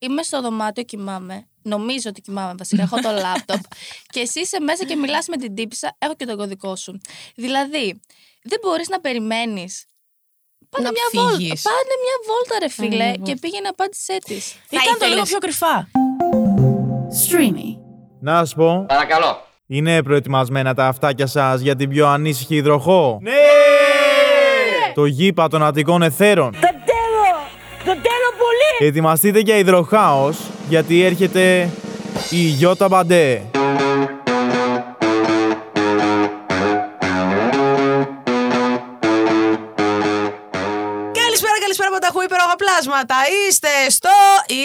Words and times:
είμαι 0.00 0.22
στο 0.22 0.40
δωμάτιο, 0.40 0.82
κοιμάμαι. 0.82 1.44
Νομίζω 1.62 2.08
ότι 2.10 2.20
κοιμάμαι 2.20 2.54
βασικά. 2.58 2.82
Έχω 2.82 2.96
το 3.00 3.10
λάπτοπ. 3.10 3.60
και 4.12 4.20
εσύ 4.20 4.40
είσαι 4.40 4.60
μέσα 4.60 4.84
και 4.84 4.96
μιλάς 4.96 5.26
με 5.28 5.36
την 5.36 5.54
τύπησα. 5.54 5.96
Έχω 5.98 6.14
και 6.14 6.24
τον 6.26 6.36
κωδικό 6.36 6.76
σου. 6.76 7.00
Δηλαδή, 7.34 8.00
δεν 8.42 8.58
μπορείς 8.62 8.88
να 8.88 9.00
περιμένεις. 9.00 9.84
Πάνε 10.70 10.84
Να 10.86 10.90
μια 10.92 11.22
βόλτα. 11.22 11.36
φύγεις. 11.36 11.62
Πάνε 11.62 11.94
μια 12.04 12.16
βόλτα, 12.26 12.56
ρε 12.60 12.68
φίλε. 12.68 13.04
μια 13.04 13.12
και 13.12 13.18
βόλτα. 13.18 13.38
πήγαινε 13.40 13.68
απάντησέ 13.68 14.16
της. 14.24 14.54
Ήταν 14.70 14.98
το 14.98 15.06
λίγο 15.06 15.22
πιο 15.22 15.38
κρυφά. 15.38 15.88
Streamy. 17.28 17.78
Να 18.20 18.38
σας 18.38 18.54
πω, 18.54 18.84
Παρακαλώ. 18.88 19.46
είναι 19.66 20.02
προετοιμασμένα 20.02 20.74
τα 20.74 20.86
αυτάκια 20.86 21.26
σας 21.26 21.60
για 21.60 21.76
την 21.76 21.88
πιο 21.88 22.06
ανήσυχη 22.08 22.54
υδροχό. 22.54 23.18
Ναι! 23.22 23.32
Το 24.94 25.04
γήπα 25.04 25.48
των 25.48 25.62
Αττικών 25.62 26.02
Εθέρων. 26.02 26.52
Το 26.52 26.58
τέλο! 26.60 27.30
Το 27.78 27.84
τέλο 27.84 28.00
πολύ! 28.00 28.19
Ετοιμαστείτε 28.82 29.38
για 29.38 29.56
υδροχάος, 29.56 30.38
γιατί 30.68 31.02
έρχεται 31.02 31.68
η 32.30 32.36
Γιώτα 32.36 32.88
Μπαντέ. 32.88 33.42
Υπέροχα 42.80 42.90
πλάσματα. 42.90 43.16
Είστε 43.48 43.68
στο, 43.88 44.10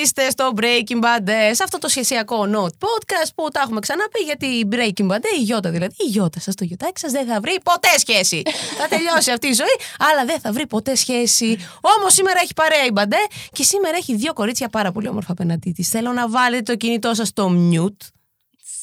είστε 0.01 0.29
στο 0.29 0.51
Breaking 0.55 1.03
Bad, 1.03 1.27
ε, 1.27 1.53
σε 1.53 1.63
αυτό 1.63 1.77
το 1.77 1.87
σχεσιακό 1.87 2.41
Note 2.41 2.77
Podcast 2.85 3.29
που 3.35 3.49
τα 3.49 3.61
έχουμε 3.61 3.79
ξαναπεί 3.79 4.19
γιατί 4.25 4.45
η 4.45 4.67
Breaking 4.71 5.07
Bad, 5.07 5.23
ε, 5.23 5.39
η 5.39 5.41
Γιώτα 5.41 5.69
δηλαδή, 5.69 5.95
η 5.97 6.07
Γιώτα 6.07 6.39
σας, 6.39 6.55
το 6.55 6.63
γιωτάκι 6.63 6.99
σας 6.99 7.11
δεν 7.11 7.25
θα 7.27 7.39
βρει 7.39 7.57
ποτέ 7.63 7.97
σχέση. 7.97 8.41
θα 8.79 8.87
τελειώσει 8.87 9.31
αυτή 9.31 9.47
η 9.47 9.53
ζωή, 9.53 9.75
αλλά 9.99 10.25
δεν 10.25 10.39
θα 10.39 10.51
βρει 10.51 10.67
ποτέ 10.67 10.95
σχέση. 10.95 11.57
Όμως 11.97 12.13
σήμερα 12.13 12.39
έχει 12.43 12.53
παρέα 12.53 12.85
η 12.85 12.91
Μπαντέ 12.91 13.23
και 13.51 13.63
σήμερα 13.63 13.97
έχει 13.97 14.15
δύο 14.15 14.33
κορίτσια 14.33 14.69
πάρα 14.69 14.91
πολύ 14.91 15.07
όμορφα 15.07 15.31
απέναντί 15.31 15.71
της. 15.71 15.89
Θέλω 15.89 16.11
να 16.11 16.29
βάλετε 16.29 16.63
το 16.63 16.75
κινητό 16.75 17.13
σας 17.13 17.27
στο 17.27 17.51
mute 17.71 18.14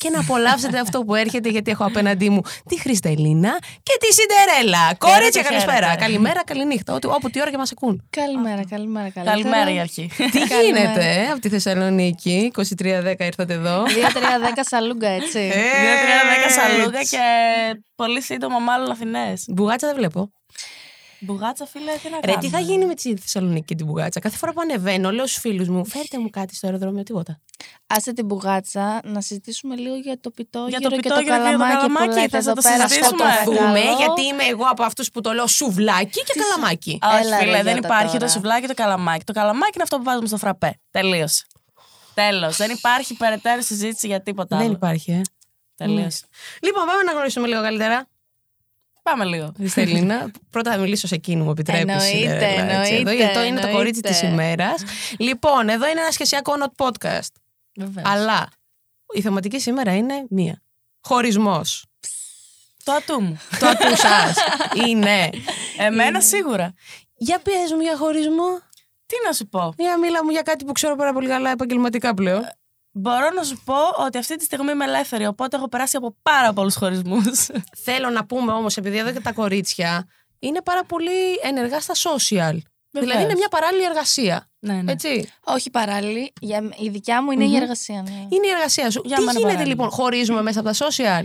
και 0.02 0.10
να 0.10 0.20
απολαύσετε 0.20 0.78
αυτό 0.78 1.00
που 1.04 1.14
έρχεται 1.14 1.48
γιατί 1.48 1.70
έχω 1.70 1.84
απέναντί 1.84 2.30
μου 2.30 2.40
τη 2.68 2.80
Χριστελίνα 2.80 3.58
και 3.82 3.94
τη 4.00 4.08
Σιντερέλα. 4.14 4.94
Κορίτσια, 4.98 5.42
καλησπέρα. 5.42 5.86
χαίρετε. 5.86 6.00
Καλημέρα, 6.04 6.44
καληνύχτα. 6.44 6.94
Ό,τι, 6.94 7.06
όπου 7.06 7.30
τι 7.30 7.40
ώρα 7.40 7.50
και 7.50 7.56
μας 7.56 7.72
ακούν. 7.72 8.06
Καλημέρα, 8.10 8.62
καλημέρα, 8.70 9.10
καλημέρα. 9.10 9.36
Καλημέρα 9.36 9.70
η 9.74 9.78
αρχή. 9.80 10.10
Τι 10.32 10.38
γίνεται 10.38 11.04
ε, 11.04 11.30
από 11.30 11.40
τη 11.40 11.48
Θεσσαλονίκη, 11.48 12.52
2310 12.56 13.14
ήρθατε 13.18 13.52
εδώ. 13.52 13.82
2-3-10 13.82 13.88
σαλούγκα, 14.60 15.08
έτσι. 15.08 15.38
Ε, 15.38 15.60
2-3-10 16.48 16.52
σαλούγα 16.56 16.98
Έτσι. 16.98 17.16
και 17.16 17.22
πολύ 17.94 18.22
σύντομα 18.22 18.58
μάλλον 18.58 18.90
Αθηνές. 18.90 19.44
Μπουγάτσα 19.48 19.86
δεν 19.86 19.96
βλέπω. 19.96 20.32
Μπουγάτσα, 21.24 21.66
φίλε, 21.66 21.92
τι 22.02 22.08
να 22.10 22.16
Ρε, 22.16 22.20
κάνουμε; 22.20 22.40
τι 22.42 22.48
θα 22.48 22.58
γίνει 22.60 22.84
με 22.84 22.94
τη 22.94 23.16
Θεσσαλονίκη 23.16 23.64
και 23.64 23.74
την 23.74 23.86
Μπουγάτσα; 23.86 24.20
Κάθε 24.20 24.36
φορά 24.36 24.52
που 24.52 24.60
ανεβαίνω, 24.60 25.10
λέω 25.10 25.26
στους 25.26 25.40
φίλους 25.40 25.68
μου, 25.68 25.86
φέρτε 25.86 26.18
μου 26.18 26.30
κάτι 26.30 26.54
στο 26.54 26.66
αεροδρόμιο, 26.66 27.02
τίποτα. 27.02 27.40
Άσε 27.86 28.12
την 28.12 28.24
μπουγάτσα 28.24 29.00
να 29.04 29.20
συζητήσουμε 29.20 29.76
λίγο 29.76 29.94
για 29.96 30.20
το 30.20 30.30
πιτόγυρο 30.30 30.68
Για 30.78 30.80
το 30.80 30.96
και 30.96 31.08
το 31.08 31.14
πιτόγυρο 31.14 31.24
και 31.36 31.40
το 31.40 31.44
καλαμάκι 31.44 31.86
που 31.86 31.92
καλαμάκι, 31.92 32.08
λέτε 32.20 32.28
θες 32.28 32.44
να 32.44 32.50
εδώ 32.50 32.54
το 32.54 32.68
πέρα. 32.68 32.88
συζητήσουμε; 32.88 33.30
στο 33.42 33.50
Δούμε, 33.50 33.58
παρακαλώ. 33.58 33.96
γιατί 33.96 34.22
είμαι 34.26 34.44
εγώ 34.44 34.64
από 34.70 34.82
αυτούς 34.82 35.10
που 35.10 35.20
το 35.20 35.32
λέω 35.32 35.46
σουβλάκι 35.46 36.22
και 36.24 36.34
καλαμάκι. 36.42 36.98
Όχι, 37.02 37.26
Έλα, 37.26 37.36
ρε, 37.38 37.44
φίλε, 37.44 37.62
δεν 37.62 37.72
Γιώτα, 37.72 37.86
υπάρχει 37.86 38.12
τώρα. 38.12 38.18
το 38.26 38.30
σουβλάκι 38.32 38.60
και 38.60 38.66
το 38.66 38.74
καλαμάκι. 38.74 39.24
Το 39.24 39.32
καλαμάκι 39.32 39.70
είναι 39.74 39.82
αυτό 39.82 39.96
που 39.96 40.02
βάζουμε 40.02 40.26
στο 40.26 40.36
φραπέ. 40.36 40.80
Τελείωσε. 40.90 41.44
Τέλος. 42.14 42.56
Δεν 42.56 42.70
υπάρχει 42.70 43.14
περαιτέρω 43.16 43.62
συζήτηση 43.62 44.06
για 44.06 44.22
τίποτα 44.22 44.56
Δεν 44.56 44.66
άλλο. 44.66 44.74
υπάρχει, 44.74 45.10
ε. 45.12 45.20
Τελείωσε. 45.76 46.24
Λοιπόν, 46.62 46.86
πάμε 46.86 47.02
να 47.02 47.12
γνωρίσουμε 47.12 47.46
λίγο 47.46 47.62
καλύτερα. 47.62 48.06
Πάμε 49.02 49.24
λίγο. 49.24 49.52
Χριστελίνα. 49.58 50.30
Πρώτα 50.50 50.72
θα 50.72 50.78
μιλήσω 50.78 51.06
σε 51.06 51.14
εκείνη, 51.14 51.42
μου 51.42 51.50
επιτρέπεις. 51.50 51.80
Εννοείται, 52.12 52.46
εννοείται, 52.46 52.94
Εδώ, 52.96 53.10
γιατί 53.10 53.32
είναι 53.38 53.38
το 53.38 53.40
εννοείται. 53.40 53.72
κορίτσι 53.72 54.00
της 54.00 54.22
ημέρας. 54.22 54.82
λοιπόν, 55.18 55.68
εδώ 55.68 55.88
είναι 55.88 56.00
ένα 56.00 56.10
σχεσιακό 56.10 56.52
not 56.60 56.86
podcast. 56.86 57.28
Βεβαίως. 57.76 58.08
Αλλά 58.08 58.48
η 59.14 59.20
θεματική 59.20 59.60
σήμερα 59.60 59.94
είναι 59.94 60.24
μία. 60.30 60.62
Χωρισμός. 61.00 61.84
Το 62.84 62.92
ατού 62.92 63.20
μου. 63.22 63.40
το 63.58 63.66
ατού 63.66 63.96
σας 63.96 64.36
είναι. 64.88 65.30
Εμένα 65.78 66.20
σίγουρα. 66.20 66.74
Για 67.14 67.38
πες 67.38 67.72
μου 67.74 67.80
για 67.80 67.96
χωρισμό. 67.96 68.58
Τι 69.06 69.16
να 69.26 69.32
σου 69.32 69.48
πω. 69.48 69.72
Για 69.78 69.98
μίλα 69.98 70.24
μου 70.24 70.30
για 70.30 70.42
κάτι 70.42 70.64
που 70.64 70.72
ξέρω 70.72 70.96
πάρα 70.96 71.12
πολύ 71.12 71.28
καλά 71.28 71.50
επαγγελματικά 71.50 72.14
πλέον. 72.14 72.42
Μπορώ 72.92 73.30
να 73.30 73.42
σου 73.42 73.60
πω 73.64 74.04
ότι 74.06 74.18
αυτή 74.18 74.36
τη 74.36 74.44
στιγμή 74.44 74.70
είμαι 74.70 74.84
ελεύθερη, 74.84 75.26
οπότε 75.26 75.56
έχω 75.56 75.68
περάσει 75.68 75.96
από 75.96 76.16
πάρα 76.22 76.52
πολλούς 76.52 76.74
χωρισμούς. 76.74 77.46
Θέλω 77.76 78.10
να 78.10 78.24
πούμε 78.24 78.52
όμως, 78.52 78.76
επειδή 78.76 78.98
εδώ 78.98 79.12
και 79.12 79.20
τα 79.20 79.32
κορίτσια 79.32 80.06
είναι 80.38 80.62
πάρα 80.62 80.84
πολύ 80.84 81.34
ενεργά 81.42 81.80
στα 81.80 81.94
social. 81.94 82.56
Δηλαδή 82.90 83.22
είναι 83.22 83.34
μια 83.34 83.48
παράλληλη 83.50 83.84
εργασία. 83.84 84.48
ναι, 84.58 84.74
ναι. 84.74 84.92
Έτσι. 84.92 85.32
Όχι 85.44 85.70
παράλληλη. 85.70 86.32
Για, 86.40 86.62
η 86.78 86.88
δικιά 86.88 87.22
μου 87.22 87.30
ειναι 87.30 87.44
η 87.44 87.56
εργασία. 87.56 88.02
Ναι. 88.02 88.26
Είναι 88.28 88.46
η 88.46 88.50
εργασία 88.50 88.90
σου. 88.90 89.02
Για 89.04 89.16
Τι 89.16 89.22
μένα 89.22 89.32
γίνεται 89.32 89.52
παράλληλη. 89.52 89.74
λοιπόν, 89.74 89.90
χωρίζουμε 89.90 90.42
μέσα 90.42 90.60
από 90.60 90.68
τα 90.68 90.86
social; 90.86 91.24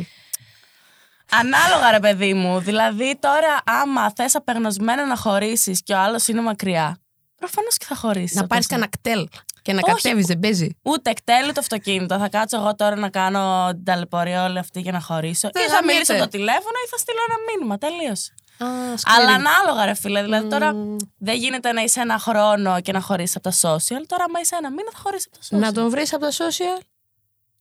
Ανάλογα, 1.31 1.91
ρε 1.91 1.99
παιδί 1.99 2.33
μου. 2.33 2.59
Δηλαδή, 2.59 3.17
τώρα, 3.19 3.61
άμα 3.65 4.11
θες 4.15 4.35
απεγνωσμένα 4.35 5.05
να 5.05 5.15
χωρίσεις 5.15 5.83
και 5.83 5.93
ο 5.93 5.97
άλλος 5.99 6.27
είναι 6.27 6.41
μακριά, 6.41 6.97
προφανώς 7.37 7.77
και 7.77 7.85
θα 7.85 7.95
χωρίσει. 7.95 8.35
να 8.35 8.47
πάρεις 8.47 8.67
κανένα 8.67 8.89
κτέλ 8.89 9.27
και 9.61 9.73
να 9.73 9.79
Όχι. 9.83 9.93
κατέβεις, 10.01 10.25
δεν 10.25 10.39
παίζει. 10.39 10.77
Ούτε 10.81 11.09
εκτέλει 11.09 11.51
το 11.51 11.59
αυτοκίνητο. 11.59 12.17
Θα 12.19 12.29
κάτσω 12.29 12.57
εγώ 12.57 12.75
τώρα 12.75 12.95
να 12.95 13.09
κάνω 13.09 13.67
την 13.71 13.83
ταλαιπωρία 13.83 14.43
όλη 14.45 14.57
αυτή 14.57 14.79
για 14.79 14.91
να 14.91 15.01
χωρίσω. 15.01 15.49
Δεν 15.53 15.63
ή 15.63 15.67
θα 15.67 15.73
γαμιέται. 15.73 15.93
μιλήσω 15.93 16.13
από 16.13 16.21
το 16.21 16.27
τηλέφωνο 16.29 16.77
ή 16.85 16.87
θα 16.89 16.97
στείλω 16.97 17.19
ένα 17.27 17.37
μήνυμα. 17.51 17.77
Τελείωσε. 17.77 18.33
Α, 18.57 18.67
Αλλά 19.15 19.29
ανάλογα, 19.31 19.85
ρε 19.85 19.93
φίλε. 19.93 20.21
Δηλαδή, 20.23 20.47
τώρα 20.47 20.73
δεν 21.17 21.35
γίνεται 21.35 21.71
να 21.71 21.81
είσαι 21.81 21.99
ένα 22.01 22.19
χρόνο 22.19 22.81
και 22.81 22.91
να 22.91 23.01
χωρίσεις 23.01 23.35
από 23.35 23.49
τα 23.49 23.55
social. 23.61 24.01
Τώρα, 24.07 24.23
άμα 24.23 24.39
είσαι 24.41 24.55
ένα 24.55 24.69
μήνα, 24.69 24.89
θα 24.93 24.99
χωρίσεις 25.03 25.25
από 25.27 25.37
τα 25.39 25.57
social. 25.57 25.59
Να 25.59 25.71
τον 25.71 25.89
βρεις 25.89 26.13
από 26.13 26.21
τα 26.21 26.31
social; 26.31 26.81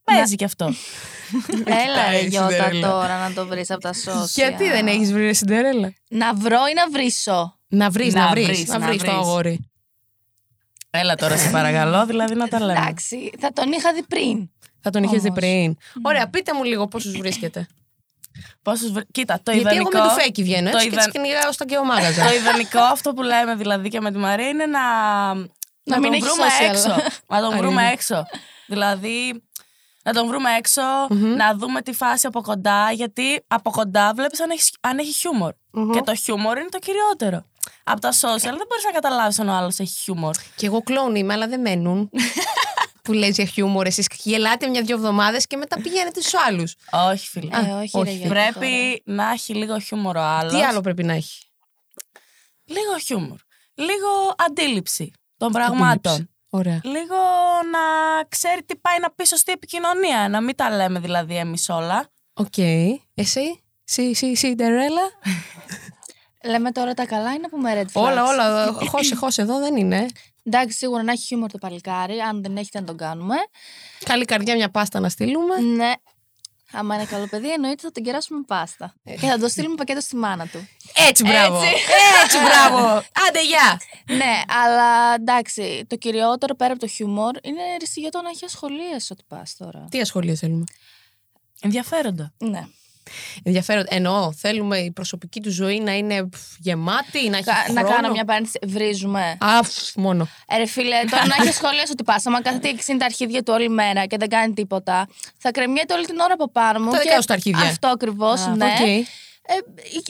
Παίζει 0.04 0.34
κι 0.34 0.44
αυτό. 0.44 0.66
Έλα, 1.84 2.10
ρε 2.10 2.19
η 2.19 2.26
Γιώτα, 2.26 2.50
Σιντερέλα. 2.50 2.91
τώρα 2.91 3.19
να 3.28 3.32
το 3.34 3.47
βρεις 3.47 3.70
από 3.70 3.81
τα 3.81 3.91
social. 3.93 4.26
Γιατί 4.34 4.69
δεν 4.69 4.87
έχεις 4.87 5.12
βρει 5.12 5.34
Σιντερέλα; 5.34 5.93
Να 6.08 6.34
βρω 6.34 6.66
ή 6.70 6.75
να 6.75 6.91
βρίσω; 6.91 7.56
Να 7.69 7.91
βρεις, 7.91 8.15
Να 8.15 8.25
να 8.25 8.31
βρεις. 8.31 8.47
βρεις, 8.47 8.66
Να 8.69 8.78
να 8.78 8.87
βρεις 8.87 8.99
το 9.03 9.04
βρεις. 9.04 9.16
αγόρι. 9.19 9.71
Έλα 10.91 11.15
τώρα, 11.15 11.37
σε 11.37 11.50
παρακαλώ, 11.50 12.06
δηλαδή 12.06 12.34
να 12.34 12.49
τα 12.49 12.60
λέμε. 12.60 12.72
Εντάξει, 12.81 13.31
θα 13.38 13.53
τον 13.53 13.72
είχα 13.72 13.93
δει 13.93 14.03
πριν. 14.03 14.50
Θα 14.81 14.91
τον 14.91 15.03
είχες 15.03 15.22
δει 15.22 15.28
Όμως. 15.28 15.38
πριν. 15.41 15.76
Ωραία, 16.03 16.28
πείτε 16.28 16.55
μου 16.55 16.65
λίγο 16.65 16.87
πόσους 16.87 17.16
βρίσκετε. 17.16 17.66
Πόσους 18.62 18.91
βρ- 18.93 19.10
Κοίτα, 19.12 19.41
το 19.43 19.53
Γιατί 19.53 19.69
εγώ 19.76 19.88
ιδανικό. 19.88 19.99
με 19.99 20.09
του 20.15 20.21
φέκι 20.22 20.43
βγαίνω 20.43 20.71
το 20.71 20.76
έτσι 20.76 20.88
και 20.88 20.94
ιδαν- 20.94 21.12
τι 21.12 21.19
κυνηγάω 21.19 21.53
στο 21.53 21.65
κεωμάγαζα. 21.65 22.25
Το 22.28 22.34
ιδανικό 22.34 22.81
αυτό 22.81 23.12
που 23.12 23.22
λέμε 23.22 23.55
δηλαδή 23.55 23.88
και 23.88 24.00
με 24.00 24.12
τη 24.12 24.19
Μαρία 24.19 24.49
είναι 24.49 24.66
να, 24.66 24.81
να, 25.82 25.99
μην 25.99 26.03
τον 26.03 26.12
έχεις 26.12 26.25
βρούμε 26.26 26.47
social. 26.60 26.71
έξω. 26.71 26.94
να 27.28 27.41
τον 27.41 27.56
βρούμε 27.56 27.66
Αλήθεια. 27.82 27.91
έξω. 27.93 28.26
Δηλαδή, 28.66 29.43
να 30.03 30.12
τον 30.12 30.26
βρούμε 30.26 30.50
έξω, 30.59 30.82
να 31.37 31.55
δούμε 31.56 31.82
τη 31.82 31.93
φάση 31.93 32.26
από 32.26 32.41
κοντά, 32.41 32.91
γιατί 32.93 33.44
από 33.47 33.71
κοντά 33.71 34.12
βλέπεις 34.15 34.41
αν 34.41 34.50
έχει, 34.50 34.71
αν 34.81 34.99
έχει 34.99 35.12
χιούμορ. 35.12 35.53
Και 35.92 36.00
το 36.00 36.14
χιούμορ 36.14 36.59
είναι 36.59 36.69
το 36.69 36.78
κυριότερο. 36.78 37.44
Από 37.84 38.00
τα 38.00 38.12
social 38.12 38.41
δεν 38.42 38.66
μπορείς 38.69 38.84
να 38.84 38.91
καταλάβεις 38.92 39.38
αν 39.38 39.48
ο 39.48 39.53
άλλος 39.53 39.78
έχει 39.78 39.94
χιούμορ. 40.03 40.34
Και 40.56 40.66
εγώ 40.66 40.82
κλόουν 40.83 41.15
είμαι, 41.14 41.32
αλλά 41.32 41.48
δεν 41.48 41.60
μένουν. 41.60 42.10
που 43.03 43.12
λες 43.12 43.34
για 43.34 43.44
χιούμορ, 43.44 43.87
εσείς 43.87 44.06
γελάτε 44.16 44.69
μια-δυο 44.69 44.97
εβδομάδες 44.97 45.47
και 45.47 45.56
μετά 45.56 45.81
πηγαίνετε 45.81 46.20
στους 46.20 46.34
άλλους. 46.34 46.76
Όχι, 46.91 47.28
φίλε. 47.28 47.56
Ε, 47.56 47.59
όχι, 47.59 47.91
ρε, 47.94 48.00
όχι. 48.00 48.14
Γιώτα, 48.14 48.34
Πρέπει 48.34 49.03
να 49.04 49.31
έχει 49.31 49.54
λίγο 49.54 49.78
χιούμορ 49.78 50.16
ο 50.16 50.22
άλλος. 50.22 50.53
Τι 50.53 50.62
άλλο 50.62 50.81
πρέπει 50.81 51.03
να 51.03 51.12
έχει; 51.12 51.44
Λίγο 52.64 52.98
χιούμορ. 53.04 53.38
Λίγο 53.75 54.34
αντίληψη 54.37 55.12
των 55.37 55.53
πραγμάτων. 55.53 56.31
Ωραία. 56.50 56.81
λίγο 56.84 57.16
να 57.72 57.78
ξέρει 58.28 58.62
τι 58.62 58.76
πάει 58.76 58.98
να 59.00 59.10
πει 59.10 59.25
σωστή 59.25 59.53
επικοινωνία. 59.53 60.28
Να 60.28 60.41
μην 60.41 60.56
τα 60.56 60.76
λέμε 60.76 60.98
δηλαδή 60.98 61.37
εμείς 61.37 61.69
όλα. 61.69 62.08
Οκ. 62.32 62.58
Εσύ, 63.14 63.64
εσύ, 63.89 64.03
εσύ, 64.03 64.37
Σιντερέλα. 64.37 65.11
Λέμε 66.51 66.73
τώρα 66.73 66.95
τα 66.95 67.07
καλά 67.07 67.33
είναι 67.33 67.49
που 67.49 67.59
με 67.59 67.83
red 67.83 67.99
flags. 67.99 68.03
όλα, 68.03 68.25
όλα. 68.25 68.73
Χώσε, 68.93 69.15
χώσε 69.15 69.43
εδώ 69.43 69.59
δεν 69.59 69.77
είναι. 69.77 70.07
Εντάξει, 70.43 70.77
σίγουρα 70.77 71.03
να 71.03 71.13
έχει 71.13 71.27
χιούμορ 71.27 71.51
το 71.51 71.59
παλικάρι. 71.59 72.19
Αν 72.19 72.43
δεν 72.43 72.57
έχει, 72.57 72.71
να 72.73 72.85
τον 72.85 72.97
κάνουμε. 72.97 73.37
Καλή 74.05 74.25
καρδιά, 74.25 74.55
μια 74.55 74.71
πάστα 74.71 75.00
να 75.00 75.09
στείλουμε. 75.09 75.61
Ναι. 75.61 75.93
Άμα 76.73 76.94
είναι 76.94 77.05
καλό 77.05 77.27
παιδί, 77.27 77.53
εννοείται 77.53 77.83
θα 77.83 77.91
τον 77.91 78.03
κεράσουμε 78.03 78.41
πάστα. 78.47 78.94
και 79.05 79.27
θα 79.27 79.38
το 79.38 79.49
στείλουμε 79.49 79.75
πακέτο 79.75 80.00
στη 80.00 80.17
μάνα 80.17 80.47
του. 80.47 80.69
Έτσι, 81.09 81.23
μπράβο. 81.23 81.56
Έτσι. 81.56 81.75
Έτσι, 82.25 82.39
μπράβο. 82.39 82.87
Άντε, 83.29 83.44
γεια. 83.44 83.81
ναι, 84.17 84.43
αλλά 84.65 85.15
εντάξει, 85.15 85.85
το 85.89 85.97
κυριότερο 85.97 86.55
πέρα 86.55 86.71
από 86.73 86.81
το 86.81 86.87
χιούμορ 86.87 87.37
είναι 87.43 87.62
ριστηγετό 87.81 88.23
να 88.23 88.29
έχει 88.29 88.44
ασχολίες 88.44 89.11
ό,τι 89.11 89.23
πας 89.29 89.56
τώρα. 89.59 89.87
Τι 89.91 90.00
ασχολία 90.00 90.35
θέλουμε; 90.35 90.65
Ενδιαφέροντα. 91.61 92.32
Ναι. 92.39 92.67
Ενδιαφέρον. 93.43 93.85
Εννοώ, 93.88 94.32
θέλουμε 94.32 94.79
η 94.79 94.91
προσωπική 94.93 95.41
του 95.41 95.50
ζωή 95.53 95.81
να 95.81 95.93
είναι 95.97 96.25
πφ, 96.26 96.41
γεμάτη, 96.58 97.29
να 97.29 97.37
έχει 97.37 97.47
Κα- 97.47 97.73
να 97.73 97.81
χρόνο. 97.81 97.94
κάνω 97.94 98.11
μια 98.11 98.25
παρένθεση. 98.25 98.58
Βρίζουμε. 98.67 99.37
Α, 99.41 99.61
πφ, 99.62 99.94
μόνο. 99.97 100.29
Ε, 100.49 100.56
ρε 100.56 100.67
φίλε, 100.67 100.97
τώρα 101.11 101.26
να 101.26 101.35
έχεις 101.41 101.55
σχολεία 101.55 101.85
ότι 101.93 102.05
πα. 102.05 102.20
Άμα 102.25 102.43
κάθεται 102.43 102.69
και 102.70 102.76
ξύνει 102.76 102.99
τα 102.99 103.05
αρχίδια 103.05 103.43
του 103.43 103.53
όλη 103.56 103.69
μέρα 103.69 104.06
και 104.06 104.17
δεν 104.17 104.29
κάνει 104.29 104.53
τίποτα, 104.53 105.08
θα 105.38 105.50
κρεμιέται 105.50 105.94
όλη 105.94 106.06
την 106.06 106.19
ώρα 106.19 106.32
από 106.32 106.50
πάνω 106.50 106.79
μου. 106.81 106.91
Τα 106.91 106.97
και 106.97 107.03
δικά 107.08 107.20
σου 107.20 107.26
τα 107.26 107.35
αρχίδια. 107.35 107.64
Αυτό 107.67 107.88
ακριβώς, 107.88 108.41
Α, 108.41 108.55
ναι. 108.56 108.64
οκ. 108.64 109.06
Ε, 109.48 109.54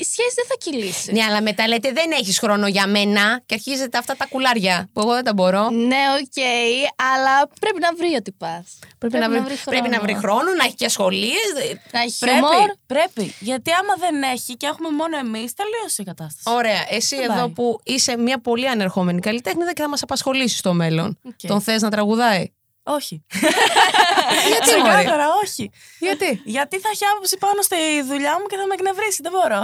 η 0.00 0.04
σχέση 0.04 0.32
δεν 0.34 0.46
θα 0.48 0.54
κυλήσεις. 0.58 1.06
Ναι, 1.12 1.22
αλλά 1.22 1.42
μετά 1.42 1.68
λέτε 1.68 1.92
δεν 1.92 2.10
έχεις 2.10 2.38
χρόνο 2.38 2.66
για 2.66 2.86
μένα 2.86 3.42
και 3.46 3.54
αρχίζετε 3.54 3.98
αυτά 3.98 4.16
τα 4.16 4.26
κουλάρια 4.26 4.88
που 4.92 5.00
εγώ 5.00 5.12
δεν 5.14 5.24
τα 5.24 5.32
μπορώ. 5.34 5.70
Ναι, 5.70 6.02
οκ, 6.20 6.42
αλλά 7.14 7.48
πρέπει 7.60 7.80
να 7.80 7.94
βρει 7.94 8.14
ό,τι 8.14 8.32
να 8.32 8.45
'ναι. 8.45 8.78
Πρέπει, 8.98 9.18
να, 9.18 9.30
βρει, 9.30 9.54
πρέπει 9.64 9.88
να 9.88 10.00
βρει 10.00 10.14
χρόνο, 10.14 10.54
να 10.58 10.64
έχει 10.64 10.74
και 10.74 10.84
ασχολίες. 10.84 11.42
Να 11.92 12.00
έχει 12.00 12.18
Πρέπει, 12.18 12.34
χιούμορ. 12.36 12.70
πρέπει. 12.86 13.34
Γιατί 13.40 13.70
άμα 13.70 13.94
δεν 13.98 14.22
έχει 14.22 14.56
και 14.56 14.66
έχουμε 14.66 14.90
μόνο 14.90 15.16
εμείς, 15.18 15.52
τελείωσε 15.54 16.02
η 16.02 16.04
κατάσταση. 16.04 16.56
Ωραία. 16.56 16.84
Εσύ 16.88 17.16
Δεν 17.16 17.24
εδώ 17.30 17.34
πάει. 17.40 17.48
που 17.48 17.80
είσαι 17.84 18.16
μια 18.16 18.40
πολύ 18.40 18.68
ανερχόμενη 18.68 19.20
καλλιτέχνηδα 19.20 19.72
και 19.72 19.82
θα 19.82 19.88
μας 19.88 20.02
απασχολήσεις 20.02 20.58
στο 20.58 20.72
μέλλον. 20.72 21.18
Οκ. 21.24 21.32
Τον 21.46 21.60
θες 21.60 21.82
να 21.82 21.90
τραγουδάει; 21.90 22.52
Όχι. 22.82 23.24
Γιατί, 24.52 24.70
μωρέ; 24.80 24.94
Ξεκάθαρα, 24.94 25.26
όχι. 25.44 25.70
Γιατί; 25.98 26.42
Γιατί 26.44 26.78
θα 26.80 26.88
έχει 26.92 27.04
άποψη 27.12 27.36
πάνω 27.38 27.62
στη 27.62 27.76
δουλειά 28.08 28.32
μου 28.40 28.46
και 28.46 28.56
θα 28.56 28.66
με 28.66 28.74
εκνευρίσει. 28.74 29.20
Δεν 29.22 29.32
μπορώ. 29.32 29.62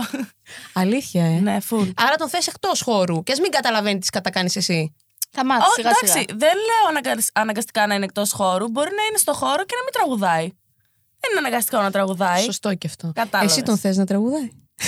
Αλήθεια, 0.73 1.25
ε; 1.25 1.29
ναι, 1.41 1.56
full. 1.70 1.91
Άρα 1.97 2.17
τον 2.17 2.29
θες 2.29 2.47
εκτός 2.47 2.81
χώρου. 2.82 3.23
Και 3.23 3.32
ας 3.32 3.41
μην 3.41 3.50
καταλαβαίνεις 3.50 4.05
τι 4.05 4.11
κατακάνεις 4.11 4.56
εσύ. 4.56 4.94
Θα 5.31 5.44
μάθεις 5.44 5.67
Ω, 5.67 5.73
σιγά 5.73 5.88
εντάξει, 5.88 6.06
σιγά. 6.19 6.25
δεν 6.37 6.55
λέω 6.69 6.85
αναγκα- 6.88 7.25
αναγκαστικά 7.32 7.87
να 7.87 7.94
είναι 7.94 8.05
εκτός 8.05 8.32
χώρου. 8.32 8.70
Μπορεί 8.70 8.91
να 8.97 9.03
είναι 9.09 9.19
στο 9.19 9.32
χώρο 9.32 9.64
και 9.64 9.75
να 9.79 9.82
μην 9.82 9.93
τραγουδάει. 9.93 10.47
Δεν 11.20 11.31
είναι 11.31 11.38
αναγκαστικό 11.47 11.81
να 11.82 11.91
τραγουδάει. 11.91 12.43
Σωστό 12.43 12.75
και 12.75 12.87
αυτό. 12.87 13.12
Κατάλαβες. 13.15 13.53
Εσύ 13.53 13.62
τον 13.62 13.79
θες 13.79 13.97
να 13.97 14.06
τραγουδάει; 14.06 14.49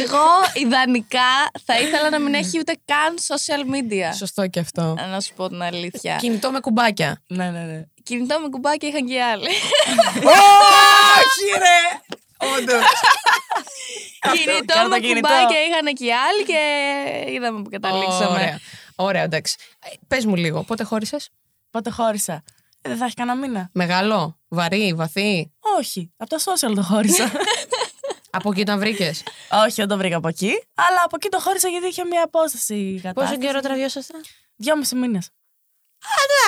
Εγώ 0.00 0.26
ιδανικά 0.54 1.50
θα 1.64 1.80
ήθελα 1.80 2.10
να 2.10 2.18
μην 2.18 2.34
έχει 2.34 2.58
ούτε 2.58 2.76
καν 2.84 3.14
social 3.26 3.74
media. 3.74 4.16
Σωστό 4.16 4.46
και 4.46 4.60
αυτό. 4.60 4.94
Να 5.10 5.20
σου 5.20 5.34
πω 5.34 5.48
την 5.48 5.62
αλήθεια. 5.62 6.16
Κινητό 6.16 6.50
με 6.50 6.60
κουμπάκια. 6.60 7.22
Ναι, 7.26 7.50
ναι, 7.50 7.60
ναι. 7.60 7.82
Κινητό 8.02 8.40
με 8.40 8.48
κουμπάκια 8.48 8.88
είχαν 8.88 9.06
και 9.06 9.14
οι 9.14 9.22
άλλοι. 9.22 9.48
Όχι, 10.18 11.58
ρε! 11.58 12.00
Όντως. 12.56 12.82
Κινητό 14.32 14.74
κάνε 14.74 14.82
το 14.82 14.88
με 14.88 14.98
κινητό. 15.00 15.28
κουμπάκια 15.28 15.58
είχαν 15.68 15.94
και 15.94 16.04
οι 16.04 16.12
άλλοι 16.12 16.44
και 16.44 16.60
είδαμε 17.32 17.62
που 17.62 17.70
καταλήξαμε. 17.70 18.26
Ωραία. 18.26 18.60
Ωραία, 18.96 19.22
εντάξει. 19.22 19.56
Πες 20.08 20.24
μου 20.24 20.36
λίγο, 20.36 20.62
πότε 20.62 20.84
χώρισες; 20.84 21.30
Πότε 21.70 21.90
χώρισα. 21.90 22.42
Ε, 22.82 22.88
δεν 22.88 22.98
θα 22.98 23.04
έχει 23.04 23.14
κανένα 23.14 23.38
μήνα. 23.38 23.70
Μεγάλο, 23.72 24.38
βαρύ, 24.48 24.92
βαθύ. 24.96 25.52
Όχι. 25.78 26.12
Από 26.16 26.30
τα 26.30 26.38
social 26.38 26.72
το 26.74 26.82
χώρισα. 26.82 27.24
Από 28.38 28.50
εκεί 28.50 28.64
τον 28.64 28.78
βρήκες; 28.78 29.22
Όχι, 29.64 29.74
δεν 29.74 29.88
το 29.88 29.96
βρήκα 29.96 30.16
από 30.16 30.28
εκεί. 30.28 30.62
Αλλά 30.74 31.02
από 31.04 31.16
εκεί 31.16 31.28
το 31.28 31.40
χώρισα 31.40 31.68
γιατί 31.68 31.86
είχε 31.86 32.04
μια 32.04 32.22
απόσταση 32.24 32.74
η 32.74 32.92
Πόσο 33.00 33.02
κατάσταση. 33.14 33.38
καιρό 33.38 33.60
τραβιώσασταν. 33.60 34.20
Δυόμιση 34.56 34.94
μήνες. 34.94 35.28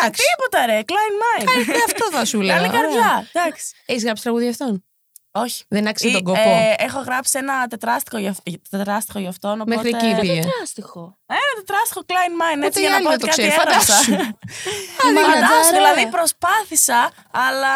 Εντάξει. 0.00 0.22
Τίποτα 0.37 0.66
ρε, 0.66 0.81
Klein 0.87 1.42
Mind. 1.42 1.69
Ε, 1.69 1.72
Αυτό 1.87 2.10
θα 2.10 2.25
σου 2.25 2.40
λέω. 2.40 2.56
Καλή 2.56 2.69
καρδιά. 2.69 3.28
Εντάξει. 3.32 3.75
Έχεις 3.87 4.02
γράψει 4.04 4.22
τραγούδι 4.22 4.48
αυτόν; 4.48 4.84
Όχι. 5.31 5.64
Δεν 5.69 5.87
άξιζε 5.88 6.08
Ή, 6.10 6.12
τον 6.12 6.22
κόπο. 6.22 6.38
ε, 6.40 6.75
έχω 6.78 7.00
γράψει 7.00 7.38
ένα 7.38 7.66
τετράστιχο 7.66 8.19
για, 8.19 8.31
αυ- 8.31 8.69
τετράστιχο 8.70 9.19
για 9.19 9.28
αυτόν. 9.28 9.60
Οπότε... 9.60 9.75
Μέχρι 9.76 9.88
εκεί 9.88 10.20
πήγε. 10.20 10.40
Τεράστιχο. 10.40 11.19
Ένα 11.26 11.40
τετράστιχο 11.56 12.00
Klein 12.06 12.32
Mind, 12.43 12.56
Ούτε 12.56 12.66
έτσι 12.66 12.78
οι 12.78 12.82
για 12.82 12.90
να 12.90 12.96
άλλοι 12.96 13.04
πω 13.04 13.10
να 13.10 13.14
ότι 13.14 13.25
το 13.25 13.31
κάτι 13.31 13.43
ξέρει, 13.43 13.56
έγραψα. 13.60 13.94
φαντάσου. 13.94 14.34
Φαντάσου, 15.31 15.70
ρε. 15.70 15.76
δηλαδή 15.76 16.06
προσπάθησα, 16.10 17.10
αλλά 17.31 17.75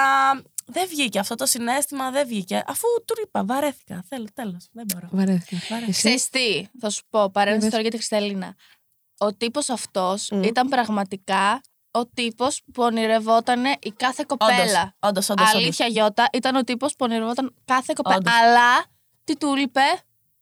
δεν 0.67 0.89
βγήκε 0.89 1.19
αυτό 1.19 1.35
το 1.35 1.47
συνέστημα, 1.47 2.11
δεν 2.11 2.27
βγήκε. 2.27 2.65
Αφού 2.67 2.87
του 3.05 3.15
είπα, 3.23 3.45
βαρέθηκα. 3.45 4.05
Θέλω, 4.09 4.27
τέλος, 4.35 4.69
δεν 4.73 4.85
μπορώ. 4.93 5.09
Βαρέθηκα. 5.11 5.77
Εσύ. 5.77 5.91
Ξέρεις 5.91 6.29
τι, 6.29 6.67
θα 6.81 6.91
σου 6.91 7.03
πω, 7.11 7.31
παρένθεση 7.31 7.71
τώρα 7.71 7.83
για 7.83 7.91
τη 7.91 7.97
Χρισταλίνα. 7.97 8.55
Ο 9.19 9.35
τύπος 9.35 9.69
αυτός 9.69 10.31
ήταν 10.43 10.69
πραγματικά 10.69 11.61
ο 11.91 12.07
τύπος 12.07 12.63
που 12.73 12.83
ονειρευόταν 12.83 13.65
η 13.65 13.91
κάθε 13.97 14.25
κοπέλα. 14.27 14.97
Όντως, 14.99 15.29
όντως, 15.29 15.55
Αλήθεια 15.55 15.87
Γιώτα, 15.87 16.29
ήταν 16.33 16.57
ο 16.57 16.65
τύπος 16.65 16.91
που 16.93 16.99
ονειρευόταν 16.99 17.55
κάθε 17.65 17.93
κοπέλα. 17.97 18.17
Όντως. 18.17 18.33
Αλλά, 18.33 18.85
τι 19.25 19.37
του 19.37 19.55
είπε, 19.57 19.81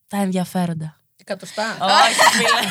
Τα 0.09 0.17
ενδιαφέροντα. 0.17 1.01
Εκατοστά. 1.17 1.77
Όχι, 1.81 2.15
φίλε. 2.15 2.71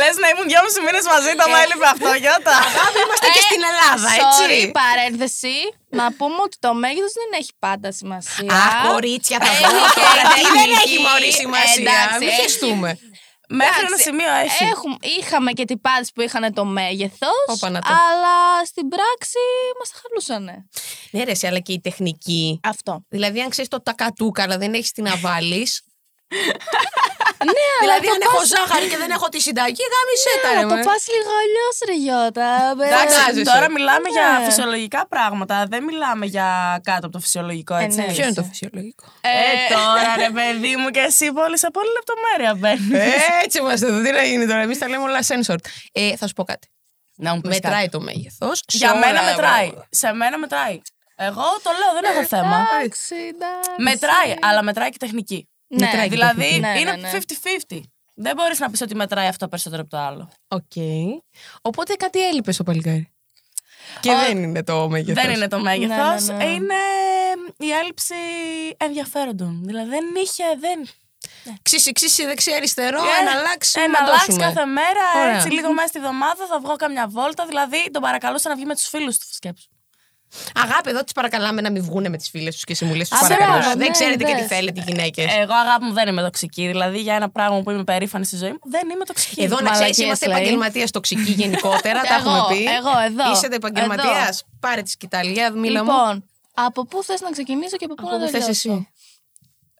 Λες 0.00 0.14
να 0.22 0.26
ήμουν 0.32 0.46
δυόμιση 0.52 0.78
μήνες 0.86 1.04
μαζί, 1.12 1.30
το 1.40 1.44
μου 1.50 1.58
έλειπε 1.64 1.86
αυτό, 1.94 2.10
Γιώτα. 2.22 2.56
Είμαστε 3.02 3.28
και 3.36 3.42
στην 3.48 3.62
Ελλάδα, 3.70 4.08
sorry, 4.20 4.60
έτσι. 4.60 4.70
παρένθεση, 4.80 5.56
να 6.00 6.04
πούμε 6.18 6.38
ότι 6.46 6.56
το 6.64 6.70
μέγεθος 6.82 7.12
δεν 7.20 7.30
έχει 7.40 7.52
πάντα 7.64 7.88
σημασία. 8.00 8.52
Αχ, 8.66 8.74
κορίτσια, 8.90 9.36
θα 9.44 9.50
Έχει 9.52 9.62
πω 9.62 9.68
και 9.94 10.00
τώρα. 10.06 10.22
Τι 10.34 10.40
δεν 10.42 10.52
τεχνική. 10.54 10.80
έχει 10.84 10.98
μωρή 11.06 11.30
σημασία. 11.42 11.82
Εντάξει, 11.94 12.18
Μην 12.20 12.28
έχει. 12.28 12.40
χεστούμε. 12.42 12.90
Μέχρι 13.52 13.74
ένα 13.78 13.86
Εντάξει, 13.86 14.02
σημείο 14.08 14.32
έχει. 14.44 14.64
Έχουμε, 14.72 14.96
είχαμε 15.18 15.50
και 15.52 15.64
τυπάδες 15.64 16.08
που 16.14 16.20
είχαν 16.20 16.54
το 16.54 16.64
μέγεθος, 16.64 17.44
Όπα 17.54 17.68
να 17.70 17.80
το. 17.80 17.88
αλλά 18.08 18.64
στην 18.70 18.88
πράξη 18.88 19.42
μας 19.78 19.88
τα 19.90 19.96
χαλούσανε. 20.02 20.54
Ναι, 21.10 21.24
ρε, 21.24 21.30
εσύ, 21.30 21.46
αλλά 21.46 21.58
και 21.58 21.72
η 21.72 21.80
τεχνική. 21.80 22.60
Αυτό. 22.64 23.04
Δηλαδή, 23.08 23.40
αν 23.40 23.48
ξέρεις 23.48 23.70
το 23.70 23.82
τακατούκα, 23.82 24.42
αλλά 24.42 24.56
δεν 24.58 24.74
έχεις 24.74 24.90
τι 24.92 25.02
να 25.02 25.16
βάλεις. 25.16 25.82
ναι, 27.48 27.66
αλλά 27.82 27.84
δηλαδή, 27.84 28.06
το 28.06 28.12
αν 28.16 28.22
έχω 28.28 28.40
πας- 28.42 28.50
ζάχαρη 28.54 28.86
και 28.92 28.98
δεν 29.04 29.10
έχω 29.16 29.26
τη 29.34 29.38
συνταγή, 29.46 29.84
γάμισε 29.94 30.30
τα. 30.44 30.48
Ναι, 30.48 30.54
ρε, 30.54 30.60
να 30.62 30.68
το 30.70 30.74
μωρέ. 30.74 30.82
πας 30.88 31.02
λίγο 31.14 31.32
αλλιώς 31.42 31.76
ρε 31.88 31.96
Γιώτα. 32.04 32.50
Εντάξει, 32.74 33.14
Φαντάζεσαι. 33.16 33.50
τώρα 33.52 33.66
μιλάμε 33.76 34.08
για 34.16 34.26
Ναι. 34.38 34.44
φυσιολογικά 34.46 35.00
πράγματα. 35.14 35.56
Δεν 35.72 35.82
μιλάμε 35.88 36.24
για 36.36 36.48
κάτω 36.88 37.04
από 37.06 37.14
το 37.16 37.20
φυσιολογικό, 37.24 37.74
έτσι. 37.84 37.98
ναι. 38.00 38.06
Ποιο 38.14 38.22
είναι 38.26 38.38
το 38.40 38.46
φυσιολογικό; 38.50 39.04
Ε, 39.20 39.34
τώρα 39.76 40.08
ρε 40.24 40.30
παιδί 40.36 40.72
μου 40.80 40.88
και 40.96 41.02
εσύ 41.10 41.26
πολύ 41.38 41.56
σε 41.64 41.68
πολύ 41.76 41.90
λεπτομέρεια 41.98 42.50
μπαίνεις. 42.60 43.12
Έτσι 43.44 43.56
είμαστε 43.62 43.86
εδώ. 43.90 43.98
Τι 44.04 44.10
να 44.18 44.22
γίνει 44.30 44.46
τώρα. 44.50 44.60
Εμείς 44.66 44.78
τα 44.78 44.86
λέμε 44.88 45.02
όλα 45.08 45.20
censored. 45.30 45.64
Ε, 45.92 46.16
θα 46.16 46.26
σου 46.28 46.32
πω 46.38 46.44
κάτι. 46.52 46.66
Να 47.16 47.34
μου 47.34 47.40
πεις 47.40 47.50
Μετράει 47.50 47.72
κάτι. 47.86 47.88
το 47.88 48.00
μέγεθος. 48.00 48.62
Για 48.68 48.94
μένα 48.94 49.22
μετράει. 49.22 49.70
Σε 49.90 50.12
μένα 50.12 50.38
μετράει. 50.38 50.80
Εγώ 51.22 51.42
το 51.62 51.70
λέω, 51.78 51.92
δεν 52.00 52.04
έχω 52.16 52.24
θέμα. 52.26 52.66
Εντάξει, 52.80 53.14
εντάξει. 53.34 53.70
Μετράει, 53.78 54.34
αλλά 54.40 54.62
μετράει 54.62 54.90
και 54.90 54.96
τεχνική. 54.98 55.48
Ναι, 55.72 55.84
Μετράει 55.84 56.02
και 56.04 56.10
Δηλαδή 56.10 56.40
τεχνική. 56.40 56.60
Ναι, 56.60 56.78
είναι 56.80 56.90
ναι, 56.92 57.10
ναι. 57.10 57.18
50-50. 57.70 57.80
Δεν 58.14 58.34
μπορείς 58.36 58.58
να 58.58 58.70
πεις 58.70 58.80
ότι 58.80 58.94
μετράει 58.94 59.26
αυτό 59.26 59.48
περισσότερο 59.48 59.82
από 59.82 59.90
το 59.90 59.98
άλλο. 59.98 60.30
Οκ. 60.48 60.72
Οπότε 61.62 61.94
κάτι 61.94 62.26
έλειπε 62.26 62.52
στο 62.52 62.62
παλικάρι. 62.64 63.12
Και 64.00 64.10
Ο- 64.10 64.18
δεν 64.18 64.42
είναι 64.42 64.62
το 64.62 64.88
μέγεθος. 64.88 65.22
Δεν 65.24 65.32
είναι 65.34 65.48
το 65.48 65.60
μέγεθος. 65.60 66.26
Ναι, 66.26 66.34
ναι, 66.34 66.44
ναι. 66.44 66.50
Είναι 66.50 66.74
η 67.58 67.70
έλλειψη 67.70 68.14
ενδιαφέροντων. 68.76 69.62
Δηλαδή 69.64 69.88
δεν 69.88 70.04
είχε. 70.22 70.44
Δεν... 70.58 70.88
Ξύση, 71.62 71.92
ξύση, 71.92 72.24
δεξιά, 72.24 72.56
αριστερό, 72.56 72.98
Ε, 72.98 73.20
ένα 73.20 73.30
αλλάξει. 73.30 73.80
Ένα 73.80 73.98
αλλάξει 74.02 74.36
κάθε 74.36 74.64
μέρα, 74.64 75.04
Ωραία. 75.22 75.36
έτσι 75.36 75.48
λίγο 75.50 75.72
μέσα 75.72 75.88
στη 75.88 75.98
εβδομάδα 75.98 76.46
θα 76.46 76.60
βγω 76.60 76.76
καμιά 76.76 77.08
βόλτα. 77.08 77.46
Δηλαδή 77.46 77.90
τον 77.90 78.02
παρακαλούσα 78.02 78.48
να 78.48 78.54
βγει 78.54 78.64
με 78.64 78.74
τους 78.74 78.88
φίλους 78.88 79.18
του. 79.18 79.26
Σκέψου. 79.30 79.68
Αγάπη, 80.54 80.90
εδώ 80.90 81.04
τις 81.04 81.12
παρακαλάμε 81.12 81.60
να 81.60 81.70
μην 81.70 81.82
βγούνε 81.82 82.08
με 82.08 82.16
τις 82.16 82.28
φίλες 82.30 82.54
τους 82.54 82.64
και 82.64 82.72
εσύ 82.72 82.84
μου 82.84 82.94
λε 82.94 83.02
τους 83.02 83.12
Α, 83.12 83.20
παρακαλώ. 83.20 83.52
μπράβο, 83.52 83.68
Δεν 83.68 83.78
ναι, 83.78 83.90
ξέρετε 83.90 84.24
και 84.24 84.32
τι 84.32 84.38
δες. 84.38 84.46
θέλετε 84.48 84.80
οι 84.80 84.84
γυναίκες. 84.86 85.24
Εγώ 85.36 85.54
αγάπη 85.54 85.84
μου 85.84 85.92
δεν 85.92 86.08
είμαι 86.08 86.22
τοξική. 86.22 86.66
Δηλαδή 86.66 86.98
για 87.00 87.14
ένα 87.14 87.30
πράγμα 87.30 87.60
που 87.62 87.70
είμαι 87.70 87.84
περήφανη 87.84 88.24
στη 88.24 88.36
ζωή 88.36 88.50
μου 88.50 88.58
δεν 88.64 88.88
είμαι 88.90 89.04
τοξική. 89.04 89.42
Εδώ 89.42 89.54
να 89.54 89.60
ξέρεις, 89.62 89.78
μαλακίες 89.80 90.06
είμαστε 90.06 90.26
λέει. 90.26 90.36
επαγγελματίες 90.36 90.90
τοξικοί 90.90 91.30
γενικότερα. 91.30 92.00
τα 92.00 92.14
Εγώ, 92.14 92.30
έχουμε 92.30 92.56
πει. 92.56 92.64
εγώ, 92.64 92.98
εδώ, 93.04 93.32
Είστε 93.32 93.54
επαγγελματίας. 93.54 94.16
εδώ. 94.28 94.30
Πάρε 94.60 94.82
τη 94.82 94.90
σκητάλη. 94.90 95.32
Για 95.32 95.50
μίλα 95.50 95.84
μου. 95.84 95.90
Λοιπόν, 95.90 96.24
από 96.54 96.86
πού 96.86 97.02
θες 97.02 97.20
να 97.20 97.30
ξεκινήσω 97.30 97.76
και 97.76 97.84
από 97.84 97.94
πού 97.94 98.02
Από 98.06 98.16
να 98.16 98.24
πού 98.24 98.30
θες 98.30 98.30
τελειώσω; 98.44 98.50
εσύ. 98.72 98.88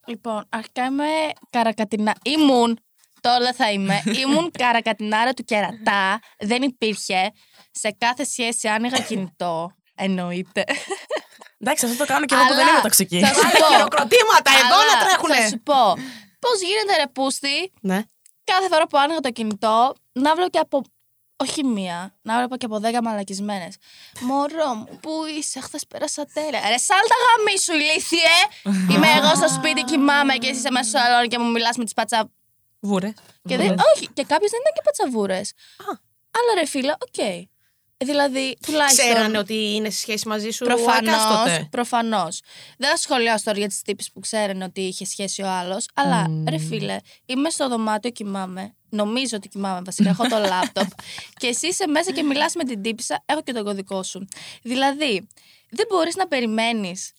Λοιπόν, 0.06 0.46
αρχικά 0.48 0.84
είμαι 0.84 1.04
καρακατινά. 1.50 2.14
Ήμουν, 2.24 2.78
τώρα 3.20 3.38
δεν 3.38 3.54
θα 3.54 3.70
είμαι. 3.72 4.02
Ήμουν 4.26 4.50
καρακατινάρα 4.58 5.32
του 5.34 5.44
κερατά. 5.44 6.20
Δεν 6.38 6.62
υπήρχε. 6.62 7.32
Σε 7.72 7.94
κάθε 7.98 8.24
σχέση 8.24 8.68
άνοιγα 8.68 8.98
κινητό. 8.98 9.74
Εννοείται. 10.04 10.64
Εντάξει, 11.58 11.84
αυτό 11.86 11.96
το 11.96 12.04
κάνω 12.12 12.24
και 12.26 12.34
εγώ 12.34 12.42
που 12.46 12.54
δεν 12.54 12.62
Αλλά 12.62 12.70
είμαι 12.70 12.80
τοξική. 12.80 13.20
θα 13.20 13.32
σου 13.34 13.40
Άλλα 13.40 13.66
πω. 13.66 13.72
χειροκροτήματα 13.74 14.50
εδώ 14.64 14.74
Αλλά 14.80 14.92
να 14.92 14.98
Θα 14.98 15.04
τρέχουνε. 15.04 15.48
σου 15.48 15.60
πω. 15.62 15.82
Πώς 16.38 16.60
γίνεται 16.68 16.96
ρε 16.96 17.06
πούστη, 17.12 17.72
Ναι. 17.80 18.02
κάθε 18.44 18.68
φορά 18.68 18.86
που 18.86 18.98
άνοιγα 18.98 19.20
το 19.20 19.30
κινητό, 19.30 19.94
να 20.12 20.34
βλέπω 20.34 20.50
και 20.50 20.58
από. 20.58 20.82
Όχι 21.42 21.64
μία, 21.64 22.14
να 22.22 22.36
βλέπω 22.36 22.56
και 22.56 22.64
από 22.66 22.78
δέκα 22.78 23.02
μαλακισμένες. 23.02 23.76
Μωρό 24.20 24.74
μου, 24.74 24.98
πού 25.02 25.10
είσαι, 25.38 25.60
χθες 25.60 25.86
πέρασα 25.86 26.24
τέλεια. 26.34 26.60
Ρε, 26.68 26.78
σάλτα 26.78 27.14
γαμήσου, 27.26 27.72
ηλίθιε! 27.72 28.34
Είμαι 28.94 29.08
εγώ 29.16 29.34
στο 29.34 29.48
σπίτι, 29.48 29.82
κοιμάμαι 29.82 30.34
και 30.34 30.46
εσύ 30.48 30.58
είσαι 30.58 30.70
μέσα 30.70 30.88
στο 30.88 30.98
σαλόνι 30.98 31.28
και 31.28 31.38
μου 31.38 31.50
μιλάς 31.50 31.76
με 31.76 31.84
τις 31.84 31.92
πατσαβούρες. 31.94 33.12
Και 33.48 33.56
δεν, 33.56 33.66
όχι, 33.94 34.06
και 34.14 34.24
κάποιες 34.24 34.48
δεν 34.50 34.60
ήταν 34.60 34.72
και 34.74 34.80
πατσαβούρες. 34.84 35.52
Αλλά 36.38 36.60
ρε 36.60 36.66
φίλε, 36.66 36.92
οκ. 36.92 37.48
Δηλαδή, 38.04 38.56
τουλάχιστον. 38.66 39.04
Ξέρανε 39.06 39.38
ότι 39.38 39.54
είναι 39.74 39.90
σε 39.90 39.98
σχέση 39.98 40.28
μαζί 40.28 40.50
σου 40.50 40.64
Προφανώς. 40.64 41.14
εκάστοτε. 41.14 41.68
Προφανώς. 41.70 42.40
Δεν 42.78 42.90
θα 42.90 42.96
σχολιάσω 42.96 43.44
τώρα 43.44 43.58
για 43.58 43.68
τις 43.68 43.82
τύπισσες 43.82 44.10
που 44.12 44.20
ξέρουν 44.20 44.62
ότι 44.62 44.80
είχε 44.80 45.04
σχέση 45.04 45.42
ο 45.42 45.48
άλλος. 45.48 45.88
Αλλά 45.94 46.26
ρε 46.50 46.58
φίλε, 46.58 46.96
είμαι 47.26 47.50
στο 47.50 47.68
δωμάτιο, 47.68 48.10
κοιμάμαι. 48.10 48.74
Νομίζω 48.88 49.36
ότι 49.36 49.48
κοιμάμαι 49.48 49.80
βασικά. 49.84 50.08
Έχω 50.10 50.28
το 50.28 50.38
λάπτοπ. 50.50 50.86
και 51.36 51.46
εσύ 51.46 51.66
είσαι 51.66 51.86
μέσα 51.86 52.12
και 52.12 52.22
μιλάς 52.22 52.54
με 52.54 52.64
την 52.64 52.82
τύπησα. 52.82 53.22
Έχω 53.26 53.42
και 53.42 53.52
τον 53.52 53.64
κωδικό 53.64 54.02
σου. 54.02 54.28
Δηλαδή, 54.62 55.28
δεν 55.70 55.86
μπορείς 55.88 56.16
να 56.16 56.26
περιμένεις. 56.28 57.12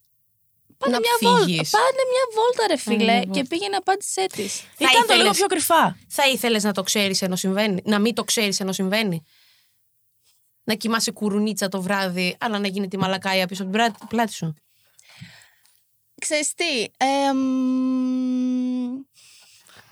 Πάνε 0.78 0.94
Να 0.94 1.00
μια 1.00 1.12
φύγεις. 1.20 1.56
βόλτα. 1.56 1.70
Πάνε 1.78 2.02
μια 2.12 2.26
βόλτα, 2.36 2.68
ρε 2.68 2.78
φίλε, 2.78 3.40
και 3.40 3.48
πήγαινε 3.50 3.76
απάντησέ 3.76 4.26
της. 4.36 4.64
Ήταν 4.78 4.92
το 4.94 5.00
λίγο 5.02 5.14
ήθελες- 5.14 5.38
πιο 5.38 5.46
κρυφά. 5.48 5.98
Θα 6.08 6.28
ήθελες 6.28 6.64
να 6.64 6.72
το 6.72 6.84
ξέρεις 6.84 7.22
ενώ 7.22 7.36
συμβαίνει. 7.36 7.82
Να 7.86 8.00
μην 8.00 8.14
το 8.16 8.24
ξέρεις 8.24 8.60
ενώ 8.60 8.72
συμβαίνει; 8.72 9.24
Να 10.64 10.74
κοιμάσαι 10.74 11.12
κουρουνίτσα 11.12 11.68
το 11.68 11.82
βράδυ, 11.82 12.36
αλλά 12.40 12.60
να 12.60 12.68
γίνει 12.68 12.88
τη 12.88 12.98
μαλακάια 12.98 13.48
πίσω 13.48 13.64
από 13.64 13.72
την 13.72 13.82
πρά- 13.82 14.08
πλάτη 14.08 14.34
σου. 14.34 14.54
Ξέρεις 16.22 16.54
τι, 16.54 16.84
εμ, 16.98 17.38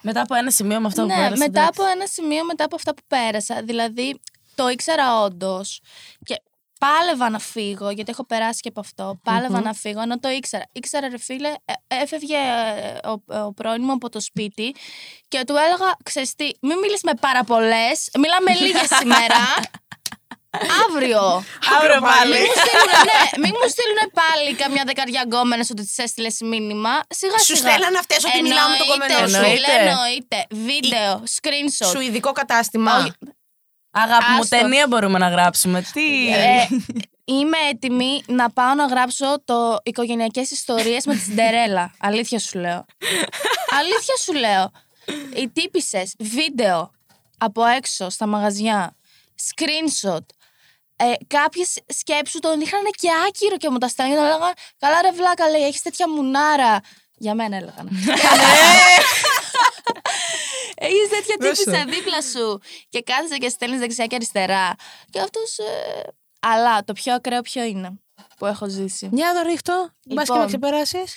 Μετά 0.02 0.22
από 0.22 0.36
ένα 0.36 0.52
σημείο 0.52 0.80
με 0.80 0.88
αυτό 0.88 1.02
που 1.02 1.08
ναι, 1.08 1.16
πέρασε. 1.16 1.36
μετά 1.38 1.62
εντάξει. 1.62 1.82
από 1.82 1.92
ένα 1.92 2.06
σημείο, 2.08 2.46
μετά 2.46 2.64
από 2.64 2.76
αυτά 2.76 2.94
που 2.94 3.02
πέρασα. 3.08 3.62
Δηλαδή, 3.64 4.20
το 4.56 4.68
ήξερα 4.70 5.22
όντως. 5.22 5.82
Και 6.26 6.42
πάλευα 6.80 7.30
να 7.30 7.40
φύγω, 7.40 7.90
γιατί 7.90 8.12
έχω 8.12 8.26
περάσει 8.26 8.60
και 8.60 8.70
από 8.70 8.80
αυτό. 8.80 9.20
Πάλευα 9.24 9.62
να 9.62 9.74
φύγω, 9.74 10.02
ενώ 10.02 10.20
το 10.20 10.30
ήξερα. 10.30 10.64
Ήξερα, 10.72 11.10
ρε 11.10 11.18
φίλε, 11.18 11.48
ε, 11.66 11.74
έφευγε 11.88 12.36
ε, 12.36 13.08
ο, 13.08 13.44
ο 13.46 13.54
πρώην 13.54 13.82
μου 13.84 13.92
από 13.92 14.10
το 14.10 14.20
σπίτι 14.22 14.76
και 15.28 15.44
του 15.48 15.56
έλεγα, 15.56 15.96
ξέρεις 16.04 16.36
τι, 16.36 16.50
μην 16.62 16.78
μιλείς 16.78 17.04
με 17.04 17.12
πάρα 17.22 17.44
πολλέ, 17.44 17.88
μιλάμε 18.20 18.54
λίγες 18.66 18.88
σήμερα. 19.00 19.36
Αύριο. 20.86 21.22
Αύριο 21.78 22.00
πάλι. 22.12 22.34
Μην 22.34 22.42
μου 22.48 22.56
στείλουνε, 22.64 22.98
ναι, 23.10 23.22
μην 23.44 23.54
μου 23.60 23.68
στείλουν 23.74 24.00
πάλι 24.22 24.50
καμιά 24.56 24.84
δεκαριά 24.86 25.22
γκόμενες 25.26 25.70
ότι 25.70 25.82
τις 25.86 25.98
έστειλες 25.98 26.38
μήνυμα. 26.42 26.90
Σιγά 27.10 27.38
Σου 27.38 27.56
σιγά. 27.56 27.70
στέλνανε 27.70 27.98
αυτές 27.98 28.24
ότι 28.24 28.42
μιλάω 28.42 28.68
με 28.70 28.78
τον 28.78 28.88
Εννοείται, 28.92 29.14
κομμένο 29.14 29.28
σου. 29.28 29.44
φίλε, 29.52 29.72
Εννοείται. 29.80 29.90
Εννοείται. 29.90 30.38
Βίντεο, 30.72 31.24
screenshot. 31.38 31.90
Σου 31.94 32.00
ειδικό 32.00 32.32
κατάστημα. 32.32 32.98
Όχι. 32.98 33.12
Αγάπη 33.92 34.26
μου, 34.34 34.40
Άστο. 34.40 34.58
ταινία 34.58 34.88
μπορούμε 34.88 35.18
να 35.20 35.30
γράψουμε. 35.30 35.82
Τι; 35.94 36.34
Ε, 36.34 36.68
είμαι 37.26 37.58
έτοιμη 37.72 38.24
να 38.28 38.50
πάω 38.52 38.74
να 38.74 38.86
γράψω 38.86 39.42
το 39.46 39.78
οικογενειακές 39.84 40.52
ιστορίες 40.52 41.06
με 41.06 41.14
τη 41.14 41.20
Σιντερέλα. 41.20 41.92
Αλήθεια 42.10 42.40
σου 42.40 42.60
λέω. 42.60 42.86
Αλήθεια 43.80 44.16
σου 44.24 44.34
λέω. 44.34 44.72
Οι 45.36 45.50
τύπησες, 45.50 46.14
βίντεο 46.20 46.92
από 47.38 47.66
έξω 47.66 48.10
στα 48.10 48.26
μαγαζιά, 48.28 48.96
screenshot, 49.50 50.26
ε, 51.00 51.14
Κάποιες 51.28 51.78
σκέψου 51.88 52.40
τον 52.40 52.62
είχαν 52.62 52.84
και 52.92 53.10
άκυρο 53.28 53.58
και 53.58 53.70
μου 53.70 53.78
τα 53.78 53.88
στέλνουν 53.88 54.16
και 54.16 54.22
έλεγαν 54.22 54.54
Καλά, 54.78 55.02
ρε 55.02 55.12
βλάκα, 55.12 55.50
λέει, 55.50 55.66
έχεις 55.66 55.82
τέτοια 55.82 56.10
μουνάρα. 56.10 56.80
Για 57.18 57.36
μένα 57.36 57.56
έλεγαν. 57.56 57.90
Έχεις 60.82 61.10
τέτοια 61.10 61.36
Δώσε 61.40 61.64
τύπησα 61.64 61.86
δίπλα 61.86 62.22
σου 62.22 62.60
και 62.90 63.02
κάθεσαι 63.02 63.38
και 63.38 63.50
στέλνεις 63.50 63.80
δεξιά 63.80 64.06
και 64.06 64.16
αριστερά. 64.16 64.76
Και 65.10 65.20
αυτός. 65.20 65.58
Αλλά 66.40 66.84
το 66.84 66.94
πιο 66.94 67.14
ακραίο 67.14 67.42
ποιο 67.42 67.64
είναι 67.64 68.00
που 68.38 68.46
έχω 68.46 68.70
ζήσει. 68.70 69.10
Μια 69.12 69.34
το 69.34 69.50
ρίχτω. 69.50 69.90
Μπας 70.06 70.28
και 70.28 70.34
Λοιπόν. 70.34 70.40
με 70.40 70.46
ξεπεράσεις. 70.46 71.14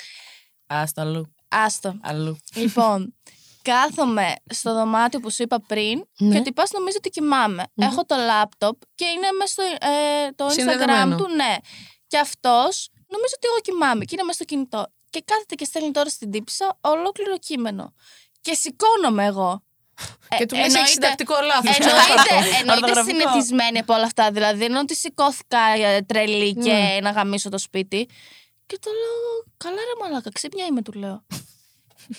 Άστο 0.67 1.01
αλλού. 1.01 1.35
Άστο. 1.49 1.99
Αλλού. 2.03 2.39
Λοιπόν, 2.55 3.15
κάθομαι 3.63 4.35
στο 4.51 4.75
δωμάτιο 4.75 5.21
που 5.21 5.31
σου 5.31 5.43
είπα 5.43 5.61
πριν 5.67 6.05
Ναι. 6.19 6.33
και 6.35 6.39
ο 6.39 6.43
τυπάς 6.43 6.71
νομίζω 6.71 6.97
ότι 6.99 7.11
κοιμάμαι. 7.11 7.63
Έχω 7.75 8.05
το 8.05 8.17
λάπτοπ 8.17 8.77
και 8.95 9.05
είναι 9.05 9.27
μέσα 9.39 9.53
στο 9.53 9.63
ε, 9.63 10.31
το 10.37 10.47
Instagram 10.47 10.53
Συνδεδεμένο. 10.53 11.17
του, 11.17 11.29
ναι. 11.29 11.55
Και 12.07 12.19
αυτός 12.19 12.89
νομίζω 13.07 13.35
ότι 13.37 13.47
εγώ 13.51 13.59
κοιμάμαι 13.61 14.05
και 14.05 14.11
είναι 14.15 14.23
μέσα 14.23 14.35
στο 14.35 14.45
κινητό. 14.45 14.87
Και 15.11 15.23
κάθεται 15.25 15.55
και 15.55 15.65
στέλνει 15.65 15.91
τώρα 15.91 16.09
στην 16.09 16.31
τύψα 16.31 16.79
ολόκληρο 16.81 17.39
κείμενο. 17.39 17.93
Και 18.41 18.55
σηκώνομαι 18.55 19.25
εγώ. 19.25 19.63
Ε, 20.29 20.37
Και 20.39 20.47
του 20.47 20.55
λες 20.55 20.63
έχεις 20.65 20.75
εννοείται- 20.75 20.93
συντακτικό 20.93 21.35
λάθος. 21.43 21.77
Εννοείται, 21.79 22.35
εννοείται 22.61 22.73
Ορθογραφικό. 22.73 23.19
συνηθισμένη 23.19 23.79
από 23.79 23.95
όλα 23.95 24.05
αυτά. 24.05 24.31
Δηλαδή, 24.31 24.65
ενώ 24.65 24.79
ότι 24.79 24.97
σηκώθηκα 24.97 25.59
ε, 25.59 26.01
τρελή 26.03 26.55
και 26.55 26.99
να 27.03 27.11
γαμίσω 27.11 27.49
το 27.49 27.59
σπίτι. 27.59 28.09
Και 28.67 28.79
το 28.81 28.91
λέω, 28.91 29.45
καλά 29.57 29.77
ρε 29.77 30.05
μαλάκα, 30.05 30.31
ξύπνια 30.33 30.65
είμαι, 30.65 30.83
του 30.83 30.93
λέω. 30.93 31.25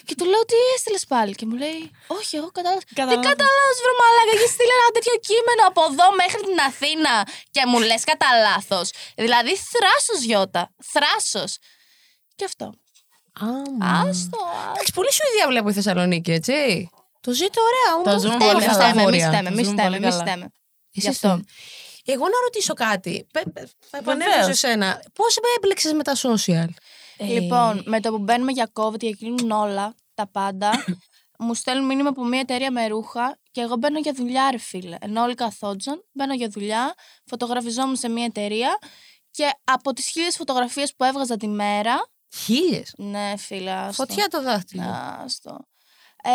Και 0.07 0.15
του 0.17 0.25
λέω, 0.31 0.43
τι 0.51 0.57
έστειλες 0.75 1.05
πάλι. 1.13 1.33
Και 1.39 1.45
μου 1.49 1.55
λέει, 1.63 1.79
Όχι, 2.07 2.33
εγώ 2.39 2.49
κατάλαβα. 2.57 2.81
Τι 2.89 2.93
Καταλάβα. 2.93 3.27
κατάλαβε, 3.29 3.71
βρε 3.83 3.93
μαλάκα, 4.01 4.31
έχεις 4.37 4.51
στείλει 4.55 4.73
ένα 4.79 4.89
τέτοιο 4.97 5.15
κείμενο 5.29 5.61
από 5.71 5.81
εδώ 5.89 6.07
μέχρι 6.21 6.41
την 6.49 6.59
Αθήνα 6.69 7.13
και 7.55 7.61
μου 7.69 7.79
λες 7.89 8.03
κατά 8.11 8.27
λάθος. 8.45 8.85
Δηλαδή, 9.23 9.53
θράσος 9.73 10.19
γιώτα. 10.29 10.61
Θράσος. 10.93 11.51
Και 12.37 12.45
αυτό. 12.51 12.65
Άστο. 13.81 14.39
Εντάξει, 14.71 14.91
πολύ 14.97 15.11
Σουηδία 15.17 15.45
βλέπω 15.47 15.69
η 15.69 15.73
Θεσσαλονίκη, 15.73 16.31
έτσι. 16.31 16.89
Το 17.21 17.31
ζείτε 17.31 17.59
ωραία, 17.69 17.89
όμως. 17.97 18.13
Το 18.13 18.19
ζούμε 18.23 18.45
Μη 18.45 18.51
πολύ 18.51 18.65
καλά. 18.65 18.73
στέμε, 18.73 18.93
μη 18.95 19.01
βόρεια. 19.03 19.27
στέμε, 19.31 19.49
μη 19.49 19.63
Ζούμε 19.63 19.75
στέμε, 19.77 19.83
πολύ 19.89 19.99
μη 19.99 20.09
καλά. 20.09 20.21
στέμε. 20.25 20.45
Εσύ 20.95 21.05
Γι' 21.05 21.07
αυτό. 21.09 21.29
Εγώ 22.05 22.23
να 22.23 22.39
ρωτήσω 22.43 22.73
κάτι. 22.73 23.27
Πε- 23.33 23.49
πε- 23.53 23.67
Θα 23.89 23.97
επανέλθω 23.97 24.31
σε 24.33 24.39
Βεβαίως. 24.39 24.57
σένα. 24.59 25.03
Πώς 25.13 25.37
έμπλεξε 25.57 25.93
με 25.93 26.03
τα 26.03 26.13
social; 26.15 26.67
Λοιπόν, 27.19 27.83
με 27.85 27.99
το 27.99 28.09
που 28.11 28.17
μπαίνουμε 28.17 28.51
για 28.51 28.71
COVID 28.73 28.97
και 28.97 29.15
κλείνουν 29.15 29.51
όλα, 29.51 29.95
τα 30.13 30.27
πάντα, 30.27 30.71
μου 31.39 31.53
στέλνουν 31.53 31.85
μήνυμα 31.85 32.09
από 32.09 32.23
μια 32.23 32.39
εταιρεία 32.39 32.71
με 32.71 32.87
ρούχα 32.87 33.39
και 33.51 33.61
εγώ 33.61 33.75
μπαίνω 33.75 33.99
για 33.99 34.13
δουλειά, 34.13 34.51
ρε 34.51 34.57
φίλε. 34.57 34.97
Ενώ 35.01 35.21
όλοι 35.21 35.35
καθόντζαν, 35.35 36.03
μπαίνω 36.11 36.33
για 36.33 36.47
δουλειά, 36.47 36.93
φωτογραφιζόμουν 37.25 37.95
σε 37.95 38.09
μια 38.09 38.25
εταιρεία 38.25 38.77
και 39.31 39.49
από 39.63 39.93
τις 39.93 40.05
χίλιες 40.05 40.35
φωτογραφίες 40.35 40.95
που 40.95 41.03
έβγαζα 41.03 41.37
τη 41.37 41.47
μέρα. 41.47 42.07
Χίλιες; 42.35 42.93
Ναι, 42.97 43.33
φίλε. 43.37 43.71
άστο. 43.71 44.05
Φωτιά 44.05 44.27
το 44.27 44.41
δάχτυλο. 44.41 44.83
Άστο. 45.23 45.59
Ε, 46.23 46.31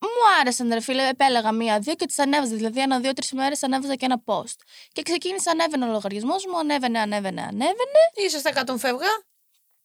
μου 0.00 0.40
άρεσαν, 0.40 0.68
ρε 0.72 0.80
φίλε. 0.80 1.08
Επέλεγα 1.08 1.52
μία-δύο 1.52 1.94
και 1.94 2.06
τις 2.06 2.18
ανέβαζα. 2.18 2.54
Δηλαδή, 2.54 2.80
ένα, 2.80 3.00
δύο, 3.00 3.12
τρεις 3.12 3.32
μέρε 3.32 3.54
ανέβαζα 3.60 3.94
και 3.94 4.04
ένα 4.04 4.22
post. 4.24 4.58
Και 4.92 5.02
ξεκίνησε, 5.02 5.50
ανέβαινε 5.50 5.84
ο 5.84 5.90
λογαριασμός 5.90 6.46
μου, 6.46 6.58
ανέβαινε, 6.58 6.98
ανέβαινε, 6.98 7.42
ανέβαινε. 7.42 8.00
Είσαι 8.26 8.38
στα 8.38 8.50
100 8.66 8.74
φεύγα; 8.78 9.08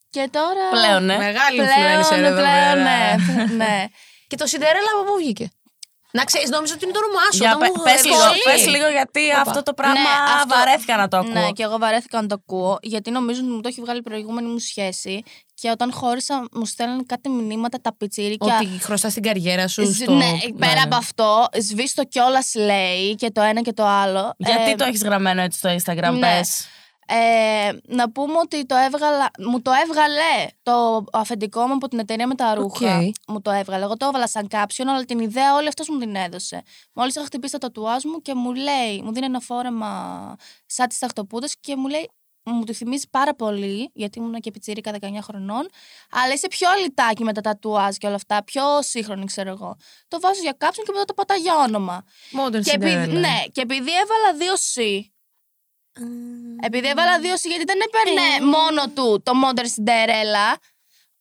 Και 0.09 0.29
τώρα. 0.31 0.65
Πλέον, 0.71 1.03
ναι. 1.05 1.17
Μεγάλη 1.17 1.59
influencer 1.61 2.07
Πλέον, 2.07 2.23
εδώ 2.23 2.41
πλέον, 2.41 2.73
πέρα. 2.73 2.75
ναι. 2.75 3.15
ναι. 3.55 3.85
Και 4.27 4.35
το 4.35 4.45
Σιντερέλα 4.45 4.87
από 4.95 5.11
πού 5.11 5.17
βγήκε; 5.17 5.49
Να 6.11 6.23
ξέρεις, 6.23 6.49
νόμιζα 6.49 6.73
ότι 6.73 6.83
είναι 6.83 6.93
το 6.93 6.99
όνομά 7.03 7.21
σου. 7.31 7.37
Για 7.37 7.49
όταν 7.55 7.59
πε- 7.59 7.77
μου 7.77 7.83
πες, 7.83 8.03
λίγο, 8.05 8.17
πολύ. 8.27 8.41
πες 8.43 8.67
λίγο 8.67 8.87
γιατί 8.87 9.21
αυτό 9.45 9.63
το 9.63 9.73
πράγμα 9.73 9.93
Ναι, 9.99 10.07
αυτό- 10.35 10.47
βαρέθηκα 10.55 10.97
να 10.97 11.07
το 11.07 11.17
ακούω. 11.17 11.31
Ναι, 11.31 11.51
και 11.51 11.63
εγώ 11.63 11.77
βαρέθηκα 11.77 12.21
να 12.21 12.27
το 12.27 12.35
ακούω, 12.43 12.77
γιατί 12.81 13.11
νομίζω 13.11 13.39
ότι 13.41 13.49
μου 13.51 13.61
το 13.61 13.67
έχει 13.67 13.81
βγάλει 13.81 13.99
η 13.99 14.01
προηγούμενη 14.01 14.47
μου 14.47 14.57
σχέση. 14.59 15.23
Και 15.53 15.69
όταν 15.69 15.91
χώρισα, 15.93 16.47
μου 16.51 16.65
στέλνουν 16.65 17.05
κάτι 17.05 17.29
μηνύματα 17.29 17.77
τα 17.81 17.95
πιτσίρικα. 17.97 18.45
Ότι 18.55 18.67
χρωστάς 18.81 19.13
την 19.13 19.23
καριέρα 19.23 19.67
σου. 19.67 19.85
Σ- 19.93 20.01
Στο... 20.01 20.11
Ναι, 20.13 20.31
πέρα 20.59 20.81
από 20.81 20.95
αυτό, 20.95 21.45
σβήστο 21.61 22.03
κιόλας 22.03 22.51
λέει 22.55 23.15
και 23.15 23.31
το 23.31 23.41
ένα 23.41 23.61
και 23.61 23.73
το 23.73 23.85
άλλο. 23.85 24.33
Γιατί 24.37 24.69
Ε, 24.71 24.75
το 24.75 24.83
έχεις 24.83 25.03
γραμμένο 25.03 25.41
έτσι 25.41 25.57
στο 25.57 25.69
Instagram, 25.75 26.11
ναι. 26.13 26.19
πες. 26.19 26.67
Ε, 27.11 27.71
να 27.87 28.11
πούμε 28.11 28.37
ότι 28.37 28.65
το 28.65 28.75
έβγαλα, 28.75 29.31
μου 29.39 29.61
το 29.61 29.71
έβγαλε 29.83 30.47
το 30.63 31.05
αφεντικό 31.11 31.67
μου 31.67 31.73
από 31.73 31.87
την 31.87 31.99
εταιρεία 31.99 32.27
με 32.27 32.35
τα 32.35 32.53
ρούχα. 32.53 32.97
Οκ. 32.97 33.03
Μου 33.27 33.41
το 33.41 33.51
έβγαλε. 33.51 33.83
Εγώ 33.83 33.97
το 33.97 34.05
έβαλα 34.05 34.27
σαν 34.27 34.47
κάποιον, 34.47 34.87
αλλά 34.87 35.05
την 35.05 35.19
ιδέα 35.19 35.55
όλη 35.55 35.67
αυτός 35.67 35.89
μου 35.89 35.97
την 35.97 36.15
έδωσε. 36.15 36.61
Μόλις 36.93 37.15
είχα 37.15 37.25
χτυπήσει 37.25 37.51
τα 37.51 37.57
τατουάζ 37.57 38.03
μου 38.03 38.21
και 38.21 38.35
μου 38.35 38.53
λέει, 38.53 39.01
μου 39.03 39.13
δίνει 39.13 39.25
ένα 39.25 39.39
φόρεμα 39.39 40.35
σαν 40.65 40.87
τις 40.87 40.97
ταχτοπούτε 40.99 41.47
και 41.59 41.75
μου 41.75 41.87
λέει. 41.87 42.09
Μου 42.43 42.63
το 42.63 42.73
θυμίζει 42.73 43.09
πάρα 43.09 43.35
πολύ, 43.35 43.89
γιατί 43.93 44.19
ήμουν 44.19 44.33
και 44.39 44.51
πιτσίρικα 44.51 44.91
19 45.01 45.05
χρονών. 45.21 45.69
Αλλά 46.11 46.33
είσαι 46.33 46.47
πιο 46.47 46.69
αλυτάκι 46.69 47.23
με 47.23 47.33
τα 47.33 47.41
τατουάζ 47.41 47.95
και 47.95 48.05
όλα 48.07 48.15
αυτά. 48.15 48.43
Πιο 48.43 48.63
σύγχρονη, 48.79 49.25
ξέρω 49.25 49.49
εγώ. 49.49 49.75
Το 50.07 50.19
βάζω 50.19 50.41
για 50.41 50.55
κάψον 50.57 50.83
και 50.85 50.91
μετά 50.91 51.05
το 51.05 51.13
πατάω 51.13 51.37
για 51.37 51.55
όνομα. 51.55 52.03
Modern 52.39 52.61
Και 52.63 52.71
επειδή, 52.71 53.05
Cinderella. 53.05 53.19
ναι, 53.19 53.43
και 53.51 53.61
επειδή 53.61 53.91
έβαλα 53.91 54.37
δύο 54.37 54.53
C. 54.53 54.99
Επειδή 56.61 56.87
έβαλα 56.87 57.19
δύο 57.19 57.33
C, 57.33 57.45
γιατί 57.47 57.63
δεν 57.63 57.79
έπαιρνε 57.81 58.45
μόνο 58.57 58.89
του 58.89 59.21
το 59.23 59.31
Modern 59.43 59.69
Cinderella. 59.75 60.55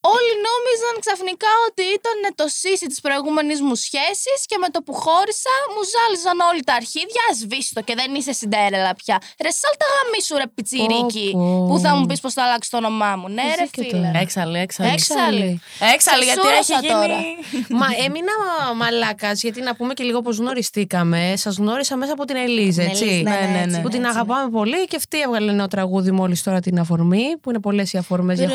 Όλοι 0.00 0.33
νόμιζαν 0.49 0.95
ξαφνικά 1.05 1.52
ότι 1.69 1.85
ήταν 1.99 2.19
το 2.40 2.47
σύσι 2.61 2.87
της 2.93 3.00
προηγούμενης 3.07 3.59
μου 3.67 3.75
σχέσης 3.87 4.38
και 4.50 4.57
με 4.62 4.69
το 4.75 4.78
που 4.87 4.93
χώρισα 5.05 5.55
μου 5.73 5.83
ζάλιζαν 5.93 6.38
όλοι 6.50 6.62
τα 6.69 6.75
αρχίδια. 6.81 7.25
Σβήστο 7.40 7.81
και 7.87 7.95
δεν 8.00 8.11
είσαι 8.19 8.33
Cinderella 8.40 8.93
πια. 9.00 9.17
Ρε, 9.45 9.50
σάλτα 9.61 9.87
γαμίσου, 9.95 10.35
ρε 10.43 10.49
πιτσιρίκι. 10.57 11.28
Πω, 11.33 11.38
πω. 11.38 11.67
Που 11.69 11.76
θα 11.85 11.90
μου 11.97 12.05
πεις 12.09 12.21
πώ 12.25 12.31
θα 12.37 12.43
αλλάξει 12.47 12.69
το 12.71 12.76
όνομά 12.83 13.12
μου. 13.21 13.28
Ναι, 13.37 13.43
ρε, 13.59 13.64
Ζήκε 13.64 13.83
φίλε. 13.83 14.07
τώρα. 14.07 14.19
Έξαλλη, 14.25 14.59
έξαλλη. 14.67 14.90
Έξαλλη. 14.97 15.47
Έξαλλη, 15.95 16.25
γιατί 16.31 16.47
έχει 16.59 16.73
Ξεσούρασα 16.73 16.95
τώρα. 16.95 17.19
γίνει... 17.19 17.76
Μα 17.81 17.88
έμεινα 18.05 18.35
μαλάκας, 18.81 19.37
γιατί 19.47 19.61
να 19.69 19.73
πούμε 19.78 19.93
και 19.99 20.05
λίγο 20.09 20.21
πώ 20.26 20.31
γνωριστήκαμε. 20.43 21.21
Σας 21.45 21.55
γνώρισα 21.57 21.95
μέσα 21.97 22.12
από 22.12 22.25
την 22.25 22.37
Ελίζα, 22.37 22.83
Την 22.83 22.90
έτσι. 22.90 23.05
Ελίζα, 23.05 23.31
ναι, 23.31 23.47
ναι, 23.52 23.62
έτσι, 23.67 23.81
Που 23.81 23.88
την 23.88 24.05
έτσι. 24.05 24.17
αγαπάμε 24.17 24.50
πολύ 24.50 24.87
και 24.87 24.97
αυτή 24.97 25.21
έβγαλε 25.21 25.52
νέο 25.52 25.67
τραγούδι 25.67 26.11
μόλις 26.11 26.43
τώρα 26.43 26.61
την 26.61 26.78
αφορμή, 26.78 27.37
που 27.43 27.50
είναι 27.50 27.61
πολλές 27.61 27.93
οι 27.93 27.99
αφορμές 27.99 28.38
για 28.38 28.49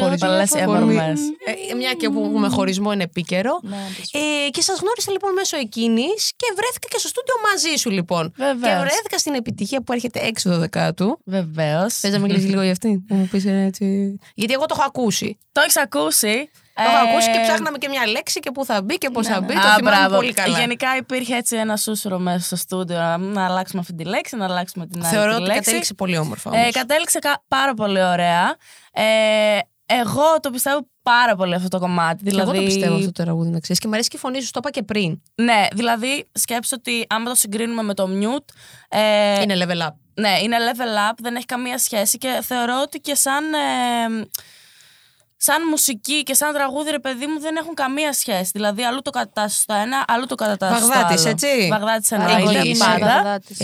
χωρισμό. 1.34 1.46
Πολλές 1.46 1.58
οι 1.58 1.70
Αφορμή. 1.70 1.70
αφορμές. 1.70 1.72
Ε, 1.72 1.76
μια 1.82 1.94
και 1.94 2.10
που 2.10 2.20
έχουμε 2.28 2.48
χωρισμό 2.48 2.92
είναι 2.92 3.04
επίκαιρο. 3.04 3.60
Ναι, 3.64 3.76
όντως. 3.76 4.10
Ε, 4.46 4.50
και 4.50 4.62
σας 4.62 4.80
γνώρισα 4.80 5.12
λοιπόν 5.12 5.32
μέσω 5.34 5.58
εκείνη 5.58 6.06
και 6.40 6.48
βρέθηκα 6.56 6.88
και 6.92 7.00
στο 7.00 7.08
στούντιο 7.08 7.36
μαζί 7.50 7.74
σου 7.82 7.90
λοιπόν. 7.90 8.34
Βεβαίως. 8.38 8.74
Και 8.74 8.80
βρέθηκα 8.80 9.18
στην 9.18 9.34
επιτυχία 9.34 9.82
που 9.84 9.94
έρχεται 9.94 10.20
6 10.24 10.32
το 10.44 10.58
δεκάτου. 10.58 11.20
Βεβαίως. 11.26 11.94
Θες 11.94 12.12
να 12.12 12.20
μιλήσεις 12.20 12.50
λίγο 12.52 12.62
για 12.62 12.72
αυτή, 12.72 13.04
να 13.10 13.16
μου 13.16 13.28
πεις 13.32 13.46
έτσι. 13.46 14.18
Γιατί 14.36 14.54
εγώ 14.54 14.66
το 14.66 14.76
έχω 14.78 14.86
ακούσει. 14.88 15.38
Το 15.52 15.62
έχεις 15.62 15.78
ακούσει; 15.78 16.50
Το 16.76 16.82
έχω 16.82 16.98
Ε, 17.08 17.10
ακούσει 17.12 17.32
και 17.32 17.40
ψάχναμε 17.44 17.78
και 17.78 17.88
μια 17.90 18.08
λέξη 18.08 18.40
και 18.40 18.52
πού 18.52 18.66
θα 18.66 18.82
μπει 18.82 18.98
και 18.98 19.10
πώς 19.10 19.28
θα 19.28 19.42
μπει. 19.42 19.54
Το 19.54 19.60
Α, 19.60 19.62
θυμάμαι 19.76 19.82
μπράβο. 19.98 20.16
πολύ 20.16 20.34
καλά. 20.34 20.60
Γενικά 20.60 20.96
υπήρχε 20.98 21.36
έτσι 21.36 21.56
ένα 21.56 21.78
σούσουρο 21.78 22.20
μέσα 22.20 22.46
στο 22.46 22.56
στούντιο 22.56 22.98
να, 22.98 23.18
να 23.18 23.46
αλλάξουμε 23.46 23.82
αυτή 23.82 23.94
τη 23.94 24.04
λέξη, 24.04 24.36
να 24.36 24.46
αλλάξουμε 24.46 24.88
την 24.88 25.04
άλλη 25.06 25.14
Θεωρώ 25.16 25.30
τη 25.30 25.36
ότι 25.36 25.44
λέξη. 25.46 25.60
κατέληξε 25.60 25.94
πολύ 25.94 26.18
όμορφα. 26.18 26.50
Ε, 26.56 26.60
όμως. 26.60 26.72
κατέληξε 26.74 27.20
κα- 27.20 27.44
πάρα 27.48 27.74
πολύ 27.74 28.04
ωραία. 28.04 28.56
Ε, 28.94 29.04
εγώ 29.86 30.40
το 30.40 30.50
πιστεύω 30.50 30.88
πάρα 31.04 31.36
πολύ 31.36 31.54
αυτό 31.54 31.68
το 31.68 31.80
κομμάτι. 31.80 32.24
Και 32.24 32.30
Δηλαδή, 32.30 32.50
εγώ 32.50 32.60
το 32.60 32.66
πιστεύω 32.66 32.94
αυτό 32.96 33.12
το 33.12 33.24
τραγούδι 33.24 33.50
να 33.50 33.60
ξέρεις. 33.60 33.82
Και 33.82 33.88
μου 33.88 33.94
αρέσει 33.94 34.10
και 34.10 34.16
η 34.16 34.20
φωνή 34.20 34.42
σου, 34.42 34.52
το 34.52 34.60
είπα 34.62 34.70
και 34.70 34.84
πριν. 34.84 35.22
Ναι, 35.36 35.68
δηλαδή 35.74 36.30
σκέψω 36.34 36.76
ότι 36.80 37.06
άμα 37.10 37.30
το 37.30 37.36
συγκρίνουμε 37.36 37.84
με 37.84 37.94
το 37.94 38.08
mute. 38.22 38.54
Ε, 38.90 39.42
Είναι 39.42 39.56
level 39.66 39.82
up. 39.88 39.94
Ναι, 40.14 40.40
είναι 40.44 40.58
level 40.72 41.12
up, 41.12 41.16
δεν 41.22 41.36
έχει 41.36 41.46
καμία 41.46 41.78
σχέση 41.78 42.18
και 42.18 42.40
θεωρώ 42.44 42.82
ότι 42.82 43.00
και 43.00 43.16
σαν. 43.16 43.44
ε, 43.54 44.28
σαν 45.38 45.68
μουσική 45.70 46.24
και 46.24 46.34
σαν 46.34 46.54
τραγούδι, 46.54 46.92
ρε 46.92 47.00
παιδί 47.00 47.26
μου, 47.28 47.40
δεν 47.40 47.56
έχουν 47.56 47.74
καμία 47.74 48.14
σχέση. 48.14 48.50
Δηλαδή, 48.54 48.84
αλλού 48.84 49.02
το 49.02 49.10
κατατάσσει 49.10 49.62
στο 49.62 49.74
ένα, 49.74 50.06
αλλού 50.08 50.26
το 50.26 50.36
κατατάσσει 50.36 50.84
στο 50.84 50.92
άλλο. 50.92 51.02
Βαγδάτης, 51.02 51.26
έτσι. 51.26 51.68
Βαγδάτης 51.70 52.12
εννοείται 52.12 52.60
Εγγύηση. 52.60 52.80
πάντα. 52.80 53.06
Βαγδάτης. 53.06 53.60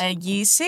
Εγγύηση. 0.00 0.64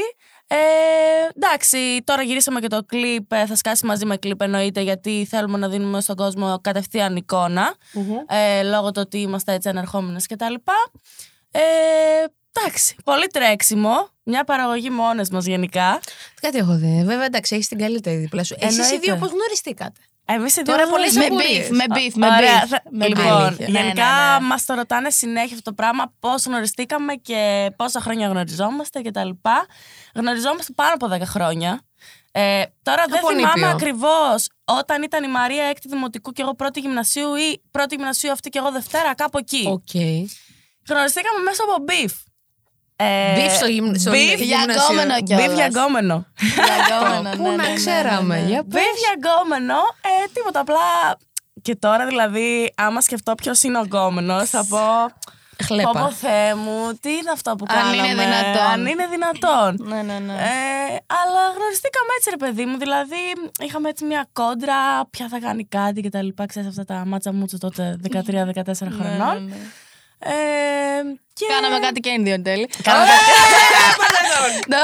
Εγγύηση. 0.54 1.28
Ε, 1.34 1.46
εντάξει, 1.46 2.02
τώρα 2.04 2.22
γυρίσαμε 2.22 2.60
και 2.60 2.68
το 2.68 2.84
κλιπ. 2.86 3.32
ε, 3.32 3.46
Θα 3.46 3.56
σκάσει 3.56 3.86
μαζί 3.86 4.06
με 4.06 4.16
κλιπ 4.16 4.40
εννοείται 4.40 4.80
γιατί 4.80 5.26
θέλουμε 5.30 5.58
να 5.58 5.68
δίνουμε 5.68 6.00
στον 6.00 6.16
κόσμο 6.16 6.58
κατευθείαν 6.60 7.16
εικόνα, 7.16 7.74
ε, 8.28 8.62
λόγω 8.62 8.90
του 8.90 9.00
ότι 9.04 9.18
είμαστε 9.18 9.52
έτσι 9.52 9.68
ανερχόμενες 9.68 10.26
κτλ. 10.26 10.54
Ε, 11.50 11.60
εντάξει, 12.52 12.96
πολύ 13.04 13.26
τρέξιμο. 13.26 14.08
Μια 14.22 14.44
παραγωγή 14.44 14.90
μόνες 14.90 15.30
μας 15.30 15.46
γενικά. 15.46 16.00
Κάτι 16.40 16.58
έχω 16.58 16.76
δει. 16.76 17.02
Βέβαια, 17.04 17.24
εντάξει, 17.24 17.54
έχεις 17.54 17.68
την 17.68 17.78
καλύτερη 17.78 18.16
δίπλα 18.16 18.44
σου. 18.44 18.54
Εσείς 18.58 18.76
οι 18.76 18.80
Εννοείται. 18.80 18.98
δύο 19.06 19.16
πώς 19.16 19.30
γνωριστήκατε; 19.30 20.00
Εμείς 20.26 20.56
οι 20.56 20.62
Τώρα 20.62 20.82
δύο 20.82 20.90
πολλές 20.90 21.12
δεν- 21.12 21.34
Με 21.34 21.42
απορίες. 21.42 21.66
beef, 21.66 21.70
με 21.70 21.84
beef, 21.88 22.12
με 22.14 22.26
Ωραία, 22.26 22.62
beef. 22.64 22.66
θα- 22.68 22.82
Με 22.90 23.06
λοιπόν, 23.08 23.26
αλήθεια. 23.32 23.68
Ναι, 23.68 23.78
γενικά 23.80 24.04
ναι, 24.04 24.38
ναι. 24.40 24.46
μας 24.46 24.64
το 24.64 24.74
ρωτάνε 24.74 25.10
συνέχεια 25.10 25.56
αυτό 25.56 25.62
το 25.70 25.72
πράγμα, 25.72 26.12
πώς 26.20 26.44
γνωριστήκαμε 26.44 27.14
και 27.14 27.70
πόσα 27.76 28.00
χρόνια 28.00 28.28
γνωριζόμαστε 28.28 29.02
κτλ. 29.02 29.28
Γνωριζόμαστε 30.14 30.72
πάνω 30.74 30.94
από 30.94 31.06
10 31.08 31.26
χρόνια. 31.26 31.80
Ε, 32.32 32.62
τώρα 32.82 33.04
δεν 33.08 33.18
Από 33.18 33.28
θυμάμαι 33.28 33.52
νήπιο. 33.54 33.68
ακριβώς 33.68 34.48
όταν 34.64 35.02
ήταν 35.02 35.24
η 35.24 35.28
Μαρία 35.28 35.64
έκτη 35.64 35.88
δημοτικού 35.88 36.32
και 36.32 36.42
εγώ 36.42 36.54
πρώτη 36.54 36.80
γυμνασίου 36.80 37.34
ή 37.34 37.62
πρώτη 37.70 37.94
γυμνασίου 37.94 38.30
αυτή 38.32 38.48
και 38.48 38.58
εγώ 38.58 38.70
Δευτέρα, 38.70 39.14
κάπου 39.14 39.38
εκεί. 39.38 39.64
Οκ. 39.68 39.94
Γνωριστήκαμε 40.88 41.38
μέσα 41.44 41.62
από 41.62 41.84
beef. 41.88 42.12
Ε, 42.96 43.04
Beef 43.36 43.50
στο 43.50 43.66
γυμ- 43.66 43.96
στο 43.96 44.10
beef 44.10 44.14
γυμνασίο. 44.14 44.44
Για 44.44 44.64
γκόμενο 44.64 45.22
κιόλας. 45.22 45.46
Beef 45.46 45.54
για 45.54 45.66
γκόμενο. 45.66 46.26
Για 46.54 46.76
γκόμενο, 46.88 47.36
Πού 47.36 47.42
ναι, 47.42 47.48
ναι, 47.50 47.56
να 47.56 47.68
ναι, 47.68 47.74
ξέραμε. 47.74 48.34
ναι, 48.36 48.40
ναι. 48.42 48.48
Για 48.48 48.64
πες. 48.64 48.80
Beef 48.82 48.96
για 48.98 49.12
γκόμενο, 49.18 49.74
ε, 49.74 50.28
τίποτα 50.32 50.60
απλά. 50.60 51.16
Και 51.62 51.76
τώρα 51.76 52.06
δηλαδή, 52.06 52.72
άμα 52.76 53.00
σκεφτώ 53.00 53.34
ποιος 53.34 53.62
είναι 53.62 53.78
ο 53.78 53.82
γκόμενος, 53.82 54.50
θα 54.50 54.66
πω. 54.68 54.78
Χλέπα. 55.64 55.90
Πω 55.90 56.00
πω 56.00 56.10
Θεέ 56.12 56.54
μου, 56.54 56.98
τι 57.00 57.10
είναι 57.10 57.30
αυτό 57.32 57.54
που 57.54 57.64
Αν 57.68 57.76
κάναμε; 57.76 57.96
είναι 57.96 58.22
δυνατόν. 58.22 58.62
Αν 58.72 58.86
είναι 58.86 59.06
δυνατόν. 59.06 59.76
Ναι, 59.88 60.02
ναι, 60.02 60.18
ναι. 60.18 60.32
Ε, 60.32 60.96
αλλά 61.20 61.42
γνωριστήκαμε 61.56 62.10
έτσι 62.18 62.30
ρε 62.30 62.36
παιδί 62.36 62.64
μου, 62.64 62.78
δηλαδή 62.78 63.16
είχαμε 63.64 63.88
έτσι 63.88 64.04
μια 64.04 64.26
κόντρα, 64.32 65.06
ποια 65.10 65.28
θα 65.28 65.38
κάνει 65.38 65.64
κάτι 65.66 66.00
και 66.00 66.08
τα 66.08 66.22
λοιπά, 66.22 66.46
ξέρεις 66.46 66.68
αυτά 66.68 66.84
τα 66.84 67.02
μάτσα 67.06 67.32
μούτσα 67.32 67.58
τότε 67.58 67.96
13-14 68.02 68.86
Ναι, 68.88 68.90
χρονών. 68.96 69.34
ναι, 69.34 69.54
ναι. 69.54 69.56
Ε, 70.18 70.32
και... 71.32 71.46
Κάναμε 71.48 71.78
κάτι 71.78 72.00
και 72.00 72.10
οι 72.10 72.22
δύο 72.22 72.32
εν 72.34 72.42
τέλει. 72.42 72.66
Κάναμε 72.82 73.10
Ναι. 74.68 74.76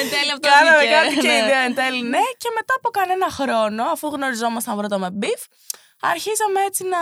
Εν 0.00 0.10
τέλει 0.10 0.30
αυτό 0.32 0.48
Κάναμε 0.48 0.78
βγήκε. 0.78 0.92
κάτι 0.94 1.16
και 1.16 1.28
οι 1.28 1.40
Ναι. 1.40 1.46
δύο 1.46 1.58
εν 1.60 1.74
τέλει, 1.74 2.02
ναι. 2.02 2.18
Και 2.38 2.48
μετά 2.54 2.74
από 2.76 2.90
κανένα 2.90 3.30
χρόνο, 3.30 3.84
αφού 3.84 4.08
γνωριζόμασταν 4.08 4.76
πρώτα 4.76 4.98
με 4.98 5.10
beef, 5.10 5.40
αρχίσαμε 6.00 6.60
έτσι 6.66 6.84
να 6.84 6.98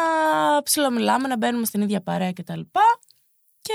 ψιλομιλάμε, 0.62 1.29
να 1.29 1.37
μπαίνουμε 1.37 1.67
στην 1.67 1.81
ίδια 1.83 2.03
παρέα 2.03 2.33
και 2.33 2.43
τα 2.43 2.57
λοιπά. 2.57 3.00
Και 3.61 3.75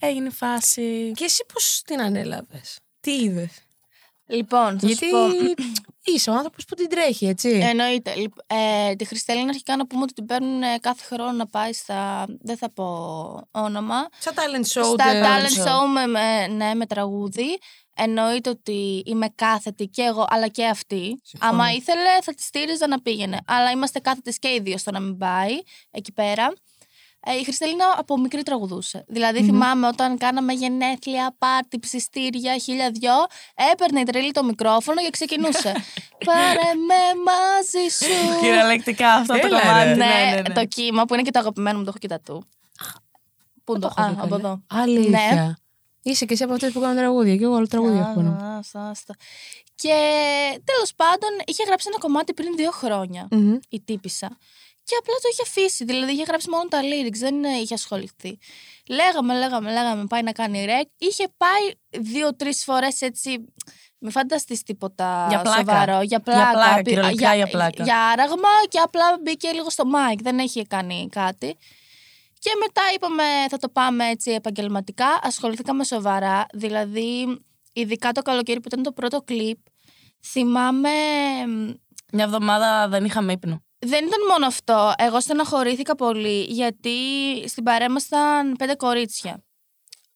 έγινε 0.00 0.26
η 0.26 0.30
φάση. 0.30 1.12
Και 1.14 1.24
εσύ 1.24 1.44
πώς 1.52 1.82
την 1.86 2.00
ανέλαβες; 2.00 2.78
Τι 3.00 3.12
είδες; 3.12 3.50
Λοιπόν, 4.30 4.78
θα 4.80 4.86
Γιατί 4.86 5.04
σου 5.06 5.10
πω. 5.10 5.18
είσαι 6.14 6.30
ο 6.30 6.34
άνθρωπος 6.34 6.64
που 6.64 6.74
την 6.74 6.88
τρέχει, 6.88 7.26
έτσι. 7.26 7.48
Εννοείται. 7.48 8.14
Λοιπόν, 8.14 8.44
ε, 8.46 8.94
τη 8.94 9.04
Χριστέλινα 9.04 9.48
αρχικά 9.48 9.76
να 9.76 9.86
πούμε 9.86 10.02
ότι 10.02 10.12
την 10.12 10.26
παίρνουν 10.26 10.62
ε, 10.62 10.78
κάθε 10.80 11.02
χρόνο 11.14 11.32
να 11.32 11.46
πάει 11.46 11.72
στα. 11.72 12.26
Δεν 12.40 12.56
θα 12.56 12.70
πω 12.72 12.84
όνομα. 13.50 14.08
Σαν 14.18 14.34
talent 14.36 14.80
show. 14.80 14.84
στα 14.84 14.94
τε- 14.96 15.24
talent 15.24 15.66
show 15.68 15.86
με, 15.92 16.06
με, 16.06 16.46
ναι, 16.46 16.74
με 16.74 16.86
τραγούδι. 16.86 17.58
Εννοείται 17.94 18.50
ότι 18.50 19.02
είμαι 19.06 19.26
κάθετη 19.34 19.86
και 19.86 20.02
εγώ, 20.02 20.26
αλλά 20.28 20.48
και 20.48 20.66
αυτή. 20.66 21.20
Άμα 21.38 21.72
ήθελε, 21.72 22.18
θα 22.22 22.34
τη 22.34 22.42
στήριζα 22.42 22.86
να 22.86 23.00
πήγαινε. 23.00 23.38
Αλλά 23.46 23.70
είμαστε 23.70 23.98
κάθετες 23.98 24.38
και 24.38 24.48
οι 24.48 24.60
δύο 24.60 24.78
στο 24.78 24.90
να 24.90 25.00
μην 25.00 25.18
πάει 25.18 25.52
εκεί 25.90 26.12
πέρα. 26.12 26.52
Ε, 27.22 27.34
η 27.38 27.44
Χριστελίνα 27.44 27.94
από 27.98 28.18
μικρή 28.18 28.42
τραγουδούσε. 28.42 29.04
Δηλαδή, 29.08 29.42
θυμάμαι 29.44 29.86
όταν 29.86 30.18
κάναμε 30.18 30.52
γενέθλια, 30.52 31.34
πάρτι, 31.38 31.78
ψιστήρια, 31.78 32.58
χίλια 32.58 32.90
δυο, 32.90 33.12
έπαιρνε 33.72 34.00
η 34.00 34.02
τρελή 34.04 34.30
το 34.32 34.44
μικρόφωνο 34.44 35.00
και 35.00 35.10
ξεκινούσε. 35.10 35.72
Πάρε 36.26 36.74
με 36.86 36.94
μαζί 37.24 37.88
σου. 37.88 38.40
Κυριολεκτικά 38.40 39.12
αυτό 39.12 39.32
το 39.38 39.46
Έλα, 39.46 39.60
κομμάτι. 39.60 39.88
ρε. 39.88 39.94
ναι, 39.94 40.04
Ναι, 40.04 40.30
ναι, 40.34 40.40
ναι. 40.48 40.54
το 40.54 40.64
κύμα 40.64 41.04
που 41.04 41.14
είναι 41.14 41.22
και 41.22 41.30
το 41.30 41.38
αγαπημένο 41.38 41.78
μου, 41.78 41.84
το 41.84 41.88
έχω 41.90 41.98
και 41.98 42.08
τα 42.08 42.20
του. 42.20 42.44
Πού 43.64 43.72
Δεν 43.72 43.80
το 43.80 43.88
το 43.88 43.94
έχω 43.98 44.08
Α, 44.08 44.12
δει 44.12 44.20
από 44.20 44.28
καλέ. 44.28 44.34
εδώ. 44.42 44.62
Αλήθεια. 44.66 45.34
Ναι. 45.34 45.52
Είσαι 46.02 46.24
και 46.24 46.32
εσύ 46.32 46.42
από 46.42 46.52
αυτές 46.52 46.72
που 46.72 46.80
κάνουν 46.80 46.96
τραγούδια. 46.96 47.36
Και 47.36 47.44
εγώ 47.44 47.54
άλλο 47.54 47.66
τραγούδια 47.66 48.00
έχω 48.00 48.14
πάνω. 48.14 48.30
Α, 48.30 48.58
άστα, 48.58 48.88
άστα. 48.88 49.14
Και 49.74 49.94
τέλος 50.64 50.92
πάντων 50.96 51.30
είχε 51.44 51.62
γράψει 51.66 51.86
ένα 51.90 51.98
κομμάτι 51.98 52.34
πριν 52.34 52.56
δύο 52.56 52.70
χρόνια 52.70 53.28
Μμμ. 53.30 53.56
η 53.68 53.80
τύπησα. 53.80 54.36
Και 54.90 54.96
απλά 54.98 55.14
το 55.14 55.28
είχε 55.32 55.42
αφήσει. 55.42 55.84
Δηλαδή 55.84 56.12
είχε 56.12 56.22
γράψει 56.22 56.50
μόνο 56.50 56.64
τα 56.68 56.80
lyrics, 56.82 57.16
δεν 57.18 57.44
ε, 57.44 57.48
είχε 57.56 57.74
ασχοληθεί. 57.74 58.38
Λέγαμε, 58.88 59.38
λέγαμε, 59.38 59.72
λέγαμε, 59.72 60.04
πάει 60.06 60.22
να 60.22 60.32
κάνει 60.32 60.64
ρεκ. 60.64 60.86
Είχε 60.98 61.28
πάει 61.36 61.62
δύο-τρεις 62.02 62.64
φορές 62.64 63.00
έτσι. 63.00 63.44
Μην 63.98 64.10
φανταστείς 64.12 64.62
τίποτα 64.62 65.26
Για 65.28 65.40
πλάκα. 65.40 65.56
σοβαρό. 65.58 66.02
Για 66.02 66.20
πλάκα. 66.20 66.50
πλάκα, 66.50 66.74
Πη- 66.76 66.84
κυριολεκτικά 66.84 67.34
για 67.34 67.46
πλάκα. 67.46 67.82
Για 67.84 67.98
άραγμα 68.08 68.48
και 68.68 68.78
απλά 68.78 69.18
μπήκε 69.22 69.50
λίγο 69.50 69.70
στο 69.70 69.84
mic. 69.94 70.16
Δεν 70.22 70.38
έχει 70.38 70.66
κάνει 70.66 71.08
κάτι. 71.10 71.56
Και 72.38 72.50
μετά 72.60 72.82
είπαμε 72.94 73.22
θα 73.48 73.56
το 73.58 73.68
πάμε 73.68 74.08
έτσι 74.08 74.30
επαγγελματικά. 74.30 75.06
Ασχοληθήκαμε 75.22 75.84
σοβαρά. 75.84 76.46
Δηλαδή, 76.52 77.40
ειδικά 77.72 78.12
το 78.12 78.22
καλοκαίρι 78.22 78.60
που 78.60 78.68
ήταν 78.68 78.82
το 78.82 78.92
πρώτο 78.92 79.22
κλιπ, 79.22 79.58
θυμάμαι. 80.26 80.88
μ, 81.46 81.70
Μια 82.12 82.24
εβδομάδα 82.24 82.88
δεν 82.88 83.04
είχαμε 83.04 83.32
ύπνο. 83.32 83.62
Δεν 83.82 84.06
ήταν 84.06 84.26
μόνο 84.30 84.46
αυτό. 84.46 84.92
Εγώ 84.98 85.20
στεναχωρήθηκα 85.20 85.94
πολύ 85.94 86.42
γιατί 86.42 86.98
στην 87.46 87.64
παρέα 87.64 87.90
μας 87.90 88.04
ήταν 88.06 88.56
πέντε 88.56 88.74
κορίτσια. 88.74 89.44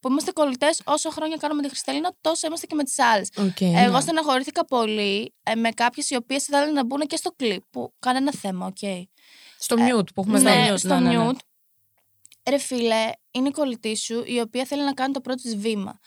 Που 0.01 0.11
είμαστε 0.11 0.33
κολλητές 0.33 0.81
όσο 0.85 1.11
χρόνια 1.11 1.37
κάνουμε 1.37 1.63
τη 1.63 1.69
Χριστέλινα, 1.69 2.15
τόσο 2.21 2.47
είμαστε 2.47 2.67
και 2.67 2.75
με 2.75 2.85
τις 2.85 2.99
άλλες. 2.99 3.29
Οκ. 3.37 3.61
Εγώ 3.61 4.01
στεναχωρήθηκα 4.01 4.65
πολύ 4.65 5.35
ε, 5.43 5.55
με 5.55 5.71
κάποιες 5.71 6.11
οι 6.11 6.17
οποίες 6.17 6.43
ήθελαν 6.49 6.73
να 6.73 6.85
μπουν 6.85 7.01
και 7.01 7.17
στο 7.17 7.31
κλιπ. 7.31 7.63
Που 7.71 7.95
κανένα 7.99 8.33
θέμα, 8.33 8.67
οκ. 8.67 9.07
Στο 9.59 9.77
mute 9.77 10.13
που 10.15 10.21
έχουμε 10.21 10.39
στο 10.39 10.51
δει. 10.51 10.57
ναι, 10.57 10.73
mute, 10.73 10.79
στο 10.79 10.89
ναι, 10.89 11.01
ναι, 11.01 11.17
ναι. 11.17 11.31
mute. 11.31 11.39
Ρε 12.49 12.59
φίλε, 12.59 13.11
είναι 13.31 13.49
η 13.49 13.51
κολλητή 13.51 13.97
σου 13.97 14.23
η 14.27 14.41
οποία 14.41 14.65
θέλει 14.65 14.83
να 14.83 14.93
κάνει 14.93 15.13
το 15.13 15.21
πρώτο 15.21 15.43
της 15.43 15.57
βήμα. 15.57 15.99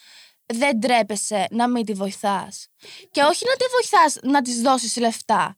Δεν 0.46 0.80
τρέπεσαι 0.80 1.48
να 1.52 1.68
μην 1.68 1.86
τη 1.86 1.94
βοηθάς. 1.94 2.68
Και 3.12 3.22
όχι 3.22 3.46
να 3.46 3.56
τη 3.56 3.66
βοηθάς 3.72 4.18
να 4.22 4.42
της 4.42 4.62
δώσεις 4.62 4.98
λεφτά. 4.98 5.58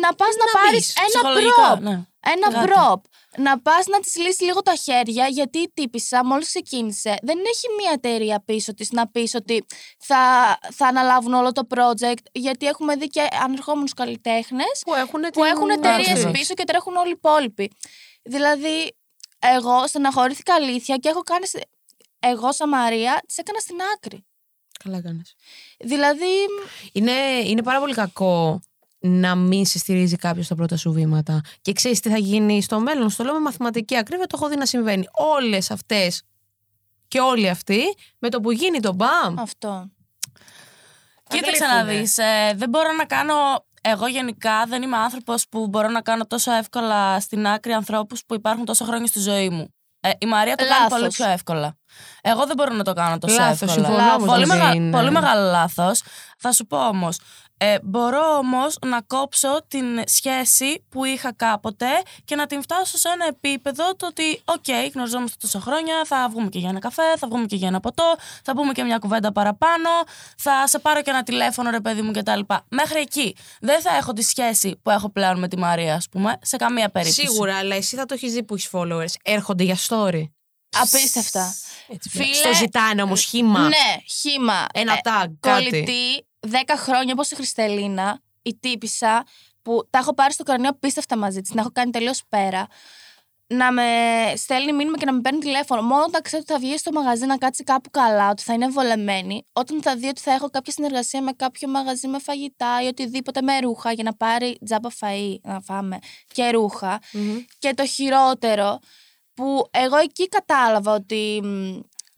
Να 0.00 0.14
πας 0.14 0.28
να, 0.36 0.44
Να 0.44 0.60
πάρεις 0.62 0.72
μπεις, 0.78 0.96
ένα 0.96 1.06
ψυχολογικά, 1.08 1.74
prop. 1.76 1.80
ναι. 1.80 2.06
Ένα 2.34 2.50
Κάτι. 2.52 2.70
prop. 2.72 3.00
Να 3.36 3.60
πας 3.60 3.86
να 3.86 3.98
της 4.00 4.16
λύσεις 4.16 4.40
λίγο 4.40 4.62
τα 4.62 4.74
χέρια 4.74 5.26
γιατί 5.26 5.58
η 5.58 5.70
τύπησα 5.74 6.24
μόλις 6.24 6.46
ξεκίνησε 6.46 7.16
δεν 7.22 7.38
έχει 7.38 7.66
μια 7.80 7.90
εταιρεία 7.94 8.42
πίσω 8.44 8.74
της 8.74 8.90
να 8.90 9.08
πεις 9.08 9.34
ότι 9.34 9.66
θα, 9.98 10.18
θα 10.72 10.86
αναλάβουν 10.86 11.34
όλο 11.34 11.52
το 11.52 11.66
project 11.74 12.22
γιατί 12.32 12.66
έχουμε 12.66 12.96
δει 12.96 13.08
και 13.08 13.28
ανερχόμενους 13.44 13.92
καλλιτέχνες 13.94 14.80
Που 14.86 14.94
έχουν, 14.94 15.20
που 15.32 15.44
έχουν 15.44 15.70
εταιρείες 15.70 16.08
Ακριβώς. 16.08 16.32
πίσω 16.32 16.54
και 16.54 16.64
τρέχουν 16.64 16.96
όλοι 16.96 17.08
οι 17.08 17.14
υπόλοιποι. 17.16 17.70
Δηλαδή, 18.22 18.96
εγώ 19.38 19.86
στεναχωρήθηκα 19.86 20.54
αλήθεια 20.54 20.96
και 20.96 21.08
έχω 21.08 21.20
κάνει. 21.22 21.46
σε- 21.46 21.68
Εγώ, 22.18 22.52
σαν 22.52 22.68
Μαρία, 22.68 23.20
τη 23.28 23.34
έκανα 23.36 23.58
στην 23.58 23.76
άκρη. 23.94 24.26
Καλά 24.84 25.02
κάνεις. 25.02 25.34
Δηλαδή, 25.78 26.26
Είναι, 26.92 27.12
είναι 27.44 27.62
πάρα 27.62 27.78
πολύ 27.80 27.94
κακό 27.94 28.60
να 29.02 29.34
μην 29.34 29.66
σε 29.66 29.78
στηρίζει 29.78 30.16
κάποιος 30.16 30.46
στα 30.46 30.54
πρώτα 30.54 30.76
σου 30.76 30.92
βήματα. 30.92 31.40
Και 31.60 31.72
ξέρεις 31.72 32.00
τι 32.00 32.08
θα 32.10 32.18
γίνει 32.18 32.62
στο 32.62 32.80
μέλλον. 32.80 33.10
Στο 33.10 33.24
λέω 33.24 33.32
με 33.32 33.40
μαθηματική 33.40 33.96
ακρίβεια, 33.96 34.26
το 34.26 34.36
έχω 34.40 34.48
δει 34.48 34.56
να 34.56 34.66
συμβαίνει. 34.66 35.04
Όλες 35.12 35.70
αυτές 35.70 36.22
και 37.08 37.20
όλοι 37.20 37.48
αυτοί, 37.48 37.80
με 38.18 38.28
το 38.28 38.40
που 38.40 38.52
γίνει 38.52 38.80
το 38.80 38.92
μπαμ. 38.94 39.38
αυτό. 39.38 39.86
Κοίταξε 41.28 41.64
γλύφουνε. 41.64 41.82
να 41.92 41.98
δεις, 42.00 42.18
ε, 42.18 42.52
δεν 42.56 42.68
μπορώ 42.68 42.92
να 42.92 43.04
κάνω... 43.04 43.34
Εγώ 43.84 44.06
γενικά 44.06 44.64
δεν 44.68 44.82
είμαι 44.82 44.96
άνθρωπος 44.96 45.48
που 45.48 45.66
μπορώ 45.68 45.88
να 45.88 46.00
κάνω 46.00 46.26
τόσο 46.26 46.52
εύκολα 46.52 47.20
στην 47.20 47.46
άκρη 47.46 47.72
ανθρώπους 47.72 48.24
που 48.26 48.34
υπάρχουν 48.34 48.64
τόσο 48.64 48.84
χρόνια 48.84 49.06
στη 49.06 49.18
ζωή 49.20 49.48
μου. 49.50 49.74
Ε, 50.00 50.10
η 50.18 50.26
Μαρία 50.26 50.54
το 50.56 50.64
κάνει 50.64 50.80
Λάθος. 50.82 50.98
πολύ 50.98 51.08
πιο 51.12 51.28
εύκολα. 51.28 51.76
Εγώ 52.22 52.46
δεν 52.46 52.56
μπορώ 52.56 52.74
να 52.74 52.84
το 52.84 52.92
κάνω 52.92 53.18
τόσο 53.18 53.34
Λάθος, 53.40 53.52
εύκολα. 53.60 53.72
συμφωνώ 53.72 53.96
Λάθος. 53.96 54.14
όμως 54.22 54.34
πολύ, 54.34 54.46
μαζί 54.46 54.60
μεγα- 54.60 54.74
είναι. 54.74 54.90
πολύ 54.90 55.10
μεγάλο 55.10 55.50
λάθος. 55.50 56.02
Θα 56.38 56.52
σου 56.52 56.66
πω 56.66 56.86
όμως, 56.86 57.18
ε, 57.64 57.78
μπορώ 57.82 58.36
όμως 58.36 58.76
να 58.86 59.00
κόψω 59.00 59.64
την 59.68 59.84
σχέση 60.06 60.84
που 60.88 61.04
είχα 61.04 61.32
κάποτε 61.32 61.86
και 62.24 62.34
να 62.36 62.46
την 62.46 62.62
φτάσω 62.62 62.98
σε 62.98 63.08
ένα 63.08 63.26
επίπεδο 63.26 63.94
το 63.96 64.06
ότι, 64.06 64.42
οκ, 64.44 64.92
γνωριζόμαστε 64.94 65.36
τόσα 65.40 65.60
χρόνια, 65.60 65.94
θα 66.04 66.28
βγούμε 66.30 66.48
και 66.48 66.58
για 66.58 66.68
ένα 66.68 66.78
καφέ, 66.78 67.16
θα 67.18 67.28
βγούμε 67.28 67.46
και 67.46 67.56
για 67.56 67.68
ένα 67.68 67.80
ποτό, 67.80 68.14
θα 68.44 68.52
πούμε 68.54 68.72
και 68.72 68.82
μια 68.82 68.98
κουβέντα 68.98 69.32
παραπάνω, 69.32 69.88
θα 70.38 70.66
σε 70.66 70.78
πάρω 70.78 71.02
και 71.02 71.10
ένα 71.10 71.22
τηλέφωνο, 71.22 71.70
ρε 71.70 71.80
παιδί 71.80 72.02
μου 72.02 72.12
κτλ. 72.12 72.40
Μέχρι 72.68 73.00
εκεί. 73.00 73.36
Δεν 73.60 73.80
θα 73.80 73.96
έχω 73.96 74.12
τη 74.12 74.22
σχέση 74.22 74.80
που 74.82 74.90
έχω 74.90 75.10
πλέον 75.10 75.38
με 75.38 75.48
τη 75.48 75.58
Μαρία, 75.58 75.94
ας 75.94 76.08
πούμε, 76.10 76.38
σε 76.42 76.56
καμία 76.56 76.88
περίπτωση. 76.88 77.28
Σίγουρα, 77.28 77.56
αλλά 77.56 77.74
εσύ 77.74 77.96
θα 77.96 78.06
το 78.06 78.14
έχεις 78.14 78.32
δει 78.32 78.42
που 78.42 78.54
έχεις 78.54 78.68
followers. 78.72 79.12
Έρχονται 79.22 79.64
για 79.64 79.76
story. 79.88 80.22
Απίστευτα. 80.80 81.54
Φίλε, 82.10 82.34
Στο 82.34 82.54
ζητάνε 82.54 83.02
όμως 83.02 83.24
χήμα. 83.24 83.60
Ναι, 83.60 83.96
χήμα. 84.20 84.66
Ένα 84.72 84.92
Ε, 84.92 84.98
tag, 85.02 85.26
κάτι. 85.40 85.64
Κολλητή 85.70 86.26
10 86.50 86.50
χρόνια 86.76 87.12
όπως 87.12 87.30
η 87.30 87.34
Χριστελίνα, 87.34 88.20
η 88.42 88.56
τύπησα 88.60 89.24
που 89.62 89.86
τα 89.90 89.98
έχω 89.98 90.14
πάρει 90.14 90.32
στο 90.32 90.44
κορονοϊό 90.44 90.70
απίστευτα 90.70 91.16
μαζί 91.16 91.40
της, 91.40 91.50
την 91.50 91.58
έχω 91.58 91.70
κάνει 91.72 91.90
τελείως 91.90 92.22
πέρα. 92.28 92.66
Να 93.46 93.72
με 93.72 93.82
στέλνει 94.36 94.72
μήνυμα 94.72 94.98
και 94.98 95.04
να 95.04 95.12
με 95.12 95.20
παίρνει 95.20 95.38
τηλέφωνο. 95.38 95.82
Μόνο 95.82 96.04
όταν 96.04 96.22
ξέρει 96.22 96.42
ότι 96.42 96.52
θα 96.52 96.58
βγει 96.58 96.78
στο 96.78 96.92
μαγαζί 96.92 97.26
να 97.26 97.38
κάτσει 97.38 97.64
κάπου 97.64 97.90
καλά, 97.90 98.30
ότι 98.30 98.42
θα 98.42 98.52
είναι 98.52 98.68
βολεμένη, 98.68 99.46
όταν 99.52 99.82
θα 99.82 99.96
δει 99.96 100.06
ότι 100.06 100.20
θα 100.20 100.32
έχω 100.32 100.50
κάποια 100.50 100.72
συνεργασία 100.72 101.22
με 101.22 101.32
κάποιο 101.32 101.68
μαγαζί 101.68 102.08
με 102.08 102.18
φαγητά 102.18 102.82
ή 102.82 102.86
οτιδήποτε 102.86 103.42
με 103.42 103.58
ρούχα 103.58 103.92
για 103.92 104.04
να 104.04 104.14
πάρει 104.14 104.58
τζάμπα 104.64 104.88
φαΐ 105.00 105.36
να 105.42 105.60
φάμε 105.60 105.98
και 106.32 106.50
ρουχα 106.50 107.00
Και 107.58 107.74
το 107.74 107.86
χειρότερο, 107.86 108.78
που 109.34 109.66
εγώ 109.70 109.96
εκεί 109.96 110.28
κατάλαβα 110.28 110.94
ότι. 110.94 111.42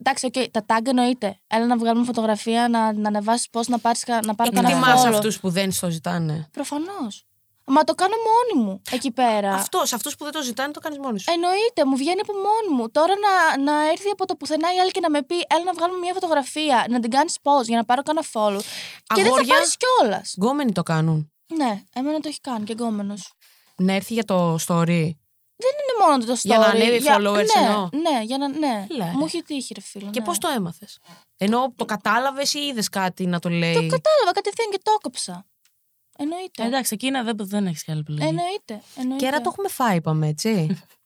Μ, 0.05 0.09
Εντάξει, 0.09 0.27
οκ, 0.27 0.51
τα 0.51 0.65
tag 0.67 0.87
εννοείται. 0.87 1.39
Έλα 1.47 1.67
να 1.67 1.77
βγάλουμε 1.77 2.05
φωτογραφία, 2.05 2.69
να, 2.69 2.93
να 2.93 3.09
ανεβάσεις 3.09 3.51
πώ 3.51 3.61
να, 3.67 3.79
πάρεις, 3.79 4.05
κα- 4.05 4.21
να 4.25 4.35
πάρω 4.35 4.51
κανένα 4.51 4.77
Εκτιμά 4.77 5.03
follow. 5.05 5.15
αυτούς 5.15 5.41
που 5.41 5.51
δεν 5.51 5.73
στο 5.73 5.91
ζητάνε. 5.91 6.49
Προφανώς. 6.53 7.25
Μα 7.67 7.85
το 7.85 7.95
κάνω 7.95 8.15
μόνη 8.29 8.67
μου 8.67 8.83
εκεί 8.91 9.11
πέρα. 9.11 9.55
Αυτός, 9.55 9.89
σε 9.89 9.95
αυτούς 9.95 10.17
που 10.17 10.25
δεν 10.25 10.33
το 10.33 10.43
ζητάνε, 10.43 10.73
το 10.73 10.81
κάνεις 10.81 10.99
μόνος 10.99 11.23
σου. 11.23 11.31
Εννοείται, 11.33 11.85
μου 11.87 11.97
βγαίνει 11.97 12.21
από 12.21 12.33
μόνη 12.33 12.81
μου. 12.81 12.91
Τώρα 12.91 13.13
να, 13.27 13.63
να 13.63 13.89
έρθει 13.91 14.09
από 14.11 14.27
το 14.27 14.37
πουθενά 14.37 14.69
η 14.75 14.79
άλλη 14.81 14.91
και 14.91 15.01
να 15.01 15.11
με 15.11 15.23
πει: 15.23 15.35
Έλα 15.35 15.65
να 15.65 15.73
βγάλουμε 15.73 15.99
μια 15.99 16.13
φωτογραφία, 16.13 16.87
να 16.89 17.01
την 17.01 17.11
κάνεις 17.11 17.37
πώ 17.43 17.61
για 17.63 17.77
να 17.77 17.85
πάρω 17.85 18.03
κανένα 18.03 18.27
follow. 18.33 18.61
Και 19.15 19.15
δεν 19.15 19.25
θα 19.25 19.29
Αγόρια. 19.29 19.55
πάρεις 19.55 19.77
κιόλας. 19.77 20.35
Γκόμενοι 20.37 20.73
το 20.73 20.83
κάνουν. 20.83 21.33
Ναι, 21.57 21.83
εμένα 21.93 22.21
το 22.21 22.29
έχει 22.29 22.41
κάνει 22.41 22.65
και 22.65 22.73
εγκόμενο. 22.73 23.15
Να 23.77 23.93
έρθει 23.93 24.15
για 24.15 24.25
το 24.25 24.57
story. 24.67 25.11
Δεν 26.07 26.15
είναι 26.15 26.25
μόνο 26.25 26.25
το 26.25 26.33
story. 26.33 26.45
Για 26.45 26.59
να 26.59 26.67
ανέβει 26.67 27.03
followers 27.07 27.47
ναι, 27.57 27.67
εννοώ. 27.67 27.89
Ναι, 27.93 28.23
για 28.25 28.39
να, 28.39 28.49
ναι. 28.49 28.87
Έλα, 28.91 29.05
ρε. 29.05 29.13
Μου 29.13 29.25
έχει 29.25 29.43
τύχει, 29.43 29.75
ρε 29.75 29.81
φίλε. 29.81 30.11
Και 30.11 30.21
ναι. 30.21 30.27
πώς 30.27 30.39
το 30.39 30.49
έμαθες; 30.49 30.99
Ενώ 31.37 31.73
το 31.77 31.85
κατάλαβες 31.85 32.55
ή 32.55 32.59
είδες 32.59 32.89
κάτι 32.89 33.27
να 33.27 33.39
το 33.39 33.49
λέει; 33.49 33.75
Το 33.75 33.81
κατάλαβα 33.81 34.33
κατευθείαν 34.33 34.71
και 34.71 34.81
το 34.83 34.91
έκοψα. 34.99 35.47
Εννοείται. 36.19 36.65
Εντάξει, 36.65 36.95
εκείνα 36.95 37.23
δεν, 37.23 37.37
δεν 37.39 37.67
έχεις 37.67 37.89
άλλη 37.89 37.99
επιλογή. 37.99 38.27
Εννοείται. 38.27 38.83
εννοείται. 38.97 39.25
Και 39.25 39.27
άρα 39.27 39.41
το 39.41 39.49
έχουμε 39.53 39.69
φάει, 39.69 39.97
είπαμε, 39.97 40.29
έτσι. 40.29 40.51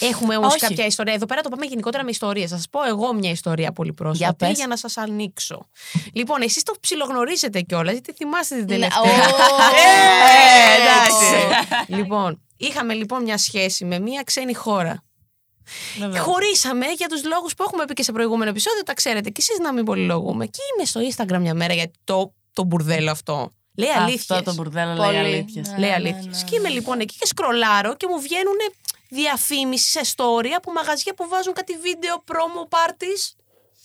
Έχουμε 0.00 0.36
όμως 0.36 0.52
Όχι. 0.52 0.58
κάποια 0.60 0.86
ιστορία. 0.86 1.12
Εδώ 1.14 1.26
πέρα 1.26 1.40
το 1.40 1.48
πάμε 1.48 1.66
γενικότερα 1.66 2.04
με 2.04 2.10
ιστορίες. 2.10 2.50
Θα 2.50 2.56
σας 2.56 2.68
πω 2.70 2.84
εγώ 2.84 3.12
μια 3.14 3.30
ιστορία 3.30 3.72
πολύ 3.72 3.88
Για 3.96 4.04
πρόσφατη 4.04 4.34
πες. 4.36 4.56
για 4.56 4.66
να 4.66 4.76
σας 4.76 4.96
ανοίξω. 4.96 5.68
Λοιπόν, 6.12 6.42
εσείς 6.42 6.62
το 6.62 6.74
ψιλογνωρίζετε 6.80 7.60
κιόλας, 7.60 7.92
γιατί 7.92 8.12
θυμάστε 8.12 8.54
την 8.54 8.64
Ναι, 8.64 8.70
τελευταία. 8.72 9.00
ω, 9.00 9.06
Ε, 9.84 11.06
έτσι. 11.06 11.94
λοιπόν, 11.96 12.42
είχαμε 12.56 12.94
λοιπόν 12.94 13.22
μια 13.22 13.38
σχέση 13.38 13.84
με 13.84 13.98
μια 13.98 14.22
ξένη 14.22 14.54
χώρα. 14.54 15.02
Βέβαια. 15.98 16.20
Χωρίσαμε 16.22 16.86
για 16.86 17.06
τους 17.08 17.24
λόγους 17.24 17.54
που 17.54 17.62
έχουμε 17.62 17.84
πει 17.84 17.92
και 17.94 18.02
σε 18.02 18.12
προηγούμενο 18.12 18.50
επεισόδιο, 18.50 18.82
τα 18.82 18.94
ξέρετε 18.94 19.30
κι 19.30 19.40
εσείς 19.40 19.58
να 19.58 19.72
μην 19.72 19.84
πολυλογούμε. 19.84 20.46
Και 20.46 20.58
είμαι 20.76 20.86
στο 20.86 21.00
Instagram 21.10 21.38
μια 21.40 21.54
μέρα 21.54 21.74
για 21.74 21.90
το, 22.04 22.34
το 22.52 22.64
μπουρδέλο 22.64 23.10
αυτό. 23.10 23.52
Λέει 23.76 23.88
αλήθεια. 23.90 24.36
Αυτό 24.36 24.50
το 24.50 24.54
μπουρδέλο 24.54 24.96
Πολύ. 24.96 25.12
λέει 25.12 25.20
αλήθειες. 25.24 25.68
Ναι. 25.68 25.78
Λέει 25.78 25.90
αλήθεια. 25.90 26.30
Και 26.50 26.56
είμαι 26.56 26.68
λοιπόν 26.68 27.00
εκεί 27.00 27.16
και 27.18 27.26
σκρολάρω 27.26 27.96
και 27.96 28.06
μου 28.10 28.20
βγαίνουν 28.20 28.56
διαφήμιση 29.08 29.90
σε 29.90 30.14
story 30.16 30.48
από 30.56 30.72
μαγαζιά 30.72 31.14
που 31.14 31.28
βάζουν 31.28 31.52
κάτι 31.52 31.76
βίντεο 31.78 32.24
promo 32.26 32.76
parties. 32.76 33.34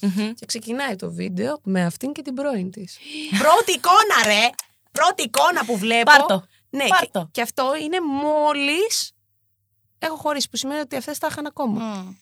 Μμμ. 0.01 0.33
Και 0.33 0.45
ξεκινάει 0.45 0.95
το 0.95 1.11
βίντεο 1.11 1.59
με 1.63 1.85
αυτήν 1.85 2.13
και 2.13 2.21
την 2.21 2.33
πρώην 2.33 2.71
της. 2.71 2.97
Πρώτη 3.41 3.71
εικόνα, 3.71 4.25
ρε! 4.25 4.49
Πρώτη 4.91 5.23
εικόνα 5.23 5.65
που 5.65 5.77
βλέπω. 5.77 6.11
Πάρ' 6.11 6.25
το. 6.25 6.43
Ναι, 6.69 6.87
Πάρ' 6.87 7.01
και, 7.03 7.09
το. 7.11 7.29
και 7.31 7.41
αυτό 7.41 7.75
είναι 7.81 7.97
μόλις 8.01 9.13
έχω 9.99 10.15
χωρίσει, 10.15 10.49
που 10.49 10.57
σημαίνει 10.57 10.79
ότι 10.79 10.95
αυτές 10.95 11.17
τα 11.17 11.27
είχαν 11.31 11.45
ακόμα. 11.45 11.81
Μμ. 11.83 12.15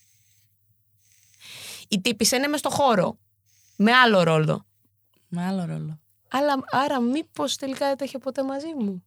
Η 1.87 2.01
τύπησα 2.01 2.35
είναι 2.37 2.47
μες 2.47 2.59
στο 2.59 2.69
χώρο. 2.69 3.17
Με 3.75 3.91
άλλο 3.91 4.23
ρόλο. 4.23 4.65
Με 5.27 5.45
άλλο 5.45 5.65
ρόλο. 5.65 5.99
Αλλά 6.27 6.63
άρα 6.71 6.99
μήπως 6.99 7.55
τελικά 7.55 7.87
δεν 7.87 7.97
τα 7.97 8.05
είχε 8.05 8.17
ποτέ 8.17 8.43
μαζί 8.43 8.73
μου. 8.79 9.03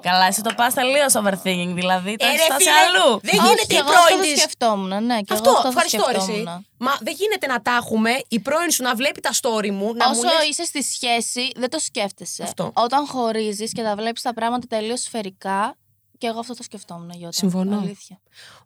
Καλά, 0.00 0.26
εσύ 0.26 0.40
το 0.42 0.54
πας 0.56 0.74
τελείως 0.74 1.12
overthinking, 1.16 1.72
δηλαδή 1.74 2.16
το 2.16 2.26
Ε, 2.26 2.28
έχεις 2.28 2.40
ρε, 2.40 2.44
φτάσει 2.44 2.64
φίλε, 2.64 2.70
αλλού. 2.70 3.20
Δεν 3.22 3.38
Όχι, 3.38 3.48
γίνεται 3.48 3.74
η 3.74 3.76
εγώ 3.76 3.88
αυτό 3.88 3.92
πρώην 3.92 4.20
το 4.20 4.26
της 4.28 4.40
σκεφτόμουν. 4.40 5.04
Ναι, 5.04 5.20
και 5.20 5.32
Αυτό, 5.32 5.48
εγώ 5.48 5.58
αυτό 5.58 5.62
το 5.62 5.68
ευχαριστώ 5.68 6.04
ρε, 6.10 6.16
εσύ. 6.16 6.24
σκεφτόμουν. 6.24 6.66
Μα 6.76 6.92
δεν 7.00 7.14
γίνεται 7.18 7.46
να 7.46 7.62
τα 7.62 7.74
έχουμε 7.76 8.22
η 8.28 8.40
πρώην 8.40 8.70
σου 8.70 8.82
να 8.82 8.94
βλέπει 8.94 9.20
τα 9.20 9.30
story 9.40 9.70
μου, 9.70 9.94
να 9.94 10.08
μου 10.08 10.18
Όσο 10.18 10.22
λες... 10.22 10.48
είσαι 10.48 10.64
στη 10.64 10.82
σχέση, 10.82 11.52
δεν 11.56 11.70
το 11.70 11.78
σκέφτεσαι. 11.78 12.42
Αυτό. 12.42 12.70
Όταν 12.74 13.06
χωρίζεις 13.06 13.72
και 13.72 13.82
τα 13.82 13.94
βλέπεις 13.96 14.22
τα 14.22 14.34
πράγματα 14.34 14.66
τελείως 14.66 15.00
σφαιρικά, 15.00 15.76
και 16.18 16.26
εγώ 16.26 16.38
αυτό 16.38 16.54
το 16.54 16.62
σκεφτόμουν, 16.62 17.10
Γιώτα. 17.10 17.32
Συμφωνώ. 17.32 17.78
Αλήθεια. 17.78 18.20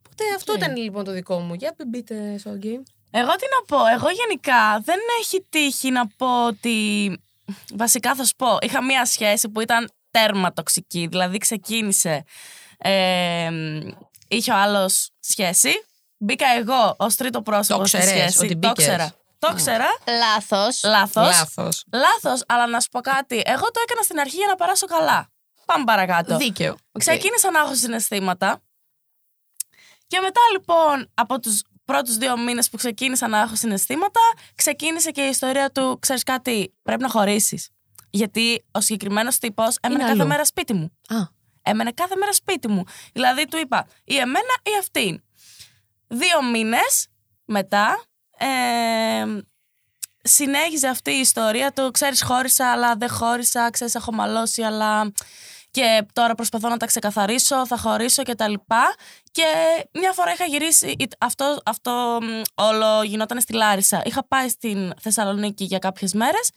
Οπότε 0.06 0.24
αυτό 0.37 0.54
ήταν 0.54 0.76
λοιπόν 0.76 1.04
το 1.04 1.12
δικό 1.12 1.38
μου. 1.38 1.54
Για 1.54 1.74
μπείτε 1.87 2.38
στο 2.38 2.50
game. 2.62 2.82
Εγώ 3.11 3.32
τι 3.37 3.46
να 3.54 3.76
πω, 3.76 3.87
εγώ 3.87 4.06
γενικά 4.11 4.80
δεν 4.85 4.98
έχει 5.20 5.46
τύχει 5.50 5.90
να 5.90 6.06
πω 6.16 6.46
ότι. 6.46 7.11
Βασικά 7.74 8.14
θα 8.14 8.24
σου 8.24 8.37
πω, 8.37 8.56
είχα 8.61 8.85
μία 8.85 9.06
σχέση 9.06 9.48
που 9.48 9.61
ήταν 9.61 9.90
τέρμα 10.20 10.52
τοξική. 10.52 11.07
Δηλαδή 11.07 11.38
ξεκίνησε. 11.38 12.24
Ε, 12.79 13.50
είχε 14.29 14.52
ο 14.52 14.57
άλλος 14.57 15.11
σχέση. 15.20 15.70
Μπήκα 16.18 16.46
εγώ 16.59 16.94
ως 16.98 17.14
τρίτο 17.14 17.42
πρόσωπο 17.42 17.81
Το 17.81 17.87
στη 17.87 17.98
ξέρες 17.98 18.20
σχέση. 18.20 18.38
ότι 18.38 18.59
το 18.59 18.68
μπήκες. 18.68 18.85
ξέρα. 18.85 19.12
Το 19.38 19.52
ξέρα. 19.55 19.87
Λάθος. 20.18 20.83
Λάθος. 20.85 21.26
Λάθος. 21.26 21.85
Λάθος, 21.92 22.42
αλλά 22.46 22.66
να 22.66 22.81
σου 22.81 22.88
πω 22.90 23.00
κάτι. 23.00 23.42
Εγώ 23.44 23.70
το 23.70 23.81
έκανα 23.87 24.02
στην 24.02 24.18
αρχή 24.20 24.37
για 24.37 24.46
να 24.46 24.55
περάσω 24.55 24.87
καλά. 24.87 25.29
Πάμε 25.64 25.85
παρακάτω. 25.85 26.37
Δίκαιο. 26.37 26.72
Οκ. 26.92 27.00
Ξεκίνησα 27.00 27.50
να 27.50 27.59
έχω 27.59 27.74
συναισθήματα. 27.74 28.61
Και 30.07 30.20
μετά 30.20 30.40
λοιπόν 30.52 31.11
από 31.14 31.40
τους 31.40 31.62
πρώτους 31.85 32.16
δύο 32.16 32.38
μήνες 32.38 32.68
που 32.70 32.76
ξεκίνησα 32.76 33.29
να 33.29 33.40
έχω 33.40 33.57
συναισθήματα, 33.57 34.20
ξεκίνησε 34.55 35.11
και 35.11 35.22
η 35.22 35.29
ιστορία 35.29 35.70
του, 35.70 35.98
ξέρεις 36.00 36.22
κάτι, 36.22 36.74
πρέπει 36.83 37.02
να 37.02 37.09
χωρίσεις. 37.09 37.68
Γιατί 38.10 38.64
ο 38.70 38.80
συγκεκριμένος 38.80 39.38
τύπος 39.38 39.76
έμενε 39.80 40.02
κάθε 40.02 40.12
αλλού. 40.12 40.26
μέρα 40.26 40.44
σπίτι 40.44 40.72
μου. 40.72 40.92
Α, 41.08 41.16
Έμενε 41.62 41.90
κάθε 41.90 42.16
μέρα 42.16 42.32
σπίτι 42.32 42.68
μου. 42.68 42.84
Δηλαδή 43.12 43.46
του 43.46 43.56
είπα 43.58 43.86
ή 44.04 44.16
εμένα 44.16 44.54
ή 44.62 44.70
αυτήν. 44.78 45.22
Δύο 46.06 46.42
μήνες 46.42 47.08
μετά 47.44 48.04
ε, 48.38 49.24
συνέχιζε 50.22 50.88
αυτή 50.88 51.10
η 51.10 51.18
ιστορία 51.20 51.72
του 51.72 51.90
ξέρεις 51.90 52.22
χώρισα 52.22 52.72
αλλά 52.72 52.96
δεν 52.96 53.10
χώρισα, 53.10 53.70
ξέρεις 53.70 53.94
έχω 53.94 54.12
μαλώσει 54.12 54.62
αλλά 54.62 55.12
και 55.76 56.06
τώρα 56.12 56.34
προσπαθώ 56.34 56.68
να 56.68 56.76
τα 56.76 56.86
ξεκαθαρίσω, 56.86 57.66
θα 57.66 57.78
χωρίσω 57.78 58.22
και 58.22 58.34
τα 58.34 58.48
λοιπά. 58.48 58.94
Και 59.30 59.42
μια 59.92 60.12
φορά 60.12 60.32
είχα 60.32 60.44
γυρίσει, 60.44 60.88
ή- 60.98 61.08
αυτό, 61.20 61.56
αυτό 61.64 62.18
μ, 62.22 62.42
όλο 62.54 63.02
γινόταν 63.02 63.40
στη 63.40 63.52
Λάρισα. 63.52 64.02
Είχα 64.04 64.26
πάει 64.26 64.48
στην 64.48 64.92
Θεσσαλονίκη 65.00 65.64
για 65.64 65.78
κάποιες 65.78 66.12
μέρες 66.12 66.50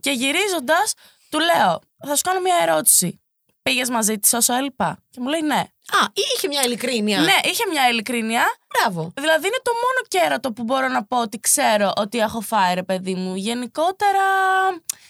και 0.00 0.10
γυρίζοντας 0.10 0.94
του 1.30 1.38
λέω 1.38 1.80
θα 2.06 2.16
σου 2.16 2.22
κάνω 2.22 2.40
μια 2.40 2.54
ερώτηση. 2.62 3.20
Πήγες 3.62 3.88
μαζί 3.90 4.18
της 4.18 4.32
όσο 4.32 4.54
έλειπα; 4.54 5.02
Και 5.10 5.20
μου 5.20 5.28
λέει 5.28 5.40
ναι. 5.40 5.62
Α, 5.92 6.06
είχε 6.34 6.48
μια 6.48 6.62
ειλικρίνεια. 6.64 7.20
Ναι, 7.20 7.38
είχε 7.44 7.62
μια 7.70 7.88
ειλικρίνεια. 7.88 8.44
Μπράβο. 8.78 9.12
Δηλαδή 9.14 9.46
είναι 9.46 9.60
το 9.62 9.70
μόνο 9.72 10.00
κέρατο 10.08 10.52
που 10.52 10.62
μπορώ 10.62 10.88
να 10.88 11.04
πω 11.04 11.20
ότι 11.20 11.40
ξέρω 11.40 11.92
ότι 11.96 12.18
έχω 12.18 12.40
φάει 12.40 12.74
ρε 12.74 12.82
παιδί 12.82 13.14
μου. 13.14 13.34
Γενικότερα 13.36 14.22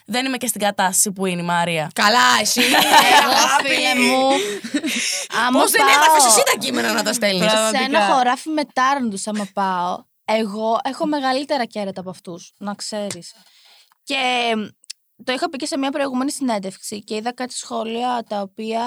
δεν 0.07 0.27
είμαι 0.27 0.37
και 0.37 0.47
στην 0.47 0.61
κατάσταση 0.61 1.13
που 1.13 1.27
είναι 1.27 1.41
η 1.41 1.45
Μαρία. 1.45 1.91
Καλά, 1.95 2.19
εσύ. 2.41 2.61
Εγώ, 3.23 3.33
φίλε 3.63 3.95
μου. 4.09 4.29
άμα 5.47 5.61
Πώς 5.61 5.71
δεν 5.71 5.81
πάω 5.81 5.91
έγραφε 5.95 6.27
εσύ 6.27 6.43
τα 6.53 6.59
κείμενα 6.59 6.93
να 6.93 7.03
τα 7.03 7.13
στέλνεις; 7.13 7.47
Μπράβο. 7.53 7.69
Σε 7.69 7.77
ένα 7.77 7.89
Πραγματικά. 7.89 8.15
χωράφι 8.15 8.49
με 8.49 8.63
τάραντους 8.73 9.27
άμα 9.27 9.49
πάω, 9.55 10.05
εγώ 10.25 10.79
έχω 10.85 11.07
μεγαλύτερα 11.07 11.65
κέρατα 11.65 12.01
από 12.01 12.11
αυτούς, 12.11 12.53
να 12.59 12.75
ξέρεις. 12.75 13.33
Και 14.05 14.17
μ, 14.57 14.61
το 15.25 15.33
είχα 15.33 15.49
πει 15.51 15.57
και 15.57 15.67
σε 15.67 15.79
μια 15.79 15.91
προηγούμενη 15.91 16.31
συνέντευξη 16.33 17.05
και 17.05 17.15
είδα 17.15 17.33
κάτι 17.33 17.55
σχόλια 17.55 18.25
τα 18.29 18.41
οποία 18.41 18.83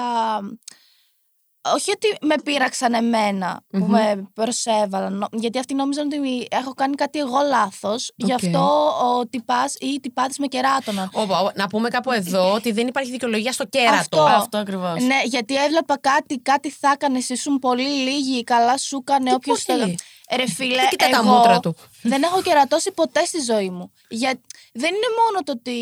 όχι 1.74 1.90
ότι 1.90 2.16
με 2.20 2.34
πείραξαν 2.44 2.94
εμένα 2.94 3.60
που 3.68 3.78
με 3.84 4.28
προσέβαλαν, 4.34 5.12
νο- 5.16 5.28
γιατί 5.32 5.58
αυτοί 5.58 5.74
νόμιζαν 5.74 6.06
ότι 6.06 6.46
έχω 6.50 6.74
κάνει 6.74 6.94
κάτι 6.94 7.18
εγώ 7.18 7.38
λάθος, 7.48 8.10
γι' 8.16 8.32
Οκ. 8.32 8.44
αυτό 8.44 8.92
ο 9.18 9.26
τυπάς 9.26 9.74
ή 9.78 9.86
οι 9.86 10.00
τυπάδες 10.00 10.38
με 10.38 10.46
κεράτωναν. 10.46 11.10
Όπα, 11.12 11.40
όπα, 11.40 11.52
να 11.56 11.66
πούμε 11.68 11.88
κάπου 11.88 12.12
εδώ 12.12 12.52
ότι 12.52 12.72
δεν 12.72 12.86
υπάρχει 12.86 13.10
δικαιολογία 13.10 13.52
στο 13.52 13.64
κέρατο. 13.66 13.96
Αυτό. 13.98 14.22
Αυτό 14.22 14.58
ακριβώς. 14.58 15.02
Ναι, 15.02 15.20
γιατί 15.24 15.54
έβλεπα 15.56 15.98
κάτι, 15.98 16.38
κάτι 16.38 16.70
θα 16.70 16.90
έκανε, 16.90 17.18
ήσουν 17.28 17.58
πολύ 17.58 17.88
λίγη, 17.88 18.44
καλά 18.44 18.78
σου 18.78 19.04
έκανε 19.06 19.32
όποιος 19.34 19.64
πολύ; 19.64 19.98
Ρε 20.36 20.48
φίλε, 20.48 20.76
Δεν 20.76 20.88
κοιτά 20.88 21.08
τα 21.08 21.16
εγώ 21.24 21.32
μούτρα 21.36 21.60
του. 21.60 21.74
δεν 22.02 22.22
έχω 22.22 22.42
κερατώσει 22.42 22.92
ποτέ 22.92 23.24
στη 23.24 23.40
ζωή 23.40 23.70
μου. 23.70 23.92
Για... 24.08 24.40
Δεν 24.72 24.88
είναι 24.94 25.06
μόνο 25.24 25.42
το 25.44 25.52
ότι 25.52 25.76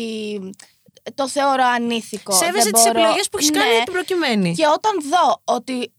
το 1.15 1.27
θεωρώ 1.27 1.63
ανήθικο. 1.65 2.33
Σέβεσαι 2.33 2.63
δεν 2.63 2.73
τις 2.73 2.83
μπορώ- 2.83 2.97
επιλογές 2.99 3.29
που 3.29 3.37
έχεις 3.37 3.51
κάνει 3.51 3.67
Ναι. 3.69 3.73
για 3.75 3.83
την 3.83 3.93
προκειμένη. 3.93 4.55
Και 4.55 4.67
όταν 4.67 4.91
δω 5.09 5.41
ότι 5.55 5.93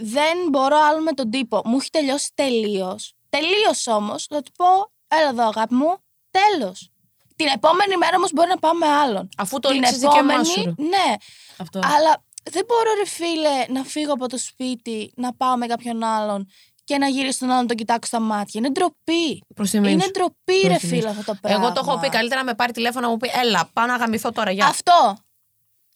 δεν 0.00 0.36
μπορώ 0.50 0.76
άλλο 0.90 1.00
με 1.00 1.12
τον 1.12 1.30
τύπο, 1.30 1.62
μου 1.64 1.76
έχει 1.80 1.90
τελειώσει 1.90 2.30
τελείως. 2.34 3.12
Τελείως 3.28 3.86
όμως, 3.86 4.24
θα 4.28 4.42
του 4.42 4.52
πω, 4.52 4.66
έλα 5.08 5.28
εδώ 5.28 5.46
αγάπη 5.48 5.74
μου, 5.74 5.96
τέλος. 6.30 6.90
Την 7.36 7.46
επόμενη 7.46 7.96
μέρα 7.96 8.16
όμως 8.16 8.32
μπορεί 8.32 8.48
να 8.48 8.58
πάω 8.58 8.72
με 8.74 8.86
άλλον. 8.86 9.28
Αφού 9.36 9.58
το 9.58 9.68
Την 9.68 9.78
ρίξεις 9.78 9.98
δικαίωμά 9.98 10.20
επόμενη, 10.20 10.46
σου. 10.46 10.62
ρε. 10.64 10.72
ναι. 10.84 11.14
Αυτό. 11.56 11.78
Αλλά 11.78 12.24
δεν 12.50 12.64
μπορώ, 12.66 12.94
ρε 12.98 13.06
φίλε, 13.06 13.64
να 13.68 13.84
φύγω 13.84 14.12
από 14.12 14.28
το 14.28 14.38
σπίτι, 14.38 15.12
να 15.16 15.34
πάω 15.34 15.56
με 15.56 15.66
κάποιον 15.66 16.02
άλλον 16.02 16.48
και 16.86 16.98
να 16.98 17.06
γυρίσω 17.08 17.38
τον 17.38 17.48
άλλον 17.50 17.60
να 17.62 17.66
τον 17.68 17.76
κοιτάξω 17.76 18.06
στα 18.06 18.20
μάτια. 18.20 18.60
Είναι 18.60 18.70
ντροπή. 18.70 19.42
Προς 19.54 19.70
τιμή 19.70 19.90
Είναι 19.92 20.02
σου. 20.02 20.10
ντροπή, 20.10 20.60
ρε 20.62 20.68
Προς 20.68 20.78
τιμή 20.80 20.92
φίλε, 20.92 21.00
σου. 21.02 21.08
αυτό 21.08 21.32
το 21.32 21.38
πράγμα. 21.42 21.64
Εγώ 21.64 21.72
το 21.74 21.82
έχω 21.86 21.98
πει 21.98 22.08
καλύτερα 22.08 22.40
να 22.40 22.46
με 22.46 22.54
πάρει 22.54 22.72
τηλέφωνο 22.72 23.06
να 23.06 23.12
μου 23.12 23.16
πει 23.16 23.30
Έλα, 23.42 23.68
πάω 23.72 23.86
να 23.86 23.96
γαμηθώ 23.96 24.32
τώρα. 24.32 24.50
Γεια. 24.50 24.66
Αυτό. 24.66 25.16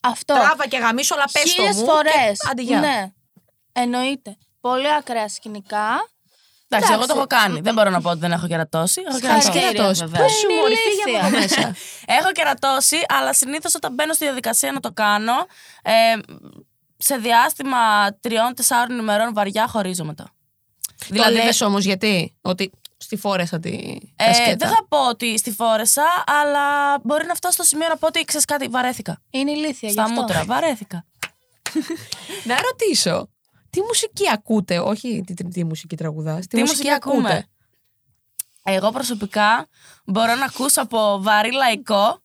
Αυτό. 0.01 0.33
Τράβα 0.33 0.67
και 0.67 0.77
γαμίσω, 0.77 1.15
αλλά 1.15 1.25
πες 1.31 1.41
το 1.43 1.49
Χίλιες 1.49 1.75
μου. 1.75 1.85
φορές. 1.85 2.13
και 2.39 2.47
Άντε, 2.51 2.61
γεια. 2.61 2.79
Ναι. 2.79 3.11
Εννοείται. 3.71 4.37
Πολύ 4.61 4.93
ακραία 4.93 5.27
σκηνικά. 5.29 6.09
Εντάξει, 6.73 6.93
εγώ 6.93 7.05
το 7.05 7.13
Εντάξει. 7.13 7.35
έχω 7.35 7.45
κάνει. 7.47 7.59
Δεν 7.61 7.73
μπορώ 7.73 7.89
να 7.89 8.01
πω 8.01 8.09
ότι 8.09 8.19
δεν 8.19 8.31
έχω 8.31 8.47
κερατώσει. 8.47 9.01
Έχω 9.07 9.17
Συγχαρητήρια. 9.17 9.61
κερατώσει. 9.61 9.99
Κερατός. 9.99 10.09
Βεβαίως. 10.09 10.31
Πες 10.31 10.39
σου 10.39 10.49
Είναι 10.49 10.59
μωρή, 10.61 10.75
φύγε 10.75 11.17
από 11.17 11.25
εδώ 11.27 11.37
ηλίθεια. 11.37 11.67
μέσα. 11.67 11.75
Έχω 12.19 12.31
κερατώσει, 12.31 12.97
αλλά 13.07 13.33
συνήθω 13.33 13.69
όταν 13.75 13.93
μπαίνω 13.93 14.13
στη 14.13 14.23
διαδικασία 14.25 14.71
να 14.71 14.79
το 14.79 14.91
κάνω, 14.91 15.33
ε, 15.83 15.91
σε 16.97 17.15
διάστημα 17.17 17.79
τριών-τεσσάρων 18.19 18.99
ημερών 18.99 19.33
βαριά 19.33 19.67
χωρίζω 19.67 20.03
μετά. 20.03 20.31
Δηλαδή, 21.07 21.37
το 21.37 21.43
λες 21.43 21.61
όμως 21.61 21.85
γιατί, 21.85 22.33
ότι 22.41 22.71
στη 22.97 23.15
φόρεσα 23.17 23.59
τη 23.59 23.69
ε, 24.15 24.25
κασκέτα. 24.25 24.55
δεν 24.55 24.69
θα 24.69 24.85
πω 24.89 25.07
ότι 25.09 25.37
στη 25.37 25.51
φόρεσα, 25.51 26.03
αλλά 26.25 26.99
μπορεί 27.03 27.25
να 27.25 27.33
φτάσω 27.33 27.53
στο 27.53 27.63
σημείο 27.63 27.87
να 27.87 27.97
πω 27.97 28.07
ότι 28.07 28.23
ξέρεις 28.23 28.45
κάτι, 28.45 28.67
βαρέθηκα. 28.67 29.21
Είναι 29.29 29.51
ηλίθεια. 29.51 29.87
γι' 29.87 29.93
Στα 29.93 30.03
αυτό. 30.03 30.21
μούτρα, 30.21 30.45
βαρέθηκα. 30.45 31.05
Να 32.49 32.55
ρωτήσω, 32.61 33.29
τι 33.69 33.81
μουσική 33.81 34.29
ακούτε, 34.33 34.79
όχι 34.79 35.23
τι, 35.25 35.33
τι, 35.33 35.47
τι 35.47 35.63
μουσική 35.63 35.95
τραγουδάς, 35.95 36.39
τι, 36.39 36.47
Τι 36.47 36.59
μουσική, 36.59 36.77
μουσική 36.77 36.93
ακούμε; 36.93 37.29
ακούτε. 37.29 37.45
Εγώ 38.63 38.89
προσωπικά 38.91 39.67
μπορώ 40.05 40.35
να 40.35 40.45
ακούσω 40.45 40.81
από 40.81 41.17
βαρύ 41.21 41.51
λαϊκό 41.51 42.21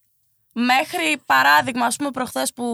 μέχρι 0.53 1.23
παράδειγμα, 1.27 1.87
ας 1.87 1.97
πούμε, 1.97 2.11
προχθές 2.11 2.53
που 2.53 2.65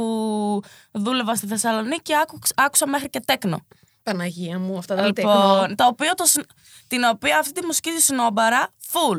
δούλευα 0.92 1.34
στη 1.34 1.46
Θεσσαλονίκη, 1.46 2.14
άκου, 2.14 2.38
άκουσα 2.54 2.88
μέχρι 2.88 3.10
και 3.10 3.20
τέκνο. 3.20 3.66
Παναγία 4.02 4.58
μου, 4.58 4.78
αυτά 4.78 4.94
τα 4.94 5.12
τέκνο. 5.12 5.32
Λοιπόν, 5.32 5.76
το 5.76 5.86
οποίο 5.86 6.14
το, 6.14 6.24
σν- 6.24 6.46
την 6.88 7.04
οποία 7.04 7.38
αυτή 7.38 7.52
τη 7.52 7.66
μουσική 7.66 7.90
τη 7.90 8.00
σνόμπαρα, 8.02 8.68
full. 8.92 9.18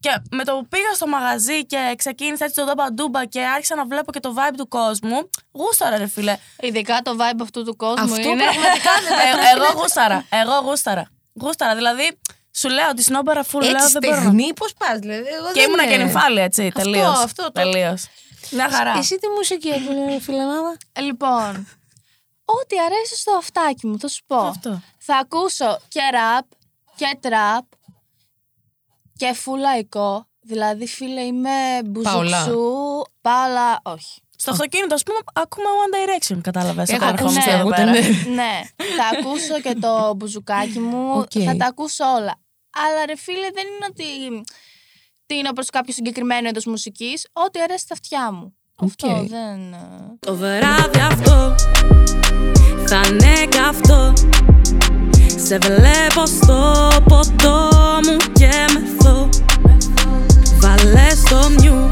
Και 0.00 0.10
με 0.30 0.44
το 0.44 0.52
που 0.52 0.66
πήγα 0.68 0.92
στο 0.94 1.06
μαγαζί 1.06 1.66
και 1.66 1.94
ξεκίνησα 1.98 2.44
έτσι 2.44 2.56
το 2.56 2.66
δόμπα 2.66 2.92
ντούμπα 2.92 3.24
και 3.24 3.40
άρχισα 3.44 3.74
να 3.74 3.84
βλέπω 3.86 4.12
και 4.12 4.20
το 4.20 4.34
vibe 4.36 4.54
του 4.56 4.68
κόσμου, 4.68 5.30
γούσταρα 5.52 5.96
ρε 5.98 6.06
φίλε. 6.06 6.36
Ειδικά 6.60 7.00
το 7.02 7.16
vibe 7.18 7.40
αυτού 7.42 7.64
του 7.64 7.76
κόσμου 7.76 8.02
Αυτό 8.14 8.28
είναι. 8.28 8.42
πραγματικά 8.42 8.90
δεν 9.08 9.38
Ε, 9.38 9.50
εγώ 9.56 9.80
γούσταρα, 9.80 10.24
εγώ 10.30 10.60
γούσταρα. 10.60 11.10
Γούσταρα, 11.40 11.74
δηλαδή 11.74 12.18
σου 12.54 12.68
λέω 12.68 12.94
τη 12.94 13.02
σνόμπαρα 13.02 13.44
full, 13.44 13.60
λέω 13.60 13.70
Έτσι 13.70 13.88
δεν 13.92 14.00
μπορώ 14.02 14.14
να... 14.16 14.20
στεγνή, 14.22 14.52
πώς 14.54 14.72
πας, 14.78 14.98
δηλαδή. 14.98 15.20
Εγώ 15.38 15.46
Και 15.46 15.52
δεν 15.60 15.64
ήμουνα 15.68 15.82
είναι. 15.82 15.92
και 15.96 16.02
νηφάλια 16.02 16.40
έτσι, 16.40 16.70
τελείως. 16.74 17.18
αυτό 17.18 17.42
το- 17.42 17.52
Τελείως. 17.52 18.06
Μια 18.50 18.68
χαρά. 18.70 18.94
Εσύ 18.98 19.16
τι 19.18 19.28
μουσική 19.36 19.68
έχεις, 19.68 20.24
φιλενάδα. 20.24 20.76
Λοιπόν, 21.00 21.68
ό,τι 22.44 22.80
αρέσει 22.80 23.16
στο 23.16 23.32
αυτάκι 23.36 23.86
μου, 23.86 23.98
θα 23.98 24.08
σου 24.08 24.22
πω. 24.26 24.36
Αυτό. 24.36 24.80
Θα 24.98 25.16
ακούσω 25.16 25.78
και 25.88 26.00
ραπ 26.12 26.44
και 26.96 27.16
τραπ 27.20 27.64
και 29.16 29.32
φουλαϊκό. 29.32 30.26
Δηλαδή, 30.40 30.86
φίλε, 30.86 31.20
είμαι 31.20 31.50
Παολά. 32.02 32.38
μπουζουξού. 32.44 33.02
Πάολα, 33.20 33.80
όχι. 33.82 34.20
Στο 34.36 34.50
αυτοκίνητο, 34.50 34.94
ας 34.94 35.02
πούμε, 35.02 35.18
ακούμε 35.32 35.64
One 35.84 35.94
Direction, 35.96 36.40
κατάλαβες. 36.42 36.88
Έχω 36.88 37.04
Όταν 37.04 37.18
ακούσει, 37.18 37.36
ερχόμαστε 37.36 37.52
εδώ 37.52 37.66
ούτε 37.66 37.76
πέρα. 37.76 37.90
ναι. 37.90 38.34
ναι, 38.34 38.60
θα 38.96 39.18
ακούσω 39.18 39.60
και 39.60 39.74
το 39.74 40.14
μπουζουκάκι 40.14 40.78
μου. 40.78 41.18
Οκ. 41.18 41.30
Θα 41.44 41.56
τα 41.56 41.66
ακούσω 41.66 42.04
όλα. 42.04 42.40
Αλλά 42.70 43.06
ρε 43.06 43.16
φίλε, 43.16 43.50
δεν 43.50 43.66
είναι 43.66 43.86
ότι 43.90 44.04
τείνω 45.26 45.52
προς 45.52 45.70
κάποιο 45.70 45.92
συγκεκριμένο 45.92 46.48
είδος 46.48 46.64
μουσικής. 46.64 47.26
Ό,τι 47.32 47.60
αρέσει 47.62 47.84
στα 47.84 47.94
αυτιά 47.94 48.32
μου. 48.32 48.56
Αυτό 48.76 49.08
Οκ. 49.08 49.28
δεν... 49.28 49.72
ε, 49.72 50.16
Το 50.20 50.34
βράδυ 50.34 50.98
αυτό 51.10 51.54
θα 52.86 53.00
είναι 53.10 53.46
καυτό 53.48 54.12
Σε 55.36 55.58
βλέπω 55.58 56.26
στο 56.26 56.88
ποτό 57.08 57.68
μου 58.04 58.16
και 58.32 58.50
μεθώ. 58.72 59.28
Βάλε 60.60 61.08
στο 61.10 61.38
μιου 61.60 61.86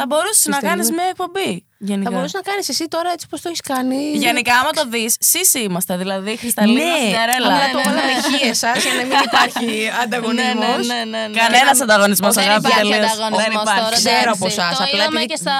Θα 0.00 0.06
μπορούσες 0.08 0.46
να 0.46 0.50
Πιστεύω. 0.56 0.72
κάνεις 0.72 0.90
μια 0.90 1.04
εκπομπή. 1.12 1.50
Γενικά. 1.78 2.10
Θα 2.10 2.16
μπορούσες 2.16 2.32
να 2.40 2.40
κάνεις 2.50 2.68
εσύ 2.68 2.84
τώρα 2.88 3.10
έτσι 3.12 3.26
πως 3.30 3.40
το 3.40 3.48
έχεις 3.48 3.60
κάνει. 3.60 3.96
Γενικά, 4.26 4.52
άμα 4.60 4.70
το 4.70 4.84
δεις, 4.88 5.16
σύσι 5.20 5.58
είμαστε. 5.60 5.96
Δηλαδή, 5.96 6.36
Χρυσταλλίνα, 6.36 6.84
Ναι, 6.84 6.98
Σιντερέλα. 7.06 7.46
απλά 7.46 7.70
το 7.72 7.76
ναι, 7.78 7.82
βάλαμε 7.84 8.12
ναι. 8.12 8.36
χι 8.38 8.48
εσάς 8.48 8.82
για 8.84 8.94
να 8.94 9.02
μην 9.08 9.18
υπάρχει 9.28 9.90
ανταγωνισμός. 10.02 10.86
ναι, 10.86 10.94
ναι, 11.12 11.26
ναι. 11.26 11.38
Κανένας 11.38 11.80
ανταγωνισμός, 11.80 12.34
Δεν 12.34 12.44
αγάπη. 12.48 12.66
υπάρχει 12.66 12.90
τελείως. 12.90 13.12
ανταγωνισμός 13.12 13.42
Δεν 13.44 13.52
υπάρχει. 13.52 13.80
τώρα. 13.82 13.96
Ξέρω 13.96 14.14
εντάξει. 14.16 14.30
από 14.36 14.46
εσάς, 14.46 14.76
Το 14.76 14.84
απλά 14.84 14.96
είδαμε 15.02 15.20
επειδή- 15.20 15.26
και 15.32 15.36
στα 15.44 15.56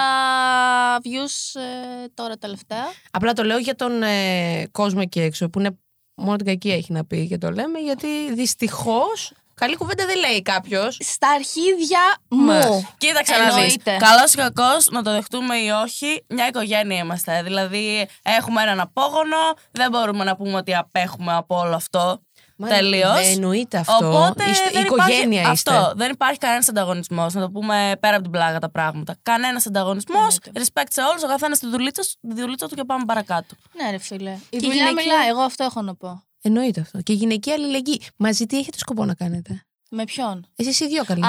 views 1.05 1.61
ε, 1.61 2.07
τώρα 2.15 2.37
τελευταία. 2.37 2.87
Απλά 3.11 3.33
το 3.33 3.43
λέω 3.43 3.59
για 3.59 3.75
τον 3.75 4.03
ε, 4.03 4.67
κόσμο 4.71 5.01
εκεί 5.03 5.21
έξω 5.21 5.49
που 5.51 5.59
είναι 5.59 5.79
μόνο 6.15 6.37
την 6.37 6.47
κακή 6.47 6.71
έχει 6.71 6.93
να 6.93 7.05
πει 7.05 7.27
και 7.27 7.39
το 7.39 7.51
λέμε 7.51 7.79
γιατί 7.79 8.09
δυστυχώς 8.35 9.33
καλή 9.61 9.77
κουβέντα 9.77 10.07
δεν 10.07 10.19
λέει 10.19 10.43
κάποιος. 10.43 10.97
Στα 11.01 11.29
αρχίδια 11.29 12.01
μου. 12.29 12.89
Κοίταξε 12.99 13.33
να 13.33 13.45
δεις. 13.45 13.55
Εννοείται. 13.55 13.97
Καλός 13.99 14.33
ή 14.33 14.37
κακός, 14.37 14.89
να 14.91 15.03
το 15.03 15.11
δεχτούμε 15.11 15.57
ή 15.57 15.69
όχι, 15.69 16.25
μια 16.29 16.47
οικογένεια 16.47 16.99
είμαστε. 16.99 17.43
Δηλαδή, 17.43 18.09
έχουμε 18.23 18.63
έναν 18.63 18.81
απόγονο, 18.81 19.37
δεν 19.71 19.91
μπορούμε 19.91 20.25
να 20.25 20.37
πούμε 20.37 20.57
ότι 20.57 20.75
απέχουμε 20.75 21.33
από 21.35 21.59
όλο 21.59 21.75
αυτό. 21.75 22.21
Τελείω. 22.69 23.13
Δεν 23.13 23.25
εννοείται 23.33 23.77
αυτό. 23.79 24.07
Οπότε 24.07 24.45
είστε, 24.51 24.71
δεν 24.73 24.85
οικογένεια 24.85 25.41
υπάρχει, 25.41 25.53
είστε. 25.53 25.71
Αυτό. 25.77 25.93
Δεν 25.97 26.11
υπάρχει 26.11 26.39
κανένας 26.39 26.69
ανταγωνισμός. 26.69 27.35
Να 27.35 27.41
το 27.41 27.51
πούμε 27.51 27.93
πέρα 28.01 28.15
από 28.15 28.23
την 28.23 28.31
πλάγα 28.33 28.59
τα 28.59 28.71
πράγματα. 28.71 29.17
Κανένας 29.23 29.67
ανταγωνισμός. 29.67 30.39
Respect 30.55 30.87
σε 30.89 31.03
όλους. 31.03 31.23
Ο 31.23 31.27
καθένας 31.27 31.59
τη 31.59 31.67
δουλίτσα, 31.69 32.03
τη 32.03 32.41
δουλίτσα 32.41 32.69
του 32.69 32.75
και 32.75 32.85
πάμε 32.85 33.05
παρακάτω. 33.05 33.55
Ναι, 33.83 33.91
ρε 33.91 33.99
φίλε. 33.99 34.31
Η 34.31 34.37
Και 34.51 34.59
δουλειά 34.59 34.75
γυναικεία- 34.85 35.13
μιλάει. 35.13 35.29
Εγώ 35.29 35.41
αυτό 35.41 35.65
έχω 35.65 35.83
να 35.83 35.95
πω. 35.95 36.23
Εννοείται 36.43 36.81
αυτό. 36.81 37.01
Και 37.03 37.13
γυναική 37.13 37.51
αλληλεγγύη. 37.51 38.03
Μαζί 38.17 38.47
τι 38.47 38.59
έχετε 38.59 38.79
σκοπό 38.79 39.05
να 39.05 39.15
κάνετε; 39.15 39.65
Με 39.91 40.05
ποιον; 40.05 40.47
Εσείς 40.57 40.81
οι 40.81 40.87
δύο 40.87 41.05
καλή. 41.05 41.25
Α, 41.25 41.29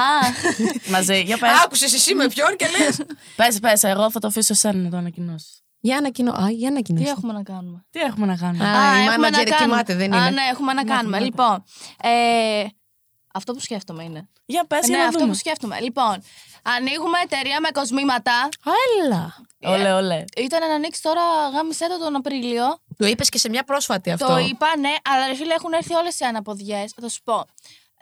Μαζί. 0.91 1.21
Για 1.21 1.38
πες. 1.38 1.50
Άκουσες 1.65 1.93
εσύ 1.93 2.15
με 2.15 2.28
ποιον 2.28 2.56
και 2.56 2.65
λες. 2.78 3.00
πες, 3.36 3.60
πες, 3.60 3.84
εγώ 3.84 4.12
θα 4.12 4.19
το 4.19 4.28
αφήσω 4.28 4.54
εσένα 4.54 4.78
να 4.80 4.89
το 4.89 4.97
ανακοινώσεις. 4.97 5.60
Για 5.80 5.97
ανακοινώ. 5.97 6.32
Α, 6.32 6.50
για 6.50 6.58
τι 6.60 6.65
ανακοινώσει. 6.65 7.08
έχουμε 7.08 7.34
να 7.34 7.43
κάνουμε; 7.43 7.86
Τι 7.89 8.00
έχουμε 8.00 8.26
να 8.26 8.36
κάνουμε; 8.38 8.65
Α, 8.67 8.97
η 8.97 9.00
έχουμε 9.02 9.17
μάνατζερ 9.17 9.43
να 9.50 9.56
κάνουμε. 9.56 9.69
κοιμάται, 9.71 9.95
δεν 9.95 10.13
Α, 10.13 10.17
είναι. 10.17 10.30
ναι, 10.30 10.41
έχουμε 10.52 10.74
να 10.74 10.84
κάνουμε. 10.84 11.19
ναι. 11.19 11.26
Λοιπόν, 11.26 11.63
ε, 12.02 12.63
αυτό 13.34 13.54
που 13.54 13.60
σκέφτομαι 13.60 14.04
είναι. 14.04 14.30
Για 14.45 14.65
πες, 14.65 14.88
για 14.88 14.95
ναι, 14.95 15.02
να 15.02 15.08
αυτό 15.08 15.19
δούμε. 15.19 15.32
που 15.32 15.38
σκέφτομαι. 15.38 15.80
Λοιπόν, 15.80 16.21
ανοίγουμε 16.62 17.19
εταιρεία 17.24 17.60
με 17.60 17.69
κοσμήματα. 17.74 18.50
Έλα. 19.04 19.36
Ολέ, 19.63 19.93
ολέ. 19.93 20.24
Ήταν 20.38 20.67
να 20.67 20.76
ανοίξει 20.76 21.02
τώρα 21.02 21.21
γάμισέ 21.54 21.88
το 21.88 22.00
τον 22.00 22.15
Απρίλιο. 22.15 22.78
Το 22.97 23.06
είπες 23.06 23.30
και 23.30 23.38
σε 23.38 23.50
μια 23.50 23.63
πρόσφατη 23.63 24.12
αυτό. 24.12 24.28
Το 24.28 24.38
είπα, 24.38 24.67
ναι, 24.78 24.93
αλλά 25.04 25.28
ρε 25.28 25.36
φίλε 25.36 25.54
έχουν 25.54 25.74
έρθει 25.74 25.93
όλες 25.93 26.19
οι 26.19 26.26
αναποδιές. 26.26 26.93
Θα 27.02 27.10
σου 27.10 27.21
πω. 27.24 27.45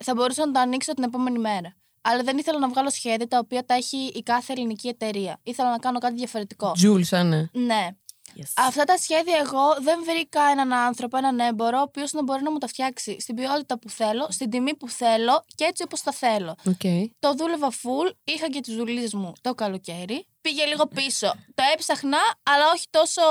Θα 0.03 0.13
μπορούσα 0.13 0.45
να 0.45 0.51
το 0.51 0.59
ανοίξω 0.59 0.93
την 0.93 1.03
επόμενη 1.03 1.39
μέρα. 1.39 1.73
Αλλά 2.01 2.23
δεν 2.23 2.37
ήθελα 2.37 2.59
να 2.59 2.67
βγάλω 2.67 2.89
σχέδια 2.89 3.27
τα 3.27 3.37
οποία 3.37 3.65
τα 3.65 3.73
έχει 3.73 3.97
η 4.15 4.23
κάθε 4.23 4.53
ελληνική 4.53 4.87
εταιρεία. 4.87 5.39
Ήθελα 5.43 5.69
να 5.69 5.77
κάνω 5.77 5.99
κάτι 5.99 6.15
διαφορετικό. 6.15 6.71
Τζούλ, 6.71 7.01
ναι. 7.11 7.49
Ναι. 7.51 7.87
Yes. 8.37 8.51
Αυτά 8.55 8.83
τα 8.83 8.97
σχέδια 8.97 9.37
εγώ 9.37 9.75
δεν 9.81 10.03
βρήκα 10.03 10.41
έναν 10.41 10.73
άνθρωπο, 10.73 11.17
έναν 11.17 11.39
έμπορο, 11.39 11.77
ο 11.77 11.81
οποίος 11.81 12.13
να 12.13 12.23
μπορεί 12.23 12.43
να 12.43 12.51
μου 12.51 12.57
τα 12.57 12.67
φτιάξει 12.67 13.17
στην 13.19 13.35
ποιότητα 13.35 13.79
που 13.79 13.89
θέλω, 13.89 14.27
στην 14.29 14.49
τιμή 14.49 14.75
που 14.75 14.89
θέλω 14.89 15.45
και 15.55 15.63
έτσι 15.63 15.83
όπως 15.83 16.01
τα 16.01 16.11
θέλω. 16.11 16.55
Οκ. 16.65 17.11
Το 17.19 17.33
δούλευα 17.33 17.71
full, 17.71 18.11
είχα 18.23 18.49
και 18.49 18.59
τις 18.59 18.75
δουλειές 18.75 19.13
μου 19.13 19.33
το 19.41 19.55
καλοκαίρι. 19.55 20.27
Πήγε 20.41 20.65
λίγο 20.65 20.87
πίσω. 20.87 21.33
Το 21.53 21.63
έψαχνα, 21.73 22.19
αλλά 22.43 22.71
όχι 22.73 22.85
τόσο. 22.89 23.21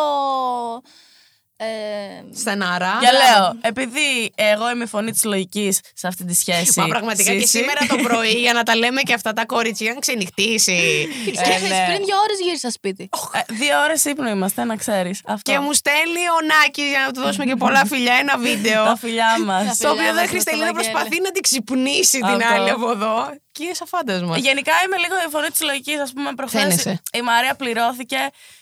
Ε, 1.61 1.67
Στενάρα. 2.35 2.99
Για 3.01 3.13
λέω, 3.13 3.57
επειδή 3.61 4.33
εγώ 4.35 4.71
είμαι 4.71 4.85
η 4.85 4.87
φωνή 4.87 5.11
της 5.11 5.25
λογικής 5.25 5.81
σε 5.95 6.07
αυτή 6.07 6.25
τη 6.25 6.35
σχέση. 6.35 6.81
Μα 6.81 6.87
πραγματικά 6.87 7.33
και 7.33 7.41
Σύση, 7.41 7.59
σήμερα 7.59 7.81
το 7.89 7.97
πρωί 7.97 8.31
για 8.33 8.53
να 8.53 8.63
τα 8.63 8.77
λέμε 8.77 9.01
και 9.03 9.13
αυτά 9.15 9.33
τα 9.33 9.45
κορίτσια 9.47 9.93
να 9.93 9.99
ξενυχτήσει. 10.01 11.09
Ξέρεις, 11.43 11.63
ναι. 11.69 11.85
πριν 11.87 12.05
δύο 12.05 12.17
ώρες 12.25 12.39
γύρισα 12.43 12.71
σπίτι. 12.71 13.09
ε, 13.33 13.55
δύο 13.55 13.81
ώρες 13.83 14.05
ύπνο 14.05 14.29
είμαστε, 14.29 14.65
να 14.65 14.77
ξέρεις. 14.77 15.23
Αυτό. 15.27 15.53
και 15.53 15.59
μου 15.59 15.73
στέλνει 15.73 16.25
ο 16.39 16.41
Νάκης 16.47 16.89
για 16.89 17.03
να 17.07 17.13
του 17.13 17.21
δώσουμε 17.21 17.45
και 17.45 17.57
πολλά 17.65 17.85
φιλιά 17.87 18.15
ένα 18.15 18.33
Τα 18.33 18.39
βίντεο. 18.39 18.97
φιλιά 18.97 19.37
μας. 19.45 19.67
Τα 19.67 19.75
Στο 19.75 19.89
οποίο 19.89 19.97
φιλιά 20.01 20.13
δεν 20.15 20.23
μας 20.23 20.31
Χριστελίνα 20.31 20.65
στο 20.67 20.75
Βαγγέλη. 20.75 20.93
προσπαθεί 20.93 21.21
να 21.23 21.31
την 21.31 21.43
ξυπνήσει 21.43 22.19
την 22.19 22.43
Αυτό. 22.43 22.55
άλλη 22.55 22.71
από 22.71 22.91
εδώ. 22.91 23.15
Και 23.53 23.65
είσαι 23.65 23.85
φάντασμα. 23.87 24.39
Γενικά 24.39 24.73
είμαι 24.85 24.97
λίγο 24.97 25.15
η 25.27 25.31
φωνή 25.31 25.49
της 25.49 25.61
λογικής. 25.63 25.99
Α 26.01 26.09
πούμε, 26.15 26.33
προχθές 26.35 26.61
Φαίνεσαι. 26.63 27.03
η 27.13 27.23
Μαρία 27.23 27.55
πληρώθηκε 27.55 28.17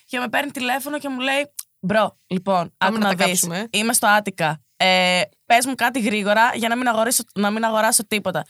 και 0.07 0.19
με 0.19 0.29
παίρνει 0.29 0.51
τηλέφωνο 0.51 0.99
και 0.99 1.09
μου 1.09 1.21
λέει: 1.21 1.43
Μπρο, 1.81 2.19
λοιπόν, 2.27 2.73
άκου 2.79 2.93
να 2.93 2.99
να 2.99 3.05
τα 3.05 3.15
δεις. 3.15 3.25
κάψουμε. 3.27 3.67
Είμαι 3.71 3.93
στο 3.93 4.07
Άτικα. 4.07 4.61
Ε, 4.77 5.21
Πες 5.47 5.67
μου 5.67 5.75
κάτι 5.75 6.01
γρήγορα 6.01 6.51
για 6.55 6.69
να 6.69 6.77
μην, 6.77 6.89
αγοράσω, 6.89 7.23
να 7.35 7.51
μην 7.51 7.65
αγοράσω 7.65 8.07
τίποτα. 8.07 8.45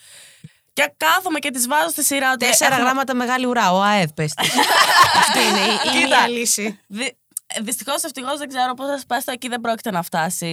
Και 0.72 0.92
κάθομαι 0.96 1.38
και 1.38 1.50
τη 1.50 1.66
βάζω 1.66 1.88
στη 1.88 2.04
σειρά 2.04 2.32
ότι. 2.32 2.46
Τέσσερα 2.46 2.70
έχουμε- 2.70 2.84
γράμματα 2.88 3.14
μεγάλη 3.14 3.46
ουρά. 3.46 3.72
Ο 3.72 3.82
ΑΕΔ, 3.82 4.10
πες 4.14 4.34
της. 4.34 4.48
Αυτή 5.20 5.38
είναι 5.38 5.58
η- 5.60 5.88
η 5.98 6.00
Κοίτα. 6.02 6.16
μία 6.18 6.28
λύση. 6.28 6.80
Δυ... 6.86 7.16
Δυστυχώς, 7.62 8.02
ευτυχώς 8.02 8.38
δεν 8.38 8.48
ξέρω 8.48 8.74
πώς 8.74 8.86
θα 8.86 8.98
σπάσει 8.98 9.26
το 9.26 9.32
εκεί 9.32 9.48
δεν 9.48 9.60
πρόκειται 9.60 9.90
να 9.90 10.02
φτάσει 10.02 10.46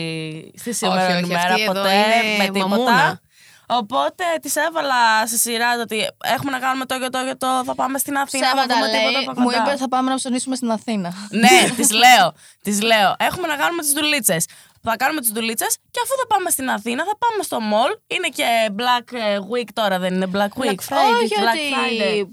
στη 0.58 0.70
όχι, 0.70 0.78
σήμερα 0.78 1.06
αυτή 1.06 1.24
ημέρα 1.26 1.54
εδώ 1.54 1.66
ποτέ 1.74 1.94
είναι 1.94 2.38
με 2.38 2.44
τίποτα. 2.44 2.68
μαμούνα. 2.68 3.22
Οπότε 3.68 4.24
της 4.42 4.56
έβαλα 4.56 5.28
σε 5.28 5.38
σειρά 5.38 5.76
το 5.76 5.82
ότι 5.82 6.08
έχουμε 6.24 6.52
να 6.52 6.60
κάνουμε 6.60 6.86
το 6.86 7.00
και 7.00 7.10
το 7.10 7.26
και 7.26 7.36
το. 7.36 7.64
Θα 7.66 7.76
πάμε 7.76 7.98
στην 7.98 8.18
Αθήνα. 8.18 8.48
Θα 8.48 8.54
Ψέματα 8.54 8.74
δούμε 8.76 8.88
τίποτα 8.88 9.12
λέει. 9.12 9.26
από 9.30 9.40
Μου 9.42 9.46
κοντά. 9.46 9.58
είπες 9.58 9.80
θα 9.80 9.88
πάμε 9.88 10.10
να 10.10 10.16
ψωνίσουμε 10.16 10.56
στην 10.56 10.72
Αθήνα. 10.72 11.14
ναι, 11.30 11.60
της 11.78 11.92
λέω. 11.92 12.34
Της 12.64 12.82
λέω. 12.82 13.16
Έχουμε 13.20 13.48
να 13.48 13.56
κάνουμε 13.56 13.82
τις 13.82 13.92
δουλίτσε. 13.92 14.38
Θα 14.86 14.96
κάνουμε 14.98 15.22
τις 15.22 15.30
δουλίτσε 15.32 15.66
και 15.92 16.00
αφού 16.04 16.14
θα 16.22 16.28
πάμε 16.28 16.50
στην 16.50 16.70
Αθήνα, 16.70 17.04
θα 17.04 17.18
πάμε 17.18 17.44
στο 17.44 17.58
mall. 17.72 17.92
Είναι 18.08 18.28
και 18.28 18.46
Black 18.80 19.08
ε, 19.18 19.38
Week 19.52 19.68
τώρα, 19.74 20.00
δεν 20.00 20.14
είναι 20.14 20.28
Black 20.34 20.54
Week. 20.62 20.76
Όχι 21.22 21.34
Black 21.40 21.78
ότι. 21.86 22.30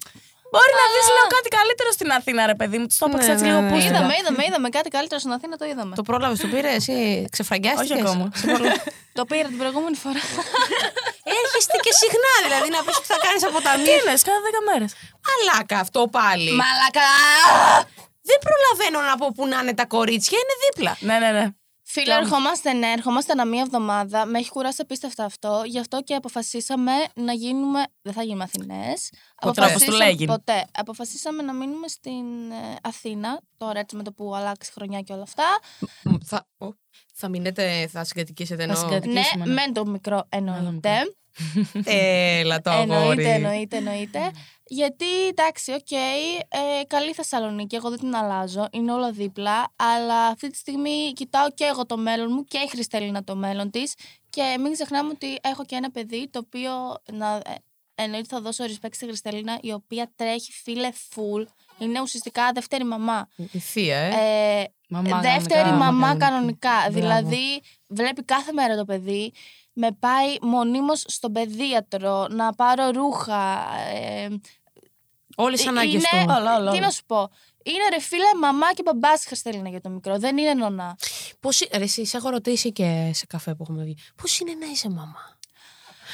Friday. 0.51 0.55
Μπορεί 0.57 0.73
να 0.83 0.87
δεις 0.95 1.07
λέω 1.17 1.27
κάτι 1.37 1.49
καλύτερο 1.59 1.91
στην 1.97 2.09
Αθήνα, 2.19 2.41
ρε 2.53 2.57
παιδί 2.61 2.77
μου. 2.81 2.87
Της 2.91 2.99
το 3.01 3.07
έπαιξα 3.09 3.27
Ναι, 3.27 3.33
έτσι 3.35 3.45
ναι, 3.45 3.51
λίγο 3.51 3.61
ναι. 3.65 3.71
πούστηκα. 3.71 3.91
Είδαμε, 3.95 4.13
είδαμε, 4.21 4.43
είδαμε 4.49 4.69
κάτι 4.77 4.89
καλύτερο 4.97 5.19
στην 5.25 5.33
Αθήνα, 5.37 5.55
το 5.61 5.67
είδαμε. 5.73 5.93
Το 6.01 6.05
πρόλαβες, 6.09 6.39
το 6.45 6.49
πήρες, 6.53 6.75
εσύ 6.81 6.97
ξεφραγκιάστηκε. 7.35 7.93
Όχι 7.93 8.03
ακόμα. 8.05 8.27
Το 9.19 9.23
πήρα 9.31 9.49
την 9.55 9.59
προηγούμενη 9.63 9.97
φορά. 10.05 10.23
Έρχεστε 11.39 11.77
και 11.85 11.93
συχνά, 12.03 12.35
δηλαδή 12.47 12.69
να 12.77 12.81
πεις 12.85 12.97
ότι 13.01 13.09
θα 13.15 13.19
κάνεις 13.27 13.43
Τι 13.43 13.49
αποταμίε. 13.51 13.93
είναι, 13.99 14.13
κάθε 14.29 14.41
10 14.47 14.61
μέρες. 14.69 14.91
Μαλάκα 15.27 15.79
αυτό 15.85 16.01
πάλι. 16.19 16.51
Μαλακά! 16.63 17.11
Δεν 18.29 18.39
προλαβαίνω 18.47 18.99
να 19.11 19.15
πω 19.21 19.27
που 19.37 19.45
να 19.53 19.59
είναι 19.63 19.75
τα 19.81 19.87
κορίτσια, 19.95 20.39
είναι 20.43 20.55
δίπλα. 20.65 20.93
Ναι, 21.09 21.17
ναι, 21.23 21.31
ναι. 21.39 21.47
Φίλε, 21.93 22.15
ερχόμαστε, 22.15 22.73
ναι, 22.73 22.93
ερχόμαστε 22.93 23.33
ανά 23.33 23.45
μία 23.45 23.61
εβδομάδα. 23.61 24.27
Με 24.27 24.39
έχει 24.39 24.51
κουράσει 24.51 24.83
απίστευτα 24.83 25.25
αυτό. 25.25 25.63
Γι' 25.67 25.79
αυτό 25.79 26.03
και 26.03 26.15
αποφασίσαμε 26.15 26.93
να 27.15 27.33
γίνουμε. 27.33 27.83
Δεν 28.03 28.13
θα 28.13 28.23
γίνουμε 28.23 28.43
Αθηνές. 28.45 29.11
Ποτέ. 29.41 29.65
Όπως 29.65 29.83
του 29.83 29.93
λέγει. 29.93 30.25
Ποτέ. 30.25 30.65
Αποφασίσαμε 30.73 31.43
να 31.43 31.53
μείνουμε 31.53 31.89
στην 31.89 32.51
ε, 32.51 32.77
Αθήνα. 32.83 33.41
Τώρα 33.57 33.79
έτσι 33.79 33.97
με 33.97 34.03
το 34.03 34.13
που 34.13 34.35
αλλάξει 34.35 34.73
χρονιά 34.73 35.01
και 35.01 35.13
όλα 35.13 35.23
αυτά. 35.23 35.45
Μ, 36.05 36.15
Θα, 36.25 36.47
ο, 36.59 36.67
θα 37.15 37.29
μείνετε, 37.29 37.89
θα 37.93 38.05
συγκατοικήσετε 38.05 38.63
εννοώ. 38.63 38.77
συγκατοικήσετε. 38.77 39.13
Ναι, 39.13 39.21
Δικήσουμε, 39.21 39.45
ναι. 39.45 39.67
με 39.67 39.73
το 39.73 39.87
μικρό 39.87 40.27
εννοείται. 40.29 40.71
μικρό. 40.71 41.83
Έλα 41.85 42.61
το 42.61 42.71
αγόρι. 42.71 42.91
εννοείται, 42.97 43.33
εννοείται, 43.33 43.77
εννοείται. 43.77 44.31
Γιατί 44.73 45.27
εντάξει, 45.29 45.73
οκ, 45.73 45.91
ε, 45.91 46.85
καλή 46.87 47.13
Θεσσαλονίκη, 47.13 47.77
εγώ 47.77 47.89
δεν 47.89 47.99
την 47.99 48.15
αλλάζω, 48.15 48.69
είναι 48.73 48.93
όλα 48.93 49.11
δίπλα. 49.11 49.73
Αλλά 49.77 50.27
αυτή 50.27 50.51
τη 50.51 50.57
στιγμή 50.57 51.13
κοιτάω 51.15 51.51
και 51.51 51.65
εγώ 51.65 51.87
το 51.87 51.97
μέλλον 51.97 52.29
μου 52.33 52.45
και 52.45 52.59
η 52.59 52.69
Χριστέλινα 52.69 53.25
το 53.25 53.37
μέλλον 53.37 53.71
της. 53.71 53.95
Και 54.31 54.57
μην 54.61 54.73
ξεχνάμε 54.73 55.11
ότι 55.11 55.39
έχω 55.43 55.65
και 55.65 55.77
ένα 55.77 55.91
παιδί 55.91 56.29
το 56.31 56.39
οποίο 56.39 56.73
να, 57.13 57.35
ε, 57.35 57.55
εννοείται 57.95 58.27
θα 58.29 58.41
δώσω 58.41 58.65
respect 58.65 58.95
στη 58.95 59.05
Χριστέλινα, 59.05 59.59
η 59.63 59.73
οποία 59.73 60.13
τρέχει 60.17 60.53
φίλε 60.53 60.89
full. 61.15 61.45
Είναι 61.79 62.01
ουσιαστικά 62.01 62.53
δεύτερη 62.55 62.85
μαμά. 62.85 63.29
Η 63.53 63.59
θεία, 63.59 63.97
ε. 63.97 64.61
Ε, 64.61 64.65
Μαμά 64.89 65.21
δεύτερη 65.21 65.61
κανονικά, 65.61 65.77
μαμά 65.85 66.17
κανονική. 66.17 66.59
κανονικά. 66.59 66.71
Μπράβο. 66.91 67.01
Δηλαδή, 67.01 67.61
βλέπει 67.87 68.23
κάθε 68.23 68.53
μέρα 68.53 68.77
το 68.77 68.85
παιδί. 68.85 69.33
Με 69.73 69.93
πάει 69.93 70.37
μονίμως 70.41 71.05
στον 71.07 71.33
παιδίατρο 71.33 72.27
να 72.31 72.53
πάρω 72.53 72.91
ρούχα. 72.91 73.65
Ε, 73.95 74.29
Όλες 75.41 75.61
τι 75.61 75.69
ανάγκες 75.69 75.93
είναι, 75.93 76.25
του. 76.25 76.35
Όλα, 76.39 76.57
όλα, 76.57 76.71
Τι 76.71 76.77
όλα. 76.77 76.87
να 76.87 76.91
σου 76.91 77.03
πω. 77.07 77.31
Είναι 77.63 77.89
ρε 77.91 78.01
φίλε 78.01 78.35
μαμά 78.41 78.73
και 78.73 78.83
μπαμπάς 78.83 79.25
Χριστέλινα 79.27 79.69
για 79.69 79.81
το 79.81 79.89
μικρό. 79.89 80.19
Δεν 80.19 80.39
είναι 80.39 80.55
νονά. 80.55 80.97
Πώς, 81.41 81.67
ρε, 81.73 81.83
εσύ, 81.83 82.05
σε 82.05 82.17
έχω 82.17 82.29
ρωτήσει 82.29 82.73
και 82.73 83.11
σε 83.15 83.27
καφέ 83.27 83.55
που 83.55 83.63
έχουμε 83.63 83.83
βγει. 83.85 83.97
Πώς 84.17 84.39
είναι 84.41 84.53
να 84.61 84.67
είσαι 84.67 84.89
μαμά; 84.89 85.39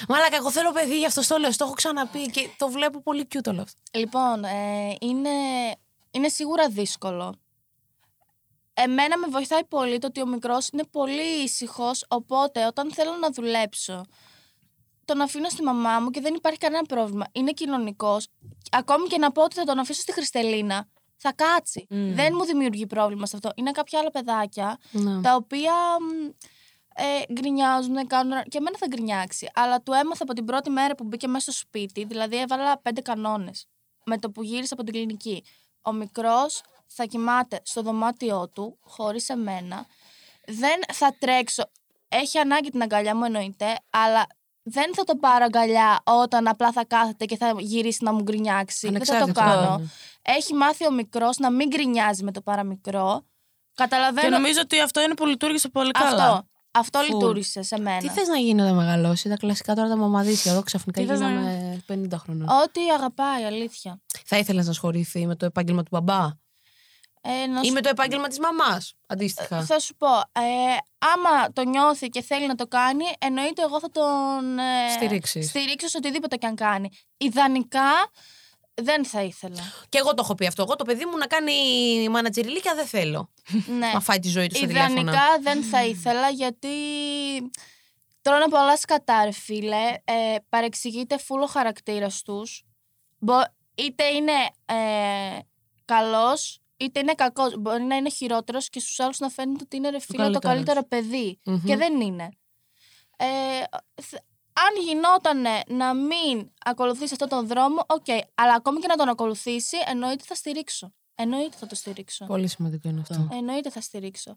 Μαλάκα, 0.09 0.37
εγώ 0.37 0.51
θέλω 0.51 0.73
παιδί, 0.73 0.99
γι' 0.99 1.07
αυτό 1.07 1.27
το 1.27 1.39
λέω. 1.39 1.53
Στο 1.53 1.65
έχω 1.65 1.73
ξαναπεί 1.75 2.27
και 2.27 2.49
το 2.57 2.69
βλέπω 2.69 3.03
πολύ 3.03 3.29
cute 3.35 3.47
όλο 3.49 3.63
αυτό. 3.63 3.81
Λοιπόν, 3.93 4.45
ε, 4.45 4.97
είναι, 5.01 5.31
είναι 6.11 6.29
σίγουρα 6.29 6.69
δύσκολο. 6.69 7.35
Εμένα 8.75 9.19
με 9.19 9.27
βοηθάει 9.31 9.65
πολύ 9.65 9.99
το 9.99 10.07
ότι 10.07 10.21
ο 10.21 10.27
μικρός 10.27 10.69
είναι 10.73 10.85
πολύ 10.91 11.43
ήσυχος, 11.43 12.05
οπότε 12.09 12.67
όταν 12.67 12.93
θέλω 12.93 13.17
να 13.21 13.31
δουλέψω, 13.31 14.05
τον 15.07 15.21
αφήνω 15.21 15.49
στη 15.49 15.63
μαμά 15.63 16.01
μου 16.01 16.11
και 16.11 16.21
δεν 16.21 16.35
υπάρχει 16.35 16.59
κανένα 16.59 16.83
πρόβλημα. 16.85 17.25
Είναι 17.33 17.53
κοινωνικός. 17.53 18.29
Ακόμη 18.71 19.07
και 19.07 19.19
να 19.19 19.33
πω 19.33 19.43
ότι 19.43 19.55
θα 19.55 19.65
τον 19.65 19.79
αφήσω 19.79 20.01
στη 20.01 20.13
Χριστελίνα, 20.13 20.89
θα 21.17 21.33
κάτσει. 21.33 21.87
Δεν 21.89 22.33
μου 22.37 22.45
δημιουργεί 22.45 22.87
πρόβλημα 22.87 23.27
σε 23.27 23.37
αυτό. 23.37 23.51
Είναι 23.55 23.71
κάποια 23.71 23.99
άλλα 23.99 24.11
παιδάκια 24.11 24.79
Ναι. 24.91 25.21
τα 25.21 25.35
οποία 25.35 25.73
μ, 26.01 26.29
ε, 26.95 27.33
γκρινιάζουν, 27.33 28.07
κάνουν. 28.07 28.43
και 28.49 28.59
εμένα 28.59 28.77
θα 28.79 28.87
γκρινιάξει. 28.87 29.51
Αλλά 29.55 29.83
του 29.83 29.93
έμαθα 29.93 30.23
από 30.23 30.33
την 30.33 30.45
πρώτη 30.45 30.71
μέρα 30.71 30.95
που 30.95 31.05
μπήκε 31.05 31.29
μέσα 31.29 31.53
στο 31.53 31.61
σπίτι, 31.61 32.05
δηλαδή 32.05 32.37
έβαλα 32.37 32.79
πέντε 32.79 33.01
κανόνες. 33.01 33.67
Με 34.05 34.19
το 34.19 34.31
που 34.31 34.43
γύρισα 34.43 34.75
από 34.75 34.83
την 34.83 34.93
κλινική. 34.93 35.45
Ο 35.83 35.93
μικρός 35.93 36.63
θα 36.87 37.05
κοιμάται 37.05 37.61
στο 37.65 37.83
δωμάτιό 37.83 38.49
του, 38.49 38.79
χωρίς 38.81 39.29
εμένα. 39.29 39.87
Δεν 40.47 40.81
θα 40.93 41.17
τρέξω. 41.19 41.65
Έχει 42.09 42.39
ανάγκη 42.39 42.71
την 42.71 42.83
αγκαλιά 42.83 43.17
μου 43.17 43.25
εννοείται, 43.25 43.79
αλλά 43.91 44.27
δεν 44.69 44.95
θα 44.95 45.05
το 45.05 45.17
πάρω 45.17 45.45
αγκαλιά 45.45 46.03
όταν 46.05 46.49
απλά 46.49 46.73
θα 46.73 46.85
κάθεται 46.85 47.25
και 47.25 47.37
θα 47.37 47.55
γυρίσει 47.59 48.05
να 48.05 48.13
μου 48.13 48.23
γκρινιάξει. 48.23 48.91
Δεν 48.91 49.05
θα 49.05 49.19
το 49.19 49.23
Ανεξάρτητα. 49.23 49.63
κάνω. 49.63 49.79
Ναι. 49.79 49.85
Έχει 50.23 50.55
μάθει 50.55 50.87
ο 50.87 50.93
μικρός 50.93 51.39
να 51.39 51.51
μην 51.51 51.69
γκρινιάζει 51.69 52.25
με 52.25 52.33
το 52.33 52.41
παραμικρό. 52.41 53.25
Καταλαβαίνω. 53.75 54.29
Και 54.29 54.33
νομίζω 54.35 54.61
ότι 54.63 54.81
αυτό 54.81 55.01
είναι 55.03 55.15
που 55.15 55.27
λειτουργήσε 55.27 55.69
πολύ 55.69 55.91
Αυτό. 55.95 56.09
καλά. 56.17 56.47
Αυτό 56.71 57.01
Full. 57.01 57.13
λειτουργήσε 57.13 57.63
σε 57.63 57.79
μένα. 57.81 57.99
Τι 57.99 58.09
θες 58.09 58.29
να 58.29 58.37
γίνει 58.37 58.61
όταν 58.61 58.75
μεγαλώσει, 58.75 59.29
τα 59.29 59.37
κλασικά 59.37 59.75
τώρα 59.75 59.89
τα 59.89 59.97
μαμαδίσια. 59.97 60.53
Εδώ 60.53 60.63
ξαφνικά 60.63 61.01
Τι 61.01 61.07
θες 61.07 61.21
να 61.21 61.29
γίναμε 61.29 61.83
50 61.87 62.19
χρονών. 62.19 62.49
Ό,τι 62.49 62.81
αγαπάει, 62.91 63.45
αλήθεια. 63.45 64.01
Θα 64.25 64.39
ήθελες 64.39 64.65
να 64.65 64.71
ασχοληθεί 64.71 65.27
με 65.27 65.37
το 65.37 65.47
επάγγελμα 65.47 65.83
του 65.83 65.89
μπαμπά; 65.93 66.29
Ε, 67.29 67.47
να 67.47 67.61
ή 67.61 67.65
σου- 67.65 67.73
με 67.73 67.81
το 67.81 67.89
επάγγελμα 67.89 68.29
της 68.29 68.39
μαμάς. 68.39 68.95
Αντίστοιχα. 69.07 69.65
Θα 69.65 69.79
σου 69.79 69.95
πω, 69.97 70.07
ε, 70.17 70.43
άμα 70.99 71.53
το 71.53 71.63
νιώθει 71.65 72.09
και 72.09 72.23
θέλει 72.23 72.47
να 72.47 72.55
το 72.55 72.67
κάνει, 72.67 73.05
εννοείται 73.19 73.63
εγώ 73.63 73.81
θα 73.81 73.91
τον 73.91 74.59
ε, 74.59 74.91
Στηρίξεις. 74.95 75.49
στηρίξω 75.49 75.89
σε 75.89 75.97
οτιδήποτε 75.97 76.37
και 76.37 76.47
αν 76.47 76.55
κάνει. 76.55 76.89
Ιδανικά 77.17 77.91
δεν 78.75 79.05
θα 79.05 79.23
ήθελα. 79.23 79.63
Και 79.89 79.99
εγώ 79.99 80.09
το 80.15 80.21
έχω 80.25 80.35
πει 80.35 80.47
αυτό. 80.47 80.63
Εγώ 80.63 80.77
το 80.77 80.85
παιδί 80.85 81.05
μου 81.05 81.17
να 81.17 81.27
κάνει 81.27 81.53
μανατζεριλίκια 82.11 82.75
δεν 82.75 82.87
θέλω. 82.87 83.31
ναι. 83.79 83.91
Μα 83.93 84.01
φάει 84.01 84.19
τη 84.19 84.29
ζωή 84.29 84.47
του 84.47 84.57
στα 84.57 84.67
τηλέφωνα. 84.67 85.01
Ιδανικά 85.01 85.39
δεν 85.41 85.63
θα 85.63 85.85
ήθελα 85.85 86.29
γιατί 86.31 86.69
τρώνε 88.23 88.49
πολλά 88.49 88.77
σκατά, 88.77 89.25
ρε 89.25 89.31
φίλε. 89.33 89.95
Ε, 90.05 90.37
παρεξηγείται 90.49 91.19
φούλο 91.19 91.43
ο 91.43 91.47
χαρακτήρας 91.47 92.23
τους. 92.23 92.65
Είτε 93.75 94.05
είναι 94.05 94.33
ε, 94.65 95.39
καλός, 95.85 96.61
είτε 96.77 97.01
είναι 97.01 97.15
κακός. 97.15 97.55
Μπορεί 97.59 97.83
να 97.83 97.97
είναι 97.97 98.11
χειρότερος 98.11 98.69
και 98.71 98.81
στους 98.81 99.01
άλλους 99.01 99.19
να 99.19 99.29
φαίνεται 99.29 99.63
ότι 99.65 99.77
είναι 99.77 99.91
ρε 99.91 99.99
φίλε 99.99 100.31
το 100.31 100.39
καλύτερος. 100.39 100.55
καλύτερο 100.55 100.87
παιδί. 100.87 101.41
Μμμ. 101.45 101.63
Και 101.65 101.77
δεν 101.77 102.01
είναι. 102.01 102.29
Ε, 103.17 103.27
θ- 104.03 104.23
αν 104.53 104.85
γινόταν 104.87 105.45
να 105.69 105.95
μην 105.95 106.51
ακολουθήσει 106.65 107.13
αυτόν 107.13 107.29
τον 107.29 107.47
δρόμο, 107.47 107.85
οκ. 107.87 108.07
Αλλά 108.35 108.55
ακόμη 108.55 108.79
και 108.81 108.87
να 108.87 108.97
τον 108.97 109.09
ακολουθήσει, 109.09 109.77
εννοείται 109.87 110.25
θα 110.27 110.35
στηρίξω. 110.35 110.93
Εννοείται 111.15 111.57
θα 111.57 111.67
το 111.67 111.75
στηρίξω. 111.75 112.27
Πολύ 112.27 112.49
σημαντικό 112.49 112.89
είναι 112.89 113.01
αυτό. 113.01 113.29
Εννοείται 113.33 113.71
θα 113.71 113.81
στηρίξω. 113.81 114.37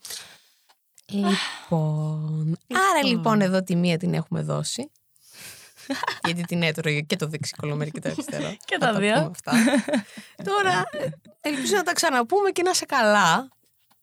Λοιπόν. 1.07 2.57
Άρα 2.91 3.05
λοιπόν 3.07 3.41
εδώ 3.41 3.63
τη 3.63 3.75
μία 3.75 3.97
την 3.97 4.13
έχουμε 4.13 4.41
δώσει. 4.41 4.91
Γιατί 6.25 6.41
την 6.41 6.63
έτρωγε 6.63 6.99
και 7.01 7.15
το 7.15 7.27
δεξί 7.27 7.53
κολομέρι 7.61 7.91
και 7.91 7.99
το 7.99 8.09
αριστερό. 8.09 8.55
Και 8.65 8.77
Θα 8.79 8.91
τα 8.91 8.99
δύο. 8.99 9.13
πούμε 9.13 9.31
αυτά. 9.31 9.51
Τώρα 10.43 10.83
ελπίζω 11.41 11.75
να 11.75 11.83
τα 11.83 11.93
ξαναπούμε 11.93 12.49
και 12.49 12.61
να 12.63 12.69
είσαι 12.69 12.85
καλά. 12.85 13.47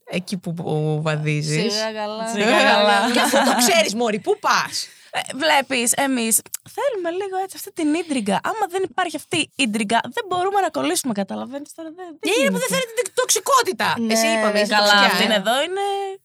Εκεί 0.08 0.36
που, 0.36 0.54
που 0.54 0.98
βαδίζεις. 1.02 1.72
Σιγά 1.72 1.92
καλά. 1.92 2.28
Σιγά 2.28 2.62
καλά. 2.62 3.10
Και 3.12 3.20
αφού 3.20 3.36
το 3.36 3.54
ξέρεις 3.56 3.94
Μόρι, 3.94 4.18
πού 4.20 4.38
πας. 4.38 4.88
Ε, 5.10 5.20
Βλέπεις, 5.34 5.92
εμείς 5.92 6.40
θέλουμε 6.76 7.10
λίγο 7.10 7.36
έτσι 7.42 7.56
αυτή 7.56 7.72
την 7.72 7.94
ίντριγκα. 7.94 8.40
Άμα 8.42 8.66
δεν 8.68 8.82
υπάρχει 8.82 9.16
αυτή 9.16 9.36
η 9.38 9.50
ίντριγκα, 9.56 10.00
δεν 10.02 10.24
μπορούμε 10.28 10.60
να 10.60 10.70
κολλήσουμε. 10.70 11.12
Καταλαβαίνεις 11.12 11.74
τώρα. 11.74 11.88
Δεν, 11.96 12.06
δεν 12.06 12.18
Και 12.20 12.40
είναι 12.40 12.50
που 12.50 12.56
γίνεται. 12.56 12.58
δεν 12.68 12.78
θέλετε 12.78 13.02
την 13.04 13.12
τοξικότητα. 13.14 13.94
Ναι, 14.00 14.12
Εσύ 14.12 14.26
είπαμε, 14.26 14.50
ρε, 14.52 14.60
είσαι 14.60 14.72
Καλά, 14.74 14.82
τοξικιά, 14.88 15.06
αυτή 15.06 15.22
ε. 15.22 15.24
είναι 15.24 15.34
εδώ 15.34 15.62
είναι 15.62 15.80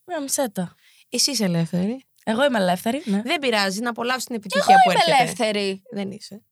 μια 0.06 0.20
μισέτα. 0.22 0.76
Εσύ 1.10 1.32
είσαι 1.32 1.44
ελεύθερη. 1.44 2.06
Εγώ 2.24 2.44
είμαι 2.46 2.58
ελεύθερη. 2.60 3.02
Ναι. 3.06 3.22
Δεν 3.26 3.40
πειράζει 3.40 3.80
να 3.82 3.90
απολαύσεις 3.90 4.24
την 4.26 4.36
Εγώ 4.36 4.44
επιτυχία 4.46 4.76
που 4.84 4.92
είμαι 4.92 5.00
έρχεται. 5.06 5.24
ελεύθερη. 5.24 5.82
Δεν 5.92 6.12
είσαι. 6.12 6.44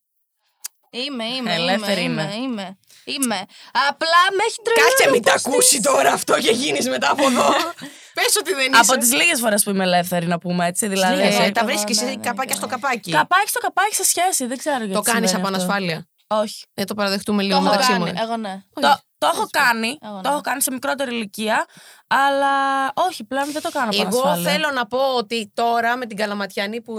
Είμαι, 0.91 1.23
είμαι. 1.25 1.53
Ελεύθερη 1.53 2.01
είμαι. 2.01 2.21
είμαι. 2.21 2.33
Είμαι, 2.35 2.43
είμαι. 2.43 2.77
είμαι. 3.25 3.45
Απλά 3.89 4.21
με 4.37 4.43
έχει 4.47 4.57
τρελάνει. 4.63 4.89
Κάτσε 4.89 5.09
μην 5.09 5.23
τα 5.23 5.31
πώς 5.31 5.45
ακούσει 5.45 5.77
της- 5.77 5.85
τώρα 5.91 6.11
αυτό 6.13 6.33
και 6.39 6.51
γίνεις 6.51 6.87
μετά 6.87 7.11
από 7.11 7.25
εδώ. 7.27 7.47
Πες 8.17 8.35
ότι 8.39 8.53
δεν 8.53 8.71
είσαι. 8.71 8.81
Από 8.91 8.97
τις 8.99 9.13
λίγες 9.13 9.39
φορές 9.39 9.63
που 9.63 9.69
είμαι 9.69 9.83
ελεύθερη, 9.83 10.25
να 10.25 10.39
πούμε 10.39 10.67
έτσι. 10.67 10.87
Δηλαδή. 10.87 11.15
Λίγες, 11.15 11.39
ε, 11.39 11.43
ε, 11.43 11.51
τα 11.51 11.63
ναι, 11.63 11.71
βρίσκεις 11.71 12.01
ναι, 12.01 12.09
ναι, 12.09 12.15
καπάκια 12.15 12.55
στο 12.55 12.67
καπάκι; 12.67 13.11
Καπάκι 13.11 13.49
στο 13.49 13.59
καπάκι 13.59 13.95
σε 13.95 14.03
σχέση, 14.03 14.45
δεν 14.45 14.57
ξέρω 14.57 14.77
γιατί. 14.77 14.93
Το 14.93 15.01
κάνεις 15.01 15.29
συμβαίνει 15.29 15.47
από 15.55 15.55
αυτό. 15.57 15.73
ανασφάλεια; 15.73 16.07
Όχι. 16.27 16.65
Ε, 16.73 16.83
το 16.83 16.93
παραδεχτούμε 16.93 17.41
Το 17.41 17.47
λίγο 17.47 17.59
έχω 17.59 17.67
μεταξύ 17.69 17.91
κάνει. 17.91 18.03
μου. 18.11 18.13
Εγώ 18.21 18.37
ναι. 18.37 18.63
Το, 18.73 18.99
το 19.19 19.27
έχω 19.33 19.47
κάνει. 19.51 19.97
Εγώ 20.01 20.15
ναι. 20.15 20.21
Το 20.21 20.29
έχω 20.29 20.41
κάνει 20.41 20.61
σε 20.61 20.71
μικρότερη 20.71 21.15
ηλικία. 21.15 21.65
Αλλά 22.07 22.51
όχι, 22.93 23.23
πλέον 23.23 23.51
δεν 23.51 23.61
το 23.61 23.69
κάνω 23.71 23.89
από 23.89 24.01
Εγώ 24.07 24.21
ανασφάλεια. 24.21 24.51
θέλω 24.51 24.71
να 24.71 24.85
πω 24.87 24.97
ότι 25.17 25.51
τώρα 25.53 25.97
με 25.97 26.05
την 26.05 26.17
καλαματιανή 26.17 26.81
που, 26.81 26.93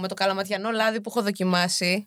με 0.00 0.08
το 0.08 0.14
καλαματιανό 0.14 0.70
λάδι 0.70 1.00
που 1.00 1.10
έχω 1.10 1.22
δοκιμάσει 1.22 2.04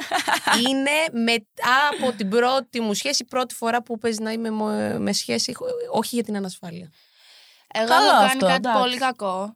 είναι 0.68 1.22
μετά 1.22 1.88
από 1.98 2.12
την 2.16 2.28
πρώτη 2.28 2.80
μου 2.80 2.94
σχέση 2.94 3.24
πρώτη 3.24 3.54
φορά 3.54 3.82
που 3.82 3.98
παίζει 3.98 4.22
να 4.22 4.32
είμαι 4.32 4.50
μο- 4.50 4.98
με 4.98 5.12
σχέση 5.12 5.54
όχι 5.92 6.14
για 6.14 6.24
την 6.24 6.36
ανασφάλεια. 6.36 6.90
Εγώ 7.74 7.86
Καλό 7.88 8.04
έχω 8.04 8.12
κάνει 8.14 8.24
αυτό, 8.26 8.46
κάτι 8.46 8.56
εντάξει. 8.56 8.80
πολύ 8.80 8.96
κακό. 8.98 9.54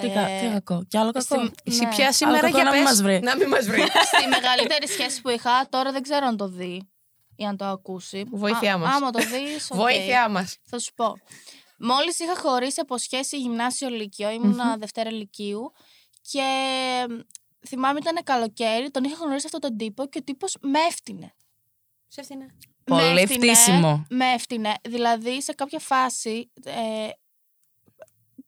Τι, 0.00 0.06
Ε, 0.06 0.10
κα- 0.14 0.26
τι 0.40 0.48
κακό. 0.52 0.84
Κι 0.88 0.98
άλλο 0.98 1.10
κακό; 1.10 1.24
στη- 1.44 1.50
Εσύ 1.64 1.84
ναι. 1.84 1.88
πια 1.90 2.12
σήμερα 2.12 2.40
κακό 2.40 2.54
για 2.56 2.64
να 2.64 2.70
μην 2.72 2.80
πες. 2.82 2.90
μας 2.90 3.02
βρει. 3.02 3.20
Να 3.20 3.36
μην 3.36 3.48
μας 3.48 3.66
βρει. 3.66 3.80
Στη 3.80 4.28
μεγαλύτερη 4.28 4.88
σχέση 4.88 5.20
που 5.20 5.28
είχα, 5.28 5.66
τώρα 5.68 5.92
δεν 5.92 6.02
ξέρω 6.02 6.26
αν 6.26 6.36
το 6.36 6.48
δει 6.48 6.91
ή 7.36 7.44
αν 7.44 7.56
το 7.56 7.64
ακούσει. 7.64 8.24
Βοήθειά 8.30 8.74
Α- 8.74 8.78
μας. 8.78 8.94
Άμα 8.94 9.10
το 9.10 9.18
δεις, 9.18 9.68
οκ. 9.70 9.76
Βοήθειά 9.76 10.28
μας. 10.28 10.56
Θα 10.64 10.78
σου 10.78 10.92
πω. 10.94 11.14
Μόλις 11.78 12.18
είχα 12.18 12.36
χωρίσει 12.36 12.80
από 12.80 12.98
σχέση 12.98 13.38
γυμνάσιο 13.38 13.88
λύκειο, 13.88 14.30
ήμουνα 14.30 14.76
Δευτέρα 14.76 15.10
Λυκείου 15.12 15.72
και 16.30 16.42
μ, 17.10 17.18
θυμάμαι 17.68 17.98
ήταν 17.98 18.24
καλοκαίρι, 18.24 18.90
τον 18.90 19.04
είχα 19.04 19.14
γνωρίσει 19.24 19.46
αυτόν 19.46 19.60
τον 19.60 19.76
τύπο 19.76 20.06
και 20.06 20.18
ο 20.18 20.22
τύπος 20.22 20.56
με 20.60 20.78
έφτυνε. 20.78 21.34
Σε 22.08 22.20
έφτυνε. 22.20 22.46
Πολύ 22.84 23.02
Με 23.12 23.20
έφτυνε, 23.20 23.54
φτύσιμο. 23.54 24.06
Με 24.10 24.32
έφτυνε. 24.32 24.74
Δηλαδή 24.88 25.42
σε 25.42 25.52
κάποια 25.52 25.78
φάση 25.78 26.50
ε, 26.64 27.08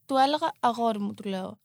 του 0.07 0.17
έλεγα 0.17 0.53
αγόρι 0.61 0.99
μου, 0.99 1.15
του 1.15 1.29
λέω. 1.29 1.59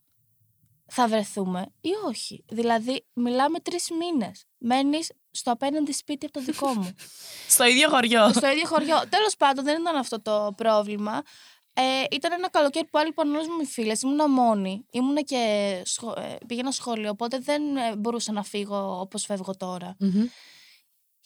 Θα 0.92 1.08
βρεθούμε 1.08 1.66
ή 1.82 1.90
όχι. 2.08 2.44
Δηλαδή, 2.50 3.06
μιλάμε 3.14 3.60
τρεις 3.60 3.90
μήνες. 3.92 4.46
Μένεις 4.58 5.12
στο 5.32 5.52
απέναντι 5.52 5.94
σπίτι 5.94 6.26
από 6.26 6.34
το 6.34 6.46
δικό 6.46 6.68
μου. 6.68 6.96
Στο 7.56 7.66
ίδιο 7.66 7.90
χωριό. 7.90 8.30
στο 8.34 8.48
ίδιο 8.48 8.68
χωριό. 8.68 9.02
Τέλος 9.10 9.36
πάντων, 9.38 9.64
δεν 9.64 9.82
ήταν 9.82 9.96
αυτό 9.96 10.22
το 10.22 10.54
πρόβλημα. 10.58 11.22
Ε, 11.74 12.04
ήταν 12.12 12.32
ένα 12.32 12.50
καλοκαίρι 12.50 12.86
που 12.86 12.98
έλειπαν 12.98 13.36
όλες 13.36 13.48
μου 13.48 13.62
οι 13.62 13.66
φίλες. 13.66 14.02
Ήμουνα 14.02 14.30
μόνη. 14.30 14.86
Ήμουνα 14.92 15.22
και 15.22 15.42
σχο... 15.86 16.14
ε, 16.18 16.36
πήγαινα 16.48 16.72
σχολείο, 16.72 17.10
οπότε 17.10 17.38
δεν 17.40 17.78
ε, 17.78 17.96
μπορούσα 17.96 18.32
να 18.32 18.44
φύγω 18.44 19.00
όπως 19.00 19.26
φεύγω 19.26 19.56
τώρα. 19.58 19.96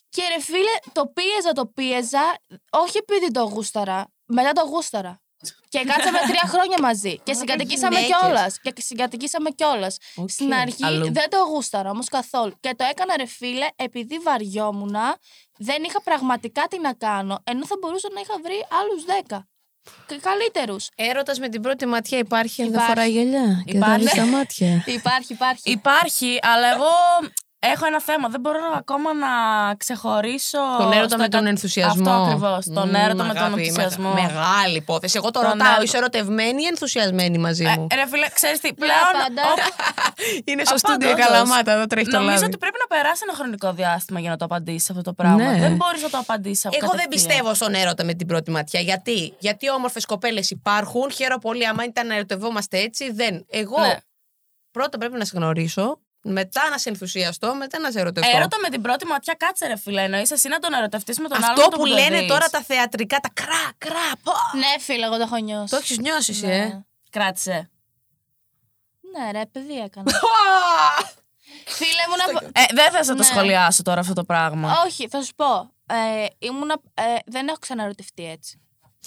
Και 0.10 0.22
ρε 0.36 0.41
φίλε, 0.41 0.91
το 0.91 1.08
πίεζα, 1.08 1.51
το 1.54 1.66
πίεζα, 1.66 2.39
όχι 2.70 2.97
επειδή 2.97 3.32
το 3.32 3.43
γούσταρα, 3.43 4.08
μετά 4.26 4.51
το 4.51 4.62
γούσταρα. 4.66 5.22
Και 5.70 5.84
κάτσαμε 5.86 6.18
τρία 6.28 6.44
χρόνια 6.48 6.78
μαζί. 6.82 7.20
Και 7.24 7.34
συγκατοικήσαμε 7.34 7.96
γυναίκες. 8.00 8.18
κιόλας. 8.20 8.60
Και 8.62 8.74
συγκατοικήσαμε 8.78 9.50
κιόλας. 9.50 9.98
Οκ. 10.16 10.30
Στην 10.30 10.54
αρχή 10.54 10.86
Αλλού. 10.86 11.14
δεν 11.14 11.30
το 11.30 11.38
γούσταρα 11.38 11.89
όμως 11.89 12.08
καθόλου. 12.10 12.54
Και 12.60 12.74
το 12.78 12.86
έκανα 12.89 13.14
ρε 13.18 13.26
φίλε 13.26 13.68
επειδή 13.76 14.18
βαριόμουν, 14.20 14.96
δεν 15.58 15.84
είχα 15.84 16.02
πραγματικά 16.02 16.68
τι 16.70 16.80
να 16.80 16.94
κάνω. 16.94 17.39
Ενώ 17.44 17.66
θα 17.66 17.76
μπορούσα 17.82 18.08
να 18.14 18.20
είχα 18.20 18.34
βρει 18.44 18.66
άλλους 18.82 19.06
δέκα. 19.06 19.48
Και 20.08 20.16
καλύτερους. 20.22 20.89
Έρωτας 20.96 21.39
με 21.39 21.50
την 21.50 21.62
πρώτη 21.62 21.86
ματιά 21.86 22.18
υπάρχει, 22.18 22.62
αλλά 22.62 22.72
δεν 22.72 22.80
Υπάρχει. 22.82 22.94
φοράει 23.00 23.12
γυαλιά. 23.12 23.64
Και 23.66 23.76
Υπάρχει. 23.78 24.06
τα 24.06 24.10
στα 24.12 24.26
μάτια. 24.26 24.84
Υπάρχει, 25.00 25.34
υπάρχει. 25.34 25.72
Υπάρχει, 25.72 26.39
αλλά 26.41 26.74
εγώ 26.74 26.86
έχω 27.74 27.86
ένα 27.86 28.01
θέμα. 28.01 28.28
Δεν 28.30 28.39
μπορώ 28.39 28.59
ακόμα 28.76 29.14
να 29.14 29.28
ξεχωρίσω. 29.78 30.57
Τον 30.78 30.91
έρωτα 30.91 31.07
στο 31.07 31.18
με 31.18 31.28
τον 31.28 31.39
εκα- 31.39 31.49
ενθουσιασμό. 31.49 32.09
Αυτό 32.11 32.24
ακριβώς. 32.24 32.66
Τον 32.74 32.88
Μμμ, 32.88 32.95
έρωτα 32.95 33.24
με 33.24 33.34
τον 33.34 33.43
αγάπη, 33.43 33.61
ενθουσιασμό. 33.61 34.14
μεγα- 34.14 34.28
Μεγάλη 34.28 34.76
υπόθεση. 34.76 35.18
Εγώ 35.18 35.32
το 35.32 35.39
Τον 35.39 35.49
ρωτάω, 35.49 35.68
έρωτα. 35.68 35.84
είσαι 35.84 35.97
ερωτευμένη 35.97 36.61
ή 36.64 36.66
ενθουσιασμένη 36.66 37.38
μαζί 37.38 37.64
μου; 37.66 37.88
Ε, 37.91 37.95
ρε 37.95 38.07
φίλε, 38.07 38.28
ξέρεις 38.34 38.59
τι, 38.59 38.68
Ναι, 38.68 38.74
πλέον. 38.74 39.14
πάντα. 39.22 39.43
Είναι 40.49 40.64
στο 40.66 40.76
Απάντως, 40.76 40.80
στούντιο 40.80 41.09
όντως. 41.11 41.26
Καλαμάτα, 41.26 41.72
εδώ 41.72 41.86
τρέχει 41.86 42.07
το 42.09 42.16
Νομίζω 42.18 42.32
λάδι. 42.34 42.45
ότι 42.45 42.57
πρέπει 42.57 42.78
να 42.89 42.95
περάσει 42.95 43.22
ένα 43.28 43.34
χρονικό 43.38 43.72
διάστημα 43.74 44.20
για 44.20 44.30
να 44.30 44.38
το 44.38 44.45
απαντήσεις 44.45 44.89
αυτό 44.89 45.01
το 45.01 45.14
πράγμα. 45.14 45.51
Ναι. 45.51 45.59
Δεν 45.59 45.76
μπορείς 45.76 46.01
να 46.01 46.09
το 46.09 46.18
απαντήσεις 46.18 46.66
από 46.66 46.76
Εγώ 46.82 46.88
δεν 46.91 46.99
κατευθείαν. 46.99 47.28
πιστεύω 47.36 47.53
στον 47.53 47.74
έρωτα 47.74 48.03
με 48.03 48.14
την 48.14 48.28
πρώτη 48.28 48.51
ματιά. 48.51 48.80
Γιατί, 48.80 49.34
Γιατί 49.39 49.70
όμορφες 49.70 50.05
κοπέλες 50.05 50.49
υπάρχουν. 50.49 51.11
Χαίρομαι 51.11 51.39
πολύ. 51.41 51.68
Άμα 51.68 51.84
ήταν 51.84 52.07
να 52.07 52.16
ερωτευόμαστε 52.16 52.78
έτσι, 52.80 53.11
δεν. 53.11 53.45
Εγώ 53.49 53.80
Ναι. 53.80 53.97
πρώτα 54.72 54.97
πρέπει 54.97 55.18
να 55.18 55.26
σε 55.26 55.32
γνωρίσω, 55.36 55.99
μετά 56.24 56.69
να 56.69 56.78
σε 56.78 56.89
ενθουσιαστώ, 56.89 57.55
μετά 57.55 57.80
να 57.80 57.91
σε 57.91 57.99
ερωτευτώ. 57.99 58.38
Έρωτα 58.38 58.57
με 58.61 58.69
την 58.69 58.82
πρώτη 58.82 59.05
ματιά, 59.05 59.34
κάτσε 59.34 59.67
ρε 59.67 59.78
φίλε. 59.78 60.01
Εννοείς 60.03 60.32
εσύ 60.32 60.47
να 60.47 60.59
τον 60.59 60.74
ερωτευτείς 60.74 61.19
με 61.19 61.28
τον 61.28 61.38
Αυτό 61.43 61.51
άλλον. 61.61 61.69
που 61.69 61.86
λένε 61.86 62.21
τώρα 62.28 62.47
τα 62.49 62.61
θεατρικά, 62.61 63.17
τα 63.19 63.30
κρά, 63.34 63.71
κρά, 63.78 64.11
πω. 64.24 64.32
Ναι, 64.57 64.80
φίλε, 64.80 65.05
εγώ 65.05 65.15
το 65.17 65.21
έχω 65.21 65.38
νιώσει. 65.38 65.69
Το 65.69 65.76
έχεις 65.78 65.97
νιώσει, 65.97 66.32
εσύ, 66.32 66.45
Ναι. 66.45 66.55
ε; 66.55 66.86
Κράτησε. 67.09 67.69
Ναι, 69.17 69.32
ρε, 69.39 69.45
παιδί 69.45 69.74
έκανα. 69.80 70.11
Φίλε 71.65 72.03
μου 72.09 72.15
να. 72.34 72.39
πω- 72.39 72.45
Ε, 72.53 72.63
δεν 72.74 72.91
θε 72.91 72.97
να 72.99 73.05
το 73.05 73.13
Ναι. 73.13 73.24
σχολιάσω 73.24 73.84
τώρα 73.84 73.99
αυτό 73.99 74.13
το 74.13 74.24
πράγμα. 74.24 74.82
Όχι, 74.86 75.07
θα 75.07 75.21
σου 75.21 75.34
πω. 75.36 75.71
Ε, 75.95 76.26
ήμουνα, 76.39 76.76
ε, 76.93 77.03
δεν 77.26 77.47
έχω 77.47 77.57
ξαναρωτευτεί 77.59 78.30
έτσι. 78.30 78.57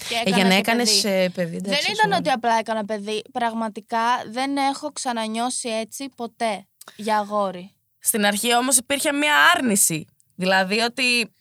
Και 0.09 0.15
Ε, 0.15 0.19
έκανα 0.19 0.35
για 0.35 0.43
να 0.43 0.49
και 0.53 0.57
έκανες 0.57 1.01
παιδί. 1.01 1.29
παιδί. 1.29 1.57
Δεν 1.57 1.71
εντάξει, 1.71 1.91
ήταν 1.91 2.11
sorry. 2.13 2.17
ότι 2.19 2.29
απλά 2.29 2.53
έκανα 2.57 2.85
παιδί. 2.85 3.21
Πραγματικά 3.33 3.99
δεν 4.27 4.57
έχω 4.57 4.91
ξανανιώσει 4.91 5.69
έτσι 5.69 6.09
ποτέ 6.15 6.67
για 6.95 7.17
αγόρι. 7.17 7.71
Στην 7.99 8.25
αρχή 8.25 8.55
όμως 8.55 8.77
υπήρχε 8.77 9.11
μία 9.11 9.35
άρνηση. 9.55 10.07
Δηλαδή 10.35 10.79
ότι 10.79 11.33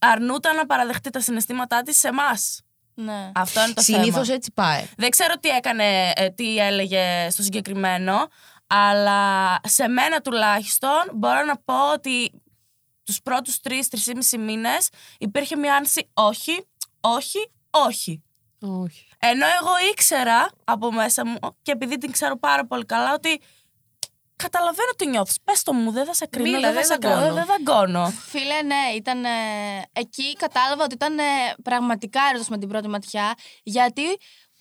αρνούταν 0.00 0.56
να 0.56 0.66
παραδεχτεί 0.66 1.10
τα 1.10 1.20
συναισθήματά 1.20 1.82
της 1.82 1.98
σε 1.98 2.08
εμάς. 2.08 2.60
Ναι. 2.94 3.30
Αυτό 3.34 3.64
είναι 3.64 3.72
το 3.72 3.82
Συνήθως 3.82 4.22
θέμα. 4.26 4.36
έτσι 4.36 4.52
πάει. 4.52 4.84
Δεν 4.96 5.10
ξέρω 5.10 5.34
τι 5.34 5.48
έκανε, 5.48 6.12
ε, 6.14 6.28
τι 6.30 6.58
έλεγε 6.58 7.30
στο 7.30 7.42
συγκεκριμένο, 7.42 8.28
αλλά 8.66 9.60
σε 9.64 9.88
μένα 9.88 10.20
τουλάχιστον 10.20 11.10
μπορώ 11.14 11.44
να 11.44 11.56
πω 11.56 11.92
ότι 11.92 12.42
τους 13.04 13.22
πρώτους 13.22 13.60
τρεις-τρεις 13.60 14.12
μήνες 14.38 14.88
υπήρχε 15.18 15.56
μια 15.56 15.74
άνση 15.74 16.08
όχι, 16.14 16.66
όχι, 17.00 17.50
όχι. 17.70 18.22
Όχι. 18.60 19.06
Ενώ 19.18 19.46
εγώ 19.60 19.70
ήξερα 19.92 20.50
από 20.64 20.92
μέσα 20.92 21.26
μου 21.26 21.38
και 21.62 21.72
επειδή 21.72 21.98
την 21.98 22.12
ξέρω 22.12 22.38
πάρα 22.38 22.66
πολύ 22.66 22.84
καλά 22.84 23.12
ότι 23.12 23.40
καταλαβαίνω 24.36 24.90
τι 24.96 25.06
νιώθεις. 25.06 25.36
Πες 25.44 25.62
το 25.62 25.72
μου, 25.72 25.90
δεν 25.90 26.04
θα 26.06 26.14
σε 26.14 26.26
κρίνω, 26.26 26.50
Μίλα, 26.50 26.72
δεν, 26.72 26.84
θα 26.84 26.96
δεν 26.96 27.02
σε 27.02 27.08
δαγκώνω. 27.08 27.34
δεν 27.34 27.46
δαγκώνω. 27.46 28.10
Φίλε, 28.10 28.62
ναι, 28.62 28.92
ήταν. 28.96 29.24
ε, 29.24 29.30
εκεί 29.92 30.32
κατάλαβα 30.36 30.84
ότι 30.84 30.94
ήταν 30.94 31.18
ε, 31.18 31.22
πραγματικά 31.62 32.20
έρωτος 32.28 32.48
με 32.48 32.58
την 32.58 32.68
πρώτη 32.68 32.88
ματιά. 32.88 33.34
Γιατί 33.62 34.02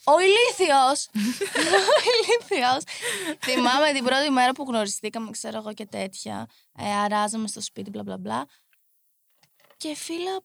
ο 0.05 0.13
ηλίθιος, 0.19 1.09
ο 1.93 1.99
ηλίθιος, 2.13 2.83
θυμάμαι 3.43 3.91
την 3.93 4.03
πρώτη 4.03 4.29
μέρα 4.29 4.51
που 4.51 4.63
γνωριστήκαμε, 4.67 5.31
ξέρω 5.31 5.57
εγώ 5.57 5.73
και 5.73 5.85
τέτοια. 5.85 6.47
Ε, 6.79 6.93
αράζαμε 7.03 7.47
στο 7.47 7.61
σπίτι, 7.61 7.89
μπλα 7.89 8.03
μπλα 8.03 8.17
μπλα. 8.17 8.45
Και 9.77 9.95
φίλε, 9.95 10.35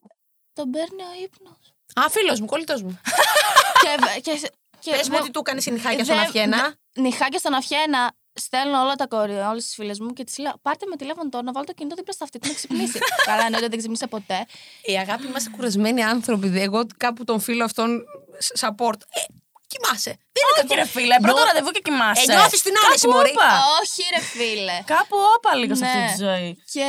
τον 0.52 0.70
παίρνει 0.70 1.02
ο 1.02 1.22
ύπνος. 1.24 1.74
Α, 1.94 2.10
φίλος 2.10 2.40
μου, 2.40 2.46
κολλητός 2.46 2.82
μου. 2.82 3.00
και, 3.82 4.20
και, 4.20 4.50
και, 4.78 4.90
Πες 4.90 5.08
μου 5.08 5.14
δεν- 5.14 5.22
ότι 5.22 5.30
του 5.30 5.42
έκανε 5.46 5.60
νυχάκια 5.70 6.04
στον 6.04 6.16
δεν- 6.16 6.24
Αφιένα. 6.26 6.74
νυχάκια 6.96 7.38
στον 7.38 7.54
Αφιένα, 7.54 8.12
στέλνω 8.40 8.80
όλα 8.82 8.94
τα 8.94 9.06
κορία, 9.06 9.48
όλες 9.50 9.64
τις 9.64 9.74
φίλες 9.74 10.00
μου 10.00 10.12
και 10.12 10.24
τις 10.24 10.38
λέω: 10.38 10.52
Πάρτε 10.62 10.86
με 10.86 10.96
τηλέφωνο 10.96 11.28
τώρα 11.28 11.44
να 11.44 11.52
βάλω 11.52 11.64
το 11.66 11.72
κινητό 11.72 11.94
δίπλα 11.94 12.12
στα 12.12 12.24
αυτή, 12.24 12.38
να 12.46 12.54
ξυπνήσει. 12.54 12.98
Καλά, 13.30 13.42
εννοείται 13.44 13.68
δεν 13.68 13.78
ξυπνήσε 13.78 14.06
ποτέ. 14.06 14.46
Η 14.82 14.98
αγάπη 14.98 15.26
είμαστε 15.26 15.50
κουρασμένοι 15.50 16.04
άνθρωποι. 16.04 16.48
δε. 16.48 16.60
Εγώ 16.62 16.86
κάπου 16.96 17.24
τον 17.24 17.40
φίλο 17.40 17.64
αυτόν 17.64 18.04
σ- 18.38 18.56
support. 18.64 19.00
Ε, 19.08 19.20
κοιμάσαι. 19.66 20.10
Δεν 20.32 20.42
είναι 20.48 20.64
Όχι 20.64 20.74
ρε 20.74 20.84
φίλε, 20.86 21.16
πρώτο 21.22 21.42
ραντεβού 21.44 21.70
και 21.70 21.80
κοιμάσαι. 21.80 22.32
Ε, 22.32 22.34
νιώθεις 22.34 22.62
την 22.62 22.72
άνεση, 22.84 23.00
Κάπου 23.06 23.16
μωρή. 23.16 23.30
όπα. 23.34 23.50
Όχι, 23.80 24.02
ρε 24.14 24.20
φίλε. 24.20 24.76
Κάπου 24.84 25.16
όπα 25.36 25.54
λίγο 25.54 25.74
σε 25.74 25.84
Ναι. 25.84 25.90
αυτή 25.90 26.16
τη 26.16 26.24
ζωή. 26.24 26.62
Και. 26.72 26.86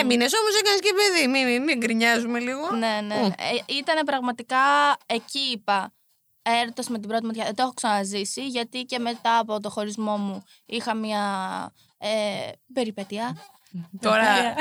Έμεινες 0.00 0.32
όμως, 0.40 0.52
έκανες 0.60 0.80
και 0.80 0.92
παιδί. 0.98 1.28
Μην, 1.28 1.44
μην, 1.48 1.62
μην 1.62 1.78
γκρινιάζουμε 1.78 2.38
λίγο. 2.38 2.70
Ναι, 2.70 3.00
ναι. 3.08 3.14
Μμ. 3.14 3.24
Ε, 3.26 3.32
ήταν 3.66 4.04
πραγματικά 4.04 4.58
εκεί 5.06 5.38
είπα. 5.38 5.92
Έρωτα 6.46 6.82
με 6.88 6.98
την 6.98 7.08
πρώτη 7.08 7.24
ματιά. 7.24 7.44
Δεν 7.44 7.54
το 7.54 7.62
έχω 7.62 7.72
ξαναζήσει 7.72 8.46
γιατί 8.46 8.82
και 8.82 8.98
μετά 8.98 9.38
από 9.38 9.60
το 9.60 9.70
χωρισμό 9.70 10.16
μου 10.16 10.44
είχα 10.66 10.94
μια 10.94 11.22
ε, 11.98 12.08
περιπέτεια. 12.72 13.36
Τώρα. 14.00 14.54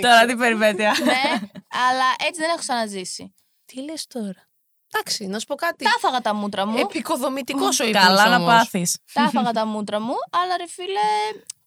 Τώρα 0.00 0.24
τι 0.28 0.36
περιπέτεια. 0.36 0.96
ναι, 1.04 1.48
αλλά 1.88 2.04
έτσι 2.28 2.40
δεν 2.40 2.48
έχω 2.48 2.58
ξαναζήσει. 2.58 3.34
Τι 3.66 3.82
λες 3.82 4.06
τώρα; 4.06 4.48
Εντάξει, 4.94 5.26
να 5.26 5.38
σου 5.38 5.46
πω 5.46 5.54
κάτι. 5.54 5.84
Τα 5.84 5.90
έφαγα 5.96 6.20
τα 6.20 6.34
μούτρα 6.34 6.66
μου. 6.66 6.78
Επικοδομητικός 6.78 7.80
ο 7.80 7.84
ύπνος 7.86 8.02
Καλά 8.04 8.28
να 8.28 8.36
όμως. 8.36 8.48
πάθεις. 8.48 8.98
Τα 9.12 9.22
έφαγα 9.22 9.52
τα 9.52 9.66
μούτρα 9.66 10.00
μου, 10.00 10.14
αλλά 10.30 10.56
ρε 10.56 10.68
φίλε. 10.68 10.98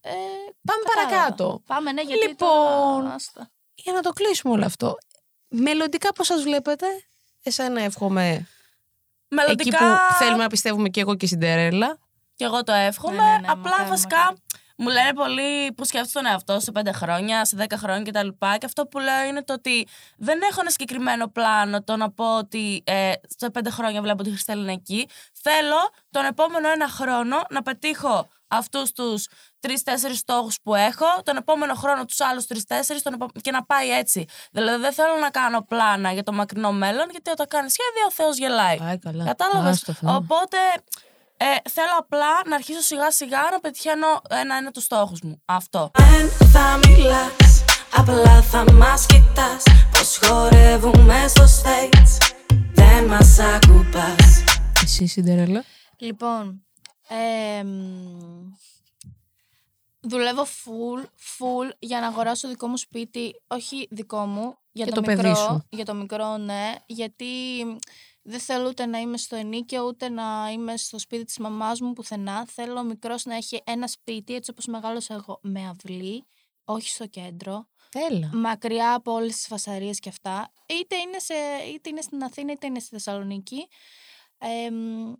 Ε, 0.00 0.10
Πάμε 0.64 0.82
κατάλαβα. 0.84 1.10
παρακάτω. 1.16 1.62
Πάμε, 1.66 1.92
ναι, 1.92 2.02
γιατί. 2.02 2.26
Λοιπόν, 2.26 2.48
τώρα, 3.02 3.14
άστα. 3.14 3.50
Για 3.74 3.92
να 3.92 4.00
το 4.00 4.10
κλείσουμε 4.12 4.52
όλο 4.52 4.64
αυτό. 4.64 4.96
Μελλοντικά 5.48 6.12
πώς 6.12 6.26
σας 6.26 6.42
βλέπετε. 6.42 6.86
Εσένα 7.42 7.82
εύχομαι 7.82 8.46
Μελλοντικά. 9.30 9.76
εκεί 9.76 9.84
που 9.84 10.14
θέλουμε 10.18 10.42
να 10.42 10.48
πιστεύουμε 10.48 10.88
και 10.88 11.00
εγώ 11.00 11.14
και 11.16 11.24
η 11.24 11.28
Σιντερέλα. 11.28 11.98
Και 12.34 12.44
εγώ 12.44 12.62
το 12.64 12.72
εύχομαι. 12.72 13.16
Ναι, 13.16 13.22
ναι, 13.30 13.38
ναι, 13.38 13.46
Απλά 13.48 13.70
μακάρι, 13.70 13.88
βασικά 13.88 14.16
μακάρι. 14.16 14.36
μου 14.76 14.88
λένε 14.88 15.12
πολλοί 15.14 15.72
που 15.72 15.84
σκέφτεσαι 15.84 16.12
τον 16.12 16.26
εαυτό 16.26 16.54
σου 16.54 16.60
σε 16.60 16.72
πέντε 16.72 16.92
χρόνια, 16.92 17.44
σε 17.44 17.56
δέκα 17.56 17.76
χρόνια 17.78 18.10
κτλ. 18.10 18.28
Και 18.58 18.66
αυτό 18.66 18.86
που 18.86 18.98
λέω 18.98 19.24
είναι 19.28 19.42
το 19.44 19.52
ότι 19.52 19.86
δεν 20.16 20.40
έχω 20.50 20.60
ένα 20.60 20.70
συγκεκριμένο 20.70 21.28
πλάνο 21.28 21.82
το 21.82 21.96
να 21.96 22.10
πω 22.10 22.36
ότι 22.38 22.82
ε, 22.86 23.12
σε 23.38 23.50
πέντε 23.50 23.70
χρόνια 23.70 24.02
βλέπω 24.02 24.22
τη 24.22 24.30
Χριστέλη 24.30 24.62
είναι 24.62 24.72
εκεί. 24.72 25.08
Θέλω 25.42 25.90
τον 26.10 26.24
επόμενο 26.24 26.70
ένα 26.70 26.88
χρόνο 26.88 27.36
να 27.50 27.62
πετύχω 27.62 28.28
αυτούς 28.48 28.92
τους 28.92 29.26
τρει-τέσσερι 29.60 30.14
στόχους 30.14 30.56
που 30.62 30.74
έχω, 30.74 31.06
τον 31.24 31.36
επόμενο 31.36 31.74
χρόνο 31.74 32.04
τους 32.04 32.20
άλλους 32.20 32.46
τρει-τέσσερι 32.46 33.00
και 33.40 33.50
να 33.50 33.64
πάει 33.64 33.90
έτσι. 33.90 34.24
Δηλαδή 34.52 34.80
δεν 34.80 34.92
θέλω 34.92 35.16
να 35.20 35.30
κάνω 35.30 35.62
πλάνα 35.62 36.12
για 36.12 36.22
το 36.22 36.32
μακρινό 36.32 36.72
μέλλον, 36.72 37.06
γιατί 37.10 37.30
όταν 37.30 37.46
κάνει 37.48 37.70
σχέδιο 37.70 38.06
ο 38.06 38.10
Θεός 38.10 38.36
γελάει. 38.36 38.78
Άι, 38.82 38.98
καλά. 38.98 39.24
Κατάλαβες; 39.24 39.72
Άστο, 39.72 39.92
Θεέ. 39.92 40.14
Οπότε 40.14 40.56
ε, 41.36 41.44
θέλω 41.70 41.94
απλά 41.98 42.42
να 42.46 42.54
αρχίσω 42.54 42.80
σιγά 42.80 43.10
σιγά 43.10 43.40
να 43.52 43.60
πετυχαίνω 43.60 44.06
ένα-ένα 44.28 44.70
τους 44.70 44.84
στόχους 44.84 45.20
μου. 45.22 45.42
Αυτό. 45.44 45.90
Δεν 45.98 46.48
θα 46.52 46.78
μιλάς, 46.88 47.64
απλά 47.96 48.42
θα 48.42 48.72
μας 48.72 49.06
κοιτάς 49.06 49.62
Πως 49.92 50.18
χορεύουμε 50.22 51.24
στο 51.28 51.42
stage 51.42 52.32
Δεν 52.72 53.04
μας 53.04 53.38
ακουπάς 53.38 54.44
Εσύ, 54.82 55.06
Σιντερέλα. 55.06 55.64
Λοιπόν, 55.98 56.64
Ε, 57.08 57.64
μ, 57.64 57.68
δουλεύω 60.10 60.42
full, 60.44 61.04
full 61.04 61.70
για 61.78 62.00
να 62.00 62.06
αγοράσω 62.06 62.48
δικό 62.48 62.66
μου 62.66 62.76
σπίτι, 62.76 63.42
όχι 63.46 63.88
δικό 63.90 64.26
μου, 64.26 64.58
για 64.72 64.84
Και 64.84 64.90
το, 64.90 65.00
το 65.00 65.06
παιδί 65.06 65.22
μικρό. 65.28 65.34
σου. 65.34 65.66
Για 65.70 65.84
το 65.84 65.94
μικρό, 65.94 66.36
ναι. 66.36 66.74
Γιατί 66.86 67.24
μ, 67.66 67.76
δεν 68.22 68.40
θέλω 68.40 68.68
ούτε 68.68 68.86
να 68.86 68.98
είμαι 68.98 69.16
στο 69.16 69.36
ενίκιο, 69.36 69.82
ούτε 69.84 70.08
να 70.08 70.50
είμαι 70.52 70.76
στο 70.76 70.98
σπίτι 70.98 71.24
της 71.24 71.38
μαμάς 71.38 71.80
μου 71.80 71.92
πουθενά. 71.92 72.46
Θέλω 72.46 72.78
ο 72.78 72.82
μικρός 72.84 73.24
να 73.24 73.34
έχει 73.36 73.60
ένα 73.64 73.86
σπίτι, 73.86 74.34
έτσι 74.34 74.50
όπως 74.50 74.66
μεγάλωσα 74.66 75.14
εγώ, 75.14 75.38
με 75.42 75.68
αυλή, 75.68 76.26
όχι 76.64 76.88
στο 76.88 77.06
κέντρο 77.06 77.68
Έλα. 78.10 78.30
μακριά 78.32 78.94
από 78.94 79.12
όλες 79.12 79.34
τις 79.34 79.46
φασαρίες 79.46 79.98
και 79.98 80.08
αυτά. 80.08 80.52
Είτε 80.66 80.96
είναι, 80.96 81.18
σε, 81.18 81.34
είτε 81.74 81.88
είναι 81.88 82.00
στην 82.00 82.22
Αθήνα 82.24 82.52
είτε 82.52 82.66
είναι 82.66 82.78
στη 82.78 82.88
Θεσσαλονίκη. 82.88 83.68
Ε, 84.38 84.70
μ, 84.70 85.12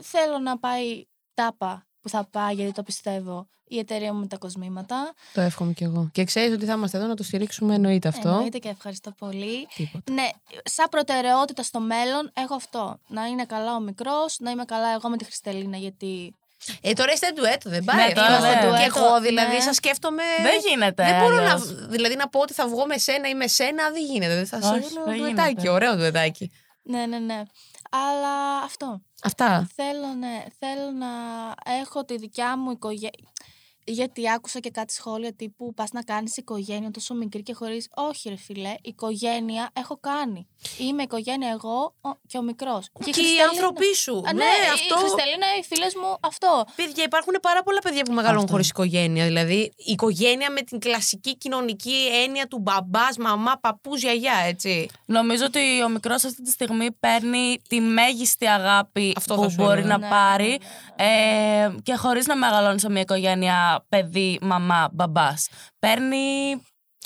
θέλω 0.00 0.38
να 0.38 0.58
πάει 0.58 1.06
τάπα 1.34 1.86
που 2.02 2.08
θα 2.08 2.24
πάει 2.30 2.54
γιατί 2.54 2.72
το 2.72 2.82
πιστεύω 2.82 3.46
η 3.68 3.78
εταιρεία 3.78 4.12
μου 4.12 4.20
με 4.20 4.26
τα 4.26 4.36
κοσμήματα. 4.36 5.12
Το 5.34 5.40
εύχομαι 5.40 5.72
κι 5.72 5.84
εγώ. 5.84 6.08
Και 6.12 6.24
ξέρεις 6.24 6.54
ότι 6.54 6.64
θα 6.64 6.72
είμαστε 6.72 6.96
εδώ 6.98 7.06
να 7.06 7.14
το 7.14 7.22
στηρίξουμε, 7.22 7.74
εννοείται 7.74 8.08
αυτό. 8.08 8.28
Εννοείται 8.28 8.58
και 8.58 8.68
ευχαριστώ 8.68 9.10
πολύ. 9.10 9.68
Τίποτα. 9.74 10.12
Ναι, 10.12 10.28
σαν 10.64 10.86
προτεραιότητα 10.90 11.62
στο 11.62 11.80
μέλλον 11.80 12.30
έχω 12.34 12.54
αυτό. 12.54 12.98
Να 13.08 13.24
είναι 13.26 13.44
καλά 13.44 13.74
ο 13.74 13.80
μικρός, 13.80 14.36
να 14.40 14.50
είμαι 14.50 14.64
καλά 14.64 14.88
εγώ 14.94 15.08
με 15.08 15.16
τη 15.16 15.24
Χριστελίνα 15.24 15.76
γιατί 15.76 16.34
Ε, 16.80 16.92
τώρα 16.92 17.12
είστε 17.12 17.30
ντουέτο, 17.34 17.70
δεν 17.70 17.84
πάει. 17.84 18.06
Ναι, 18.06 18.12
τώρα 18.12 18.26
αυτό. 18.26 18.46
ναι. 18.46 18.52
Και 18.54 18.66
ντουέτο, 18.66 18.98
εγώ 18.98 19.20
δηλαδή 19.20 19.54
ναι. 19.54 19.60
σας 19.60 19.76
σκέφτομαι. 19.76 20.22
Δεν 20.42 20.60
γίνεται. 20.68 21.04
Δεν 21.04 21.18
μπορώ 21.20 21.36
να, 21.36 21.42
αλλιώς. 21.42 21.86
δηλαδή, 21.88 22.14
να 22.16 22.28
πω 22.28 22.40
ότι 22.40 22.52
θα 22.52 22.68
βγω 22.68 22.86
με 22.86 22.98
σένα 22.98 23.28
ή 23.28 23.34
με 23.34 23.46
σένα, 23.46 23.90
δεν 23.90 24.04
γίνεται. 24.04 24.34
Δεν 24.34 24.46
θα 24.46 24.60
σου 24.62 24.72
Όχι, 24.74 24.92
λέω 24.94 25.04
δεν 25.04 25.16
ντουετάκι, 25.16 25.48
γίνεται. 25.50 25.68
ωραίο 25.70 25.94
ντουετάκι. 25.96 26.50
ναι, 26.82 27.06
ναι, 27.06 27.18
ναι. 27.18 27.42
Αλλά 27.90 28.58
αυτό. 28.64 29.02
Αυτά. 29.22 29.68
Θέλω, 29.74 30.14
ναι, 30.14 30.44
θέλω 30.58 30.90
να 30.90 31.06
έχω 31.64 32.04
τη 32.04 32.16
δικιά 32.16 32.56
μου 32.58 32.70
οικογένεια. 32.70 33.30
Γιατί 33.84 34.30
άκουσα 34.30 34.58
και 34.60 34.70
κάτι 34.70 34.92
σχόλια 34.92 35.32
τύπου 35.34 35.74
πας 35.74 35.90
να 35.92 36.02
κάνεις 36.02 36.36
οικογένεια 36.36 36.90
τόσο 36.90 37.14
μικρή 37.14 37.42
και 37.42 37.54
χωρίς... 37.54 37.88
Όχι 37.94 38.28
ρε 38.28 38.36
φίλε, 38.36 38.74
οικογένεια 38.82 39.70
έχω 39.72 39.96
κάνει. 40.00 40.46
Είμαι 40.78 41.02
οικογένεια 41.02 41.48
εγώ 41.50 41.94
ο- 42.00 42.16
και 42.26 42.38
ο 42.38 42.42
μικρός. 42.42 42.88
Και, 42.92 43.10
οι 43.10 43.12
Χριστελίνα- 43.12 43.44
άνθρωποι 43.50 43.94
σου. 43.94 44.16
Α, 44.26 44.32
ναι, 44.32 44.44
η 44.44 44.68
αυτό. 44.72 44.96
Χριστελίνα, 44.96 45.46
οι 45.58 45.62
φίλες 45.64 45.94
μου, 45.94 46.16
αυτό. 46.20 46.64
Παιδιά, 46.76 47.04
υπάρχουν 47.04 47.34
πάρα 47.42 47.62
πολλά 47.62 47.78
παιδιά 47.80 48.02
που 48.02 48.12
μεγαλώνουν 48.12 48.38
Αυτό. 48.42 48.52
χωρίς 48.52 48.68
οικογένεια. 48.68 49.24
Δηλαδή, 49.24 49.72
η 49.76 49.92
οικογένεια 49.92 50.50
με 50.50 50.60
την 50.60 50.78
κλασική 50.78 51.36
κοινωνική 51.36 52.08
έννοια 52.24 52.46
του 52.46 52.58
μπαμπάς, 52.58 53.16
μαμά, 53.16 53.58
παππούς, 53.60 54.02
γιαγιά, 54.02 54.34
έτσι. 54.46 54.88
Νομίζω 55.06 55.44
ότι 55.44 55.82
ο 55.84 55.88
μικρός 55.88 56.24
αυτή 56.24 56.42
τη 56.42 56.50
στιγμή 56.50 56.92
παίρνει 56.92 57.58
τη 57.68 57.80
μέγιστη 57.80 58.46
αγάπη 58.46 59.12
Αυτό 59.16 59.34
θα 59.34 59.40
που 59.42 59.50
σου 59.50 59.56
μπορεί 59.56 59.72
έλεγα. 59.80 59.86
να 59.86 59.98
Ναι, 59.98 60.08
πάρει 60.08 60.58
ε, 60.96 61.70
και 61.82 61.94
χωρίς 61.96 62.26
να 62.26 62.36
μεγαλώνει 62.36 62.80
σε 62.80 62.90
μια 62.90 63.00
οικογένεια 63.00 63.71
παιδί, 63.88 64.38
μαμά, 64.42 64.88
μπαμπάς. 64.92 65.48
Παίρνει 65.78 66.16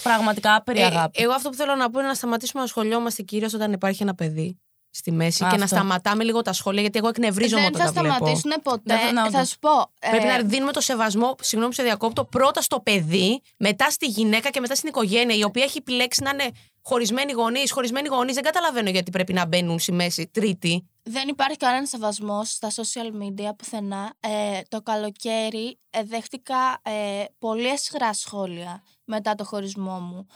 πραγματικά 0.03 0.55
άπειρη 0.55 0.81
Ε, 0.81 0.85
αγάπη. 0.85 1.23
εγώ 1.23 1.33
αυτό 1.33 1.49
που 1.49 1.55
θέλω 1.57 1.75
να 1.75 1.91
πω 1.91 1.99
είναι 1.99 2.09
να 2.09 2.15
σταματήσουμε 2.15 2.63
να 2.63 2.69
σχολιόμαστε 2.69 3.23
κυρίως 3.23 3.55
όταν 3.55 3.73
υπάρχει 3.73 4.03
ένα 4.03 4.15
παιδί 4.15 4.61
στη 4.91 5.13
μέση 5.13 5.39
και 5.39 5.45
να 5.57 5.65
Αυτό. 5.65 5.67
σταματάμε 5.67 6.25
λίγο 6.25 6.43
τα 6.43 6.53
σχόλια 6.53 6.81
γιατί 6.81 6.99
εγώ 6.99 7.09
εκνευρίζομαι 7.09 7.61
Δεν 7.63 7.75
όταν 7.75 7.87
θα 7.87 7.93
τα 7.93 8.01
βλέπω. 8.01 8.15
σταματήσουν 8.17 8.53
ποτέ. 8.63 8.81
Δεν 8.85 8.99
θα- 8.99 9.13
να, 9.13 9.21
θα 9.23 9.27
όντως. 9.29 9.49
σου 9.49 9.59
πω. 9.59 9.93
Πρέπει 10.11 10.27
ε, 10.27 10.37
να 10.37 10.43
δίνουμε 10.43 10.73
το 10.73 10.81
σεβασμό, 10.81 11.35
συγγνώμη 11.41 11.75
που 11.75 11.77
σε 11.81 11.83
διακόπτω, 11.87 12.25
πρώτα 12.25 12.61
στο 12.61 12.81
παιδί, 12.81 13.41
μετά 13.59 13.91
στη 13.91 14.07
γυναίκα 14.07 14.51
και 14.51 14.61
μετά 14.61 14.75
στην 14.75 14.89
οικογένεια, 14.89 15.37
η 15.37 15.43
οποία 15.45 15.65
έχει 15.65 15.79
επιλέξει 15.79 16.23
να 16.23 16.31
είναι 16.31 16.51
χωρισμένοι 16.83 17.33
γονείς. 17.33 17.71
Χωρισμένοι 17.73 18.09
γονείς 18.09 18.35
δεν 18.35 18.43
καταλαβαίνω 18.45 18.91
γιατί 18.91 19.11
πρέπει 19.11 19.33
να 19.33 19.47
μπαίνουν 19.47 19.79
στη 19.79 19.93
μέση 19.93 20.29
τρίτη. 20.33 20.87
Δεν 21.09 21.29
υπάρχει 21.29 21.57
κανένας 21.57 21.89
σεβασμός 21.89 22.51
στα 22.51 22.71
social 22.71 23.23
media 23.23 23.51
πουθενά. 23.59 24.15
Ε, 24.21 24.61
το 24.69 24.83
καλοκαίρι 24.83 25.79
ε, 25.91 26.03
δέχτηκα 26.03 26.81
ε, 26.83 27.25
πολύ 27.39 27.71
ασχρά 27.71 28.13
σχόλια 28.13 28.83
μετά 29.05 29.35
το 29.35 29.45
χωρισμό 29.45 29.99
μου. 30.01 30.27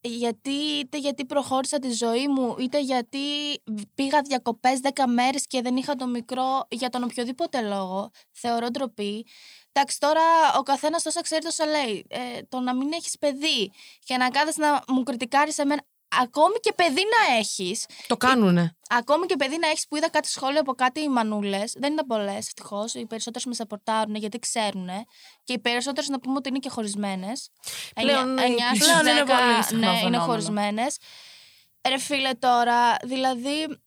Γιατί, 0.00 0.50
είτε 0.50 0.98
γιατί 0.98 1.24
προχώρησα 1.24 1.78
τη 1.78 1.92
ζωή 1.92 2.28
μου, 2.28 2.56
είτε 2.58 2.80
γιατί 2.80 3.18
πήγα 3.94 4.20
διακοπές 4.20 4.80
10 4.82 4.88
μέρες 5.06 5.46
και 5.46 5.62
δεν 5.62 5.76
είχα 5.76 5.94
το 5.94 6.06
μικρό 6.06 6.66
για 6.70 6.88
τον 6.88 7.02
οποιοδήποτε 7.02 7.60
λόγο. 7.60 8.10
Θεωρώ 8.30 8.70
ντροπή. 8.70 9.26
Εντάξει, 9.72 9.98
τώρα 10.00 10.22
ο 10.58 10.62
καθένας 10.62 11.02
τόσα 11.02 11.20
ξέρει, 11.20 11.44
τόσα 11.44 11.66
λέει. 11.66 12.06
Ε, 12.08 12.42
το 12.48 12.60
να 12.60 12.74
μην 12.74 12.92
έχεις 12.92 13.18
παιδί 13.18 13.72
και 14.04 14.16
να 14.16 14.30
κάθεσαι 14.30 14.60
να 14.60 14.82
μου 14.88 15.02
κριτικάρεις 15.02 15.58
εμένα. 15.58 15.82
Ακόμη 16.22 16.54
και 16.60 16.72
παιδί 16.72 17.02
να 17.28 17.36
έχεις 17.36 17.86
Το 18.06 18.16
κάνουνε. 18.16 18.76
Ακόμη 18.88 19.26
και 19.26 19.36
παιδί 19.36 19.58
να 19.58 19.68
έχεις 19.68 19.86
που 19.88 19.96
είδα 19.96 20.10
κάτι 20.10 20.28
σχόλιο 20.28 20.60
από 20.60 20.74
κάτι 20.74 21.00
οι 21.00 21.08
μανούλες, 21.08 21.72
δεν 21.78 21.92
ήταν 21.92 22.06
πολλές 22.06 22.36
ευτυχώς. 22.46 22.94
Οι 22.94 23.06
περισσότερες 23.06 23.46
με 23.46 23.54
σαπορτάρουν 23.54 24.14
γιατί 24.14 24.38
ξέρουν. 24.38 24.88
Και 25.44 25.52
οι 25.52 25.58
περισσότερες 25.58 26.08
να 26.08 26.20
πούμε 26.20 26.34
ότι 26.36 26.48
είναι 26.48 26.58
και 26.58 26.68
χωρισμένες. 26.68 27.50
Πλέον, 27.94 28.38
ε, 28.38 28.42
πλέον 28.78 29.06
είναι 29.06 29.24
πολύ 29.24 29.62
συχνό 29.62 29.78
Ναι, 29.78 29.86
είναι 29.86 29.96
φαινόμενο. 29.98 30.22
χωρισμένες. 30.22 30.96
Ρε 31.88 31.98
φίλε 31.98 32.32
τώρα, 32.34 32.96
δηλαδή. 33.04 33.78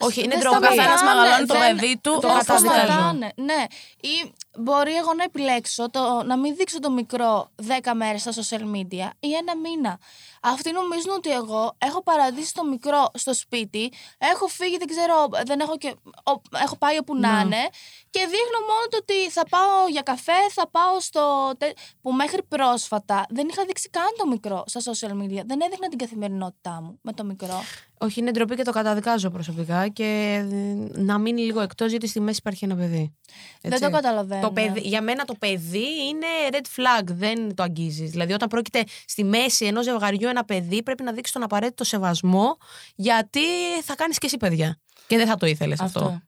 Όχι, 0.00 0.20
είναι 0.22 0.28
δεν 0.34 0.40
ντροπή. 0.40 0.56
Ο 0.56 0.60
καθένας 0.60 0.98
σταματάνε, 0.98 1.20
μεγαλώνει 1.20 1.46
το 1.46 1.58
δεν- 1.58 1.76
παιδί 1.76 1.98
του. 2.02 2.12
το 2.12 2.20
δεν 2.20 2.30
όπως 2.30 2.44
καταδικάζω. 2.46 2.80
θέλει. 2.80 2.90
σταματάνε. 2.92 3.32
Ναι. 3.36 3.64
Ή 4.00 4.32
μπορεί 4.58 4.94
εγώ 4.96 5.14
να 5.14 5.22
επιλέξω 5.24 5.90
το, 5.90 6.22
να 6.24 6.36
μην 6.36 6.56
δείξω 6.56 6.78
το 6.80 6.90
μικρό 6.90 7.48
10 7.82 7.90
μέρες 7.94 8.20
στα 8.20 8.32
social 8.32 8.62
media 8.76 9.10
ή 9.20 9.32
ένα 9.34 9.56
μήνα. 9.56 9.98
Αυτοί 10.42 10.72
νομίζουν 10.72 11.10
ότι 11.16 11.30
εγώ 11.32 11.74
έχω 11.78 12.02
παραδείσει 12.02 12.54
το 12.54 12.64
μικρό 12.64 13.10
στο 13.14 13.34
σπίτι, 13.34 13.92
έχω 14.18 14.46
φύγει, 14.46 14.76
δεν 14.78 14.86
ξέρω, 14.88 15.28
δεν 15.46 15.60
έχω, 15.60 15.76
και, 15.78 15.88
ο- 16.24 16.58
έχω 16.62 16.76
πάει 16.76 16.98
όπου 16.98 17.16
να 17.16 17.40
είναι 17.44 17.62
και 18.10 18.20
δείχνω 18.20 18.58
μόνο 18.68 18.84
το 18.90 18.96
ότι 19.00 19.30
θα 19.30 19.42
πάω 19.48 19.88
για 19.90 20.02
καφέ, 20.02 20.40
θα 20.50 20.68
πάω 20.70 21.00
στο. 21.00 21.52
τε- 21.58 21.76
που 22.02 22.12
μέχρι 22.12 22.42
πρόσφατα 22.42 23.26
δεν 23.28 23.48
είχα 23.48 23.64
δείξει 23.64 23.88
καν 23.90 24.04
το 24.18 24.26
μικρό 24.26 24.64
στα 24.66 24.80
social 24.80 25.12
media. 25.22 25.42
Δεν 25.46 25.60
έδειχνα 25.60 25.88
την 25.88 25.98
καθημερινότητά 25.98 26.80
μου 26.82 26.98
με 27.02 27.12
το 27.12 27.24
μικρό. 27.24 27.62
Όχι, 28.00 28.20
είναι 28.20 28.30
ντροπή 28.30 28.54
και 28.56 28.62
το 28.62 28.72
καταδικάζω 28.72 29.30
προσωπικά 29.30 29.88
και 29.88 30.04
ε, 30.50 31.00
να 31.00 31.18
μείνει 31.18 31.40
λίγο 31.42 31.60
εκτός 31.60 31.90
γιατί 31.90 32.06
στη 32.06 32.20
μέση 32.20 32.38
υπάρχει 32.38 32.64
ένα 32.64 32.76
παιδί. 32.76 33.16
Δεν 33.60 33.72
Έτσι. 33.72 33.84
το 33.84 33.90
καταλαβαίνω. 33.90 34.40
Το 34.48 34.54
παιδί, 34.54 34.80
για 34.80 35.02
μένα 35.02 35.24
το 35.24 35.34
παιδί 35.34 36.06
είναι 36.08 36.26
red 36.50 36.56
flag, 36.76 37.04
δεν 37.04 37.54
το 37.54 37.62
αγγίζεις. 37.62 38.10
Δηλαδή, 38.10 38.32
όταν 38.32 38.48
πρόκειται 38.48 38.84
στη 39.06 39.24
μέση 39.24 39.66
ενός 39.66 39.84
ζευγαριού 39.84 40.28
ένα 40.28 40.44
παιδί, 40.44 40.82
πρέπει 40.82 41.02
να 41.02 41.12
δείξει 41.12 41.32
τον 41.32 41.42
απαραίτητο 41.42 41.84
σεβασμό, 41.84 42.56
γιατί 42.94 43.40
θα 43.82 43.94
κάνεις 43.94 44.18
και 44.18 44.26
εσύ 44.26 44.36
παιδιά. 44.36 44.80
Και 45.06 45.16
δεν 45.16 45.26
θα 45.26 45.36
το 45.36 45.46
ήθελες 45.46 45.80
αυτό. 45.80 45.98
Αυτό. 45.98 46.22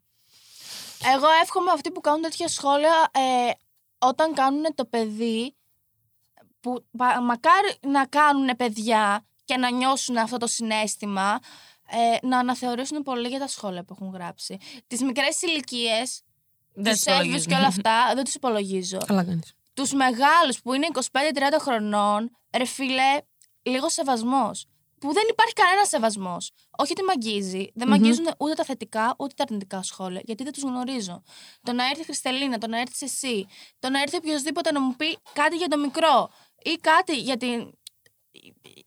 Εγώ 1.14 1.26
εύχομαι 1.42 1.70
αυτοί 1.70 1.90
που 1.90 2.00
κάνουν 2.00 2.22
τέτοια 2.22 2.48
σχόλια 2.48 3.10
ε, 3.12 3.50
όταν 3.98 4.34
κάνουν 4.34 4.74
το 4.74 4.84
παιδί 4.84 5.54
που 6.60 6.84
πα- 6.96 7.20
μακάρι 7.20 7.74
να 7.80 8.06
κάνουν 8.06 8.56
παιδιά 8.56 9.26
και 9.44 9.56
να 9.56 9.70
νιώσουν 9.70 10.16
αυτό 10.16 10.36
το 10.36 10.46
συνέστημα 10.46 11.38
ε, 11.90 12.26
να 12.26 12.38
αναθεωρήσουν 12.38 13.02
πολύ 13.02 13.28
για 13.28 13.38
τα 13.38 13.46
σχόλια 13.46 13.84
που 13.84 13.96
έχουν 14.00 14.12
γράψει. 14.14 14.58
Τις 14.86 15.02
μικρές 15.02 15.42
ηλικίες, 15.42 16.22
Δεν 16.72 16.92
τους 16.92 17.02
το 17.02 17.12
έφηβους 17.12 17.44
υπολογίζω. 17.44 17.48
και 17.48 17.54
όλα 17.54 17.66
αυτά 17.66 18.14
δεν 18.14 18.24
τους 18.24 18.34
υπολογίζω. 18.34 18.98
Καλά 19.06 19.24
κάνεις. 19.24 19.52
Τους 19.74 19.92
μεγάλους 19.92 20.60
που 20.62 20.74
είναι 20.74 20.86
25-30 20.94 20.98
χρονών, 21.60 22.30
ρε 22.56 22.64
φίλε, 22.64 23.18
λίγος 23.62 23.92
σεβασμός. 23.92 24.66
Που 25.00 25.12
δεν 25.12 25.22
υπάρχει 25.30 25.52
κανένας 25.52 25.88
σεβασμός. 25.88 26.50
Όχι 26.78 26.92
ότι 26.92 27.02
με 27.02 27.12
αγγίζει. 27.12 27.70
Δεν 27.74 27.88
με 27.88 27.94
αγγίζουν 27.94 28.26
ούτε 28.38 28.54
τα 28.54 28.64
θετικά 28.64 29.14
ούτε 29.18 29.34
τα 29.36 29.42
αρνητικά 29.42 29.82
σχόλια. 29.82 30.20
Γιατί 30.24 30.42
δεν 30.42 30.52
τους 30.52 30.62
γνωρίζω. 30.62 31.22
Το 31.62 31.72
να 31.72 31.84
έρθει 31.84 32.00
η 32.00 32.04
Χριστελίνα, 32.04 32.58
το 32.58 32.66
να 32.66 32.80
έρθεις 32.80 33.02
εσύ, 33.02 33.46
το 33.78 33.90
να 33.90 34.00
έρθει 34.00 34.16
οποιοδήποτε 34.16 34.72
να 34.72 34.80
μου 34.80 34.96
πει 34.96 35.18
κάτι 35.32 35.56
για 35.56 35.68
το 35.68 35.78
μικρό 35.78 36.30
ή 36.62 36.74
κάτι 36.80 37.16
για 37.16 37.36
την. 37.36 37.72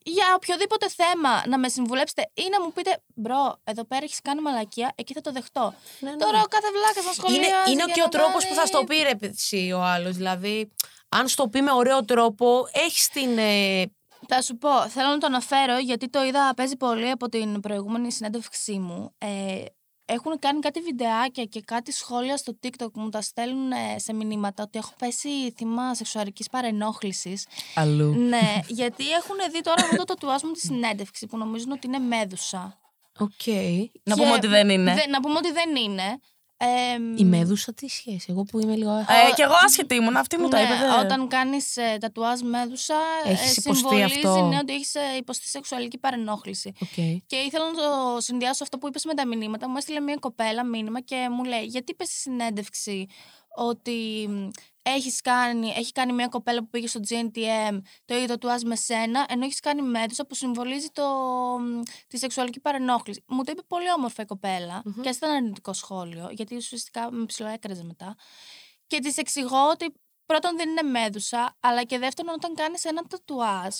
Για 0.02 0.26
οποιοδήποτε 0.36 0.88
θέμα 0.88 1.42
να 1.46 1.58
με 1.58 1.68
συμβουλέψετε 1.68 2.30
ή 2.34 2.42
να 2.50 2.60
μου 2.62 2.72
πείτε 2.72 3.02
Μπρο, 3.14 3.60
εδώ 3.64 3.84
πέρα 3.84 4.04
έχεις 4.04 4.20
κάνει 4.22 4.40
μαλακία, 4.40 4.92
εκεί 4.94 5.12
θα 5.12 5.20
το 5.20 5.32
δεχτώ. 5.32 5.74
Τώρα 6.18 6.40
ο 6.40 6.46
κάθε 6.46 6.68
βλάκας 6.70 7.04
να 7.04 7.12
σχολιάζει. 7.12 7.40
Είναι, 7.46 7.46
είναι 7.70 7.84
για 7.84 7.94
και 7.94 8.00
ο 8.00 8.04
να 8.04 8.10
τρόπος 8.10 8.42
κάνει- 8.42 8.48
που 8.48 8.60
θα 8.60 8.66
στο 8.66 8.84
πει 8.84 8.96
ρε 8.96 9.12
εσύ 9.20 9.72
ο 9.72 9.82
άλλος. 9.82 10.16
Δηλαδή, 10.16 10.72
αν 11.08 11.28
στο 11.28 11.48
πει 11.48 11.62
με 11.62 11.72
ωραίο 11.72 12.04
τρόπο, 12.04 12.68
έχεις 12.72 13.08
την. 13.08 13.38
ε, 13.38 13.82
Θα 14.28 14.42
σου 14.42 14.56
πω, 14.56 14.88
θέλω 14.88 15.08
να 15.08 15.18
το 15.18 15.26
αναφέρω 15.26 15.78
γιατί 15.78 16.08
το 16.08 16.22
είδα 16.24 16.52
παίζει 16.56 16.76
πολύ 16.76 17.10
από 17.10 17.28
την 17.28 17.60
προηγούμενη 17.60 18.12
συνέντευξή 18.12 18.78
μου. 18.78 19.14
Ε, 19.18 19.64
έχουν 20.04 20.38
κάνει 20.38 20.60
κάτι 20.60 20.80
βιντεάκια 20.80 21.44
και 21.44 21.60
κάτι 21.60 21.92
σχόλια 21.92 22.36
στο 22.36 22.58
TikTok 22.62 22.92
που 22.92 23.00
μου 23.00 23.08
τα 23.08 23.20
στέλνουν 23.20 23.72
ε, 23.72 23.98
σε 23.98 24.12
μηνύματα 24.12 24.62
ότι 24.62 24.78
έχω 24.78 24.92
πέσει 24.98 25.28
θύμα 25.56 25.94
σεξουαλικής 25.94 26.48
παρενόχλησης. 26.48 27.46
Αλλού. 27.74 28.14
ναι, 28.14 28.60
γιατί 28.66 29.10
έχουν 29.10 29.36
δει 29.52 29.60
τώρα 29.60 29.82
αυτό 29.82 29.96
το 29.96 30.04
τατουάζ 30.04 30.42
μου 30.42 30.50
τη 30.52 30.58
συνέντευξη 30.60 31.26
που 31.26 31.36
νομίζουν 31.38 31.72
ότι 31.72 31.86
είναι 31.86 31.98
μέδουσα. 31.98 32.78
Οκ. 33.18 33.46
Να 34.02 34.14
Και 34.14 34.20
πούμε 34.22 34.32
ότι 34.32 34.46
δεν 34.46 34.68
είναι. 34.68 34.94
δεν- 34.94 35.10
να 35.10 35.20
πούμε 35.20 35.34
ότι 35.36 35.52
δεν 35.52 35.76
είναι. 35.76 36.18
Εμ, 36.56 37.16
Η 37.16 37.24
μέδουσα 37.24 37.74
τι 37.74 37.88
σχέση, 37.88 38.26
εγώ 38.28 38.42
που 38.42 38.60
είμαι 38.60 38.74
λίγο. 38.76 38.90
Ε, 38.96 39.04
και 39.36 39.42
εγώ 39.42 39.52
άσχετη 39.64 39.94
ήμουν, 39.94 40.16
αυτή 40.16 40.38
μου 40.38 40.48
το 40.48 40.56
ναι, 40.56 40.62
είπε. 40.62 40.74
δε. 40.74 40.98
Όταν 41.04 41.28
κάνεις 41.28 41.76
ε, 41.76 41.96
τατουάζ 42.00 42.40
μέδουσα, 42.40 42.94
Έχεις 43.24 43.56
ε, 43.56 43.60
υποστεί 43.60 43.74
συμβολίζει 43.86 44.26
αυτό. 44.26 44.46
ναι, 44.46 44.56
ότι 44.58 44.72
έχεις 44.72 44.94
υποστεί 45.18 45.48
σεξουαλική 45.48 45.98
παρενόχληση. 45.98 46.72
Οκ. 46.82 46.94
Και 47.26 47.36
ήθελα 47.36 47.64
να 47.64 47.72
το 47.72 48.20
συνδυάσω 48.20 48.62
αυτό 48.62 48.78
που 48.78 48.86
είπες 48.88 49.04
με 49.04 49.14
τα 49.14 49.26
μηνύματα. 49.26 49.68
Μου 49.68 49.76
έστειλε 49.76 50.00
μια 50.00 50.16
κοπέλα 50.20 50.64
μήνυμα 50.64 51.00
και 51.00 51.28
μου 51.30 51.44
λέει: 51.44 51.64
Γιατί 51.64 51.92
είπες 51.92 52.08
στη 52.08 52.16
συνέντευξη 52.16 53.06
ότι 53.56 54.26
μ, 54.28 54.48
έχεις 54.86 55.20
κάνει, 55.20 55.68
έχει 55.76 55.92
κάνει 55.92 56.12
μια 56.12 56.28
κοπέλα 56.28 56.60
που 56.60 56.68
πήγε 56.68 56.86
στο 56.86 57.00
GNTM 57.08 57.80
το 58.04 58.14
ίδιο 58.14 58.38
του 58.38 58.48
με 58.64 58.76
σένα, 58.76 59.26
ενώ 59.28 59.44
έχεις 59.44 59.60
κάνει 59.60 59.82
μέδουσα 59.82 60.26
που 60.26 60.34
συμβολίζει 60.34 60.88
το, 60.92 61.04
μ, 61.60 61.80
τη 62.06 62.18
σεξουαλική 62.18 62.60
παρενόχληση. 62.60 63.24
Μου 63.26 63.44
το 63.44 63.50
είπε 63.52 63.62
πολύ 63.66 63.92
όμορφα 63.96 64.22
η 64.22 64.26
κοπελα 64.26 64.82
και 64.82 65.08
έτσι 65.08 65.18
ήταν 65.18 65.30
αρνητικό 65.30 65.72
σχόλιο, 65.72 66.28
γιατί 66.30 66.56
ουσιαστικά 66.56 67.10
με 67.10 67.24
ψιλοέκραζε 67.24 67.84
μετά. 67.84 68.16
Και 68.86 68.98
της 68.98 69.16
εξηγώ 69.16 69.68
ότι 69.70 69.94
πρώτον 70.26 70.56
δεν 70.56 70.68
είναι 70.68 70.82
μέδουσα, 70.82 71.56
αλλά 71.60 71.84
και 71.84 71.98
δεύτερον 71.98 72.34
όταν 72.34 72.54
κάνεις 72.54 72.84
ένα 72.84 73.02
τατουάζ 73.02 73.74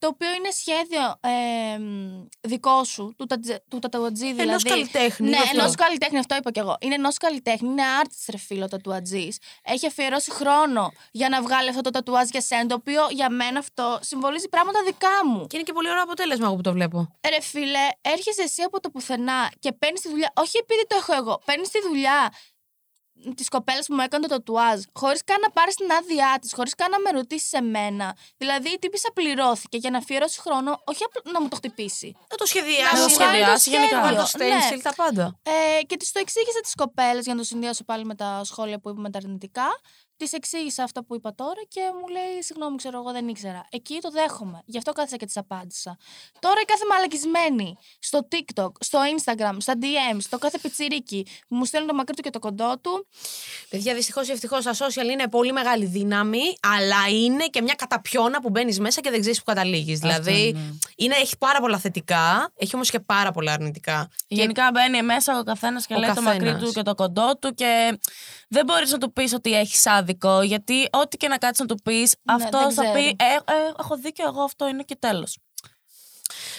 το 0.00 0.06
οποίο 0.06 0.32
είναι 0.34 0.50
σχέδιο 0.50 1.02
ε, 1.20 1.78
μ, 1.78 2.26
δικό 2.40 2.84
σου, 2.84 3.14
του, 3.18 3.26
τατζε- 3.26 3.62
του 3.68 3.78
τατουατζή 3.78 4.24
δηλαδή. 4.26 4.42
Ενός 4.48 4.62
καλλιτέχνη, 4.62 5.28
Ναι, 5.28 5.36
αυτό. 5.36 5.60
ενός 5.60 5.74
καλλιτέχνη, 5.74 6.18
αυτό 6.18 6.36
είπα 6.36 6.50
κι 6.50 6.58
εγώ. 6.58 6.76
Είναι 6.80 6.94
ενός 6.94 7.16
καλλιτέχνη, 7.16 7.68
είναι 7.68 7.82
artist 8.02 8.24
ρε 8.30 8.36
φίλο 8.38 8.68
τατουατζής. 8.68 9.38
Έχει 9.62 9.86
αφιερώσει 9.86 10.30
χρόνο 10.30 10.92
για 11.12 11.28
να 11.28 11.42
βγάλει 11.42 11.68
αυτό 11.68 11.80
το 11.80 11.90
τατουάζ 11.90 12.28
για 12.30 12.40
σένα, 12.40 12.66
το 12.66 12.74
οποίο 12.74 13.02
για 13.10 13.30
μένα 13.30 13.58
αυτό 13.58 13.98
συμβολίζει 14.02 14.48
πράγματα 14.48 14.82
δικά 14.86 15.26
μου. 15.26 15.46
Και 15.46 15.56
είναι 15.56 15.64
και 15.64 15.72
πολύ 15.72 15.90
ωραίο 15.90 16.02
αποτέλεσμα 16.02 16.46
εγώ 16.46 16.54
που 16.56 16.62
το 16.62 16.72
βλέπω. 16.72 17.08
Ρε 17.28 17.40
φίλε, 17.40 17.88
έρχεσαι 18.00 18.42
εσύ 18.42 18.62
από 18.62 18.80
το 18.80 18.90
πουθενά 18.90 19.50
και 19.58 19.72
παίρνεις 19.72 20.00
τη 20.00 20.08
δουλειά. 20.08 20.32
Όχι 20.36 20.58
επειδή 20.58 20.86
το 20.86 20.96
έχω 20.96 21.14
εγώ. 21.14 21.40
Παίρνεις 21.44 21.68
τη 21.70 21.80
δουλειά 21.88 22.32
τη 23.34 23.44
κοπέλα 23.44 23.78
που 23.86 23.94
μου 23.94 24.00
έκανε 24.00 24.26
το 24.26 24.34
τατουάζ, 24.34 24.80
χωρίς 24.92 25.24
καν 25.24 25.40
να 25.40 25.50
πάρει 25.50 25.72
την 25.72 25.92
άδειά 25.92 26.38
της, 26.40 26.52
χωρίς 26.54 26.74
καν 26.74 26.90
να 26.90 26.98
με 27.00 27.10
ρωτήσει 27.10 27.56
εμένα. 27.56 28.16
Δηλαδή, 28.36 28.68
η 28.68 28.78
τύπησα 28.78 29.10
πληρώθηκε 29.14 29.76
για 29.76 29.90
να 29.90 29.98
αφιερώσει 29.98 30.40
χρόνο, 30.40 30.82
όχι 30.84 31.04
απλά 31.04 31.32
να 31.32 31.40
μου 31.40 31.48
το 31.48 31.56
χτυπήσει. 31.56 32.16
Να 32.30 32.36
το 32.36 32.46
σχεδιάσει. 32.46 32.94
Να 32.94 33.04
το 33.04 33.08
μου 33.10 33.16
κάνει 33.16 33.32
σχεδιάσει 33.36 33.70
το 33.70 33.76
γενικά. 33.76 33.96
σχέδιο. 33.96 34.16
Να 34.16 34.20
το 34.22 34.26
στέλνει, 34.28 34.54
Ναι. 34.76 34.82
τα 34.82 34.94
πάντα. 34.94 35.38
Ε, 35.42 35.82
και 35.82 35.96
της 35.96 36.12
το 36.12 36.18
εξήγησα 36.18 36.60
τις 36.60 36.74
κοπέλες 36.74 37.24
για 37.24 37.34
να 37.34 37.40
το 37.40 37.46
συνδυάσω 37.46 37.84
πάλι 37.84 38.04
με 38.04 38.14
τα 38.14 38.40
σχόλια 38.44 38.78
που 38.80 38.88
είπαμε 38.90 39.10
τα 39.10 39.18
αρνητικά. 39.18 39.68
Της 40.20 40.32
εξήγησα 40.32 40.82
αυτά 40.82 41.04
που 41.04 41.14
είπα 41.14 41.34
τώρα 41.34 41.62
και 41.68 41.80
μου 42.00 42.08
λέει: 42.08 42.42
Συγγνώμη, 42.42 42.76
ξέρω 42.76 42.98
εγώ 42.98 43.12
δεν 43.12 43.28
ήξερα. 43.28 43.66
Εκεί 43.70 43.98
το 44.00 44.10
δέχομαι. 44.10 44.62
Γι' 44.64 44.78
αυτό 44.78 44.92
κάθισα 44.92 45.16
και 45.16 45.26
της 45.26 45.36
απάντησα. 45.36 45.96
Τώρα 46.38 46.60
η 46.60 46.64
κάθε 46.64 46.84
μαλακισμένη 46.90 47.76
στο 47.98 48.28
TikTok, 48.30 48.70
στο 48.80 48.98
Instagram, 49.14 49.56
στα 49.58 49.74
DM, 49.80 50.16
στο 50.18 50.38
κάθε 50.38 50.58
πιτσιρίκι 50.58 51.26
που 51.48 51.56
μου 51.56 51.64
στέλνουν 51.64 51.88
το 51.88 51.94
μακρύ 51.94 52.14
του 52.14 52.22
και 52.22 52.30
το 52.30 52.38
κοντό 52.38 52.78
του. 52.80 53.06
Παιδιά, 53.70 53.94
δυστυχώς 53.94 54.28
ή 54.28 54.32
ευτυχώς 54.32 54.64
τα 54.64 54.74
social 54.74 55.04
είναι 55.10 55.28
πολύ 55.28 55.52
μεγάλη 55.52 55.84
δύναμη, 55.84 56.42
αλλά 56.76 57.08
είναι 57.08 57.46
και 57.46 57.62
μια 57.62 57.74
καταπιώνα 57.74 58.40
που 58.40 58.50
μπαίνεις 58.50 58.80
μέσα 58.80 59.00
και 59.00 59.10
δεν 59.10 59.20
ξέρεις 59.20 59.38
που 59.38 59.44
καταλήγεις. 59.44 59.98
Δηλαδή, 59.98 60.52
ναι. 60.54 60.60
είναι, 60.96 61.14
έχει 61.14 61.38
πάρα 61.38 61.60
πολλά 61.60 61.78
θετικά, 61.78 62.52
έχει 62.56 62.74
όμως 62.74 62.90
και 62.90 63.00
πάρα 63.00 63.30
πολλά 63.30 63.52
αρνητικά. 63.52 64.10
Γενικά 64.28 64.70
μπαίνει 64.72 65.02
μέσα 65.02 65.38
ο 65.38 65.42
καθένας 65.42 65.86
και 65.86 65.94
Ο 65.94 65.98
λέει 65.98 66.12
το 66.14 66.22
μακρύ 66.22 66.38
καθένας. 66.38 66.62
του 66.62 66.72
και 66.72 66.82
το 66.82 66.94
κοντό 66.94 67.36
του 67.36 67.54
και 67.54 67.98
δεν 68.48 68.64
μπορείς 68.64 68.90
να 68.90 68.98
του 68.98 69.12
πεις 69.12 69.32
ότι 69.32 69.52
έχεις 69.52 69.86
άδικο, 69.86 70.08
γιατί 70.42 70.88
ό,τι 70.92 71.16
και 71.16 71.28
να 71.28 71.38
κάτσεις 71.38 71.60
να 71.68 71.74
του 71.74 71.82
πεις, 71.82 72.16
αυτό 72.26 72.58
δεν 72.58 72.72
θα 72.72 72.82
ξέρω. 72.82 72.98
πει 72.98 73.06
ε, 73.06 73.34
ε, 73.34 73.72
Έχω 73.78 73.96
δίκιο, 73.96 74.26
εγώ 74.26 74.42
αυτό 74.42 74.68
είναι 74.68 74.82
και 74.82 74.96
τέλος. 74.96 75.38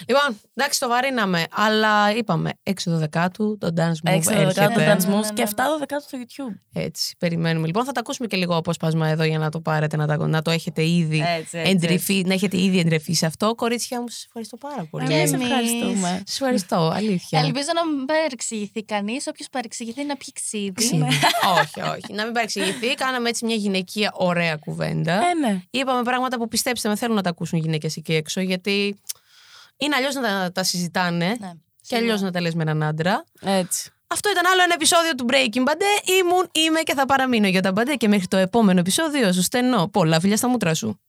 Λοιπόν, 0.08 0.40
εντάξει, 0.54 0.80
το 0.80 0.88
βαρύναμε, 0.88 1.44
αλλά 1.50 2.16
είπαμε 2.16 2.50
6 2.62 2.72
δεκάτου, 2.86 3.58
το 3.58 3.68
dance 3.76 4.08
move 4.10 4.16
6 4.16 4.20
δεκάτου 4.22 4.40
έρχεται. 4.40 4.96
dance 4.96 5.04
Ναι, 5.04 5.14
ναι, 5.14 5.20
moves 5.20 5.24
ναι, 5.24 5.32
και 5.34 5.42
ναι. 5.42 5.50
7 5.56 5.78
δεκάτου 5.78 6.04
στο 6.06 6.18
YouTube. 6.20 6.58
Έτσι, 6.72 7.14
περιμένουμε. 7.18 7.66
Λοιπόν, 7.66 7.84
θα 7.84 7.92
τα 7.92 8.00
ακούσουμε 8.00 8.28
και 8.28 8.36
λίγο 8.36 8.56
απόσπασμα 8.56 9.08
εδώ 9.08 9.24
για 9.24 9.38
να 9.38 9.50
το 9.50 9.60
πάρετε, 9.60 9.96
να, 9.96 10.06
τα, 10.06 10.28
να 10.28 10.42
το 10.42 10.50
έχετε 10.50 10.86
ήδη 10.86 11.18
Έτσι, 11.20 11.58
έτσι, 11.58 11.70
εντρυφεί, 11.70 12.22
να 12.26 12.34
έχετε 12.34 12.60
ήδη 12.60 12.78
εντρεφεί 12.78 13.12
σε 13.12 13.26
αυτό. 13.26 13.54
Κορίτσια 13.54 14.00
μου, 14.00 14.08
σας 14.08 14.24
ευχαριστώ 14.26 14.56
πάρα 14.56 14.86
πολύ. 14.90 15.06
Και 15.06 15.14
Εμείς 15.14 15.32
εμείς. 15.32 15.46
ευχαριστούμε. 15.46 16.22
Σας 16.26 16.40
ευχαριστώ, 16.40 16.92
αλήθεια. 16.94 17.40
Ελπίζω 17.40 17.68
να 17.74 17.86
μην 17.86 18.04
παρεξηγηθεί 18.04 18.84
κανείς. 18.84 19.26
Όποιος 19.26 19.48
παρεξηγηθεί 19.48 20.04
να 20.04 20.16
πιει 20.16 20.32
ξύδι. 20.32 20.72
Ξύδι. 20.72 21.02
όχι, 21.60 21.80
όχι. 21.80 22.12
Να 22.12 22.24
μην 22.24 22.32
παρεξηγηθεί. 22.32 22.94
Κάναμε 22.94 23.28
έτσι 23.28 23.44
μια 23.44 23.54
γυναικεία 23.54 24.10
ωραία 24.14 24.56
κουβέντα. 24.56 25.12
Ε, 25.12 25.34
ναι. 25.34 25.62
Είπαμε 25.70 26.02
πράγματα 26.02 26.38
που 26.38 26.48
πιστέψτε 26.48 26.88
με 26.88 26.96
θέλουν 26.96 27.16
να 27.16 27.22
τα 27.22 27.30
ακούσουν 27.30 27.58
γυναίκες 27.58 27.96
εκεί 27.96 28.14
έξω, 28.14 28.40
γιατί 28.40 29.00
είναι 29.76 29.96
αλλιώς 29.96 30.14
να 30.14 30.22
τα, 30.22 30.52
τα 30.52 30.62
συζητάνε 30.62 31.36
Ναι, 31.40 31.52
και 31.86 31.96
αλλιώς 31.96 32.20
να 32.20 32.30
τα 32.30 32.40
λες 32.40 32.54
με 32.54 32.62
έναν 32.62 32.82
άντρα. 32.82 33.24
Έτσι. 33.40 33.90
Αυτό 34.06 34.30
ήταν 34.30 34.46
άλλο 34.52 34.62
ένα 34.62 34.74
επεισόδιο 34.74 35.14
του 35.14 35.26
Breaking 35.28 35.68
Bad. 35.68 35.80
Ήμουν, 36.20 36.48
είμαι 36.52 36.80
και 36.80 36.94
θα 36.94 37.06
παραμείνω 37.06 37.46
για 37.46 37.62
τα 37.62 37.72
Bad 37.76 37.94
και 37.96 38.08
μέχρι 38.08 38.26
το 38.26 38.36
επόμενο 38.36 38.80
επεισόδιο 38.80 39.32
σου 39.32 39.42
στενώ. 39.42 39.88
Πολλά 39.88 40.20
φιλιά 40.20 40.36
στα 40.36 40.48
μούτρα 40.48 40.74
σου. 40.74 41.00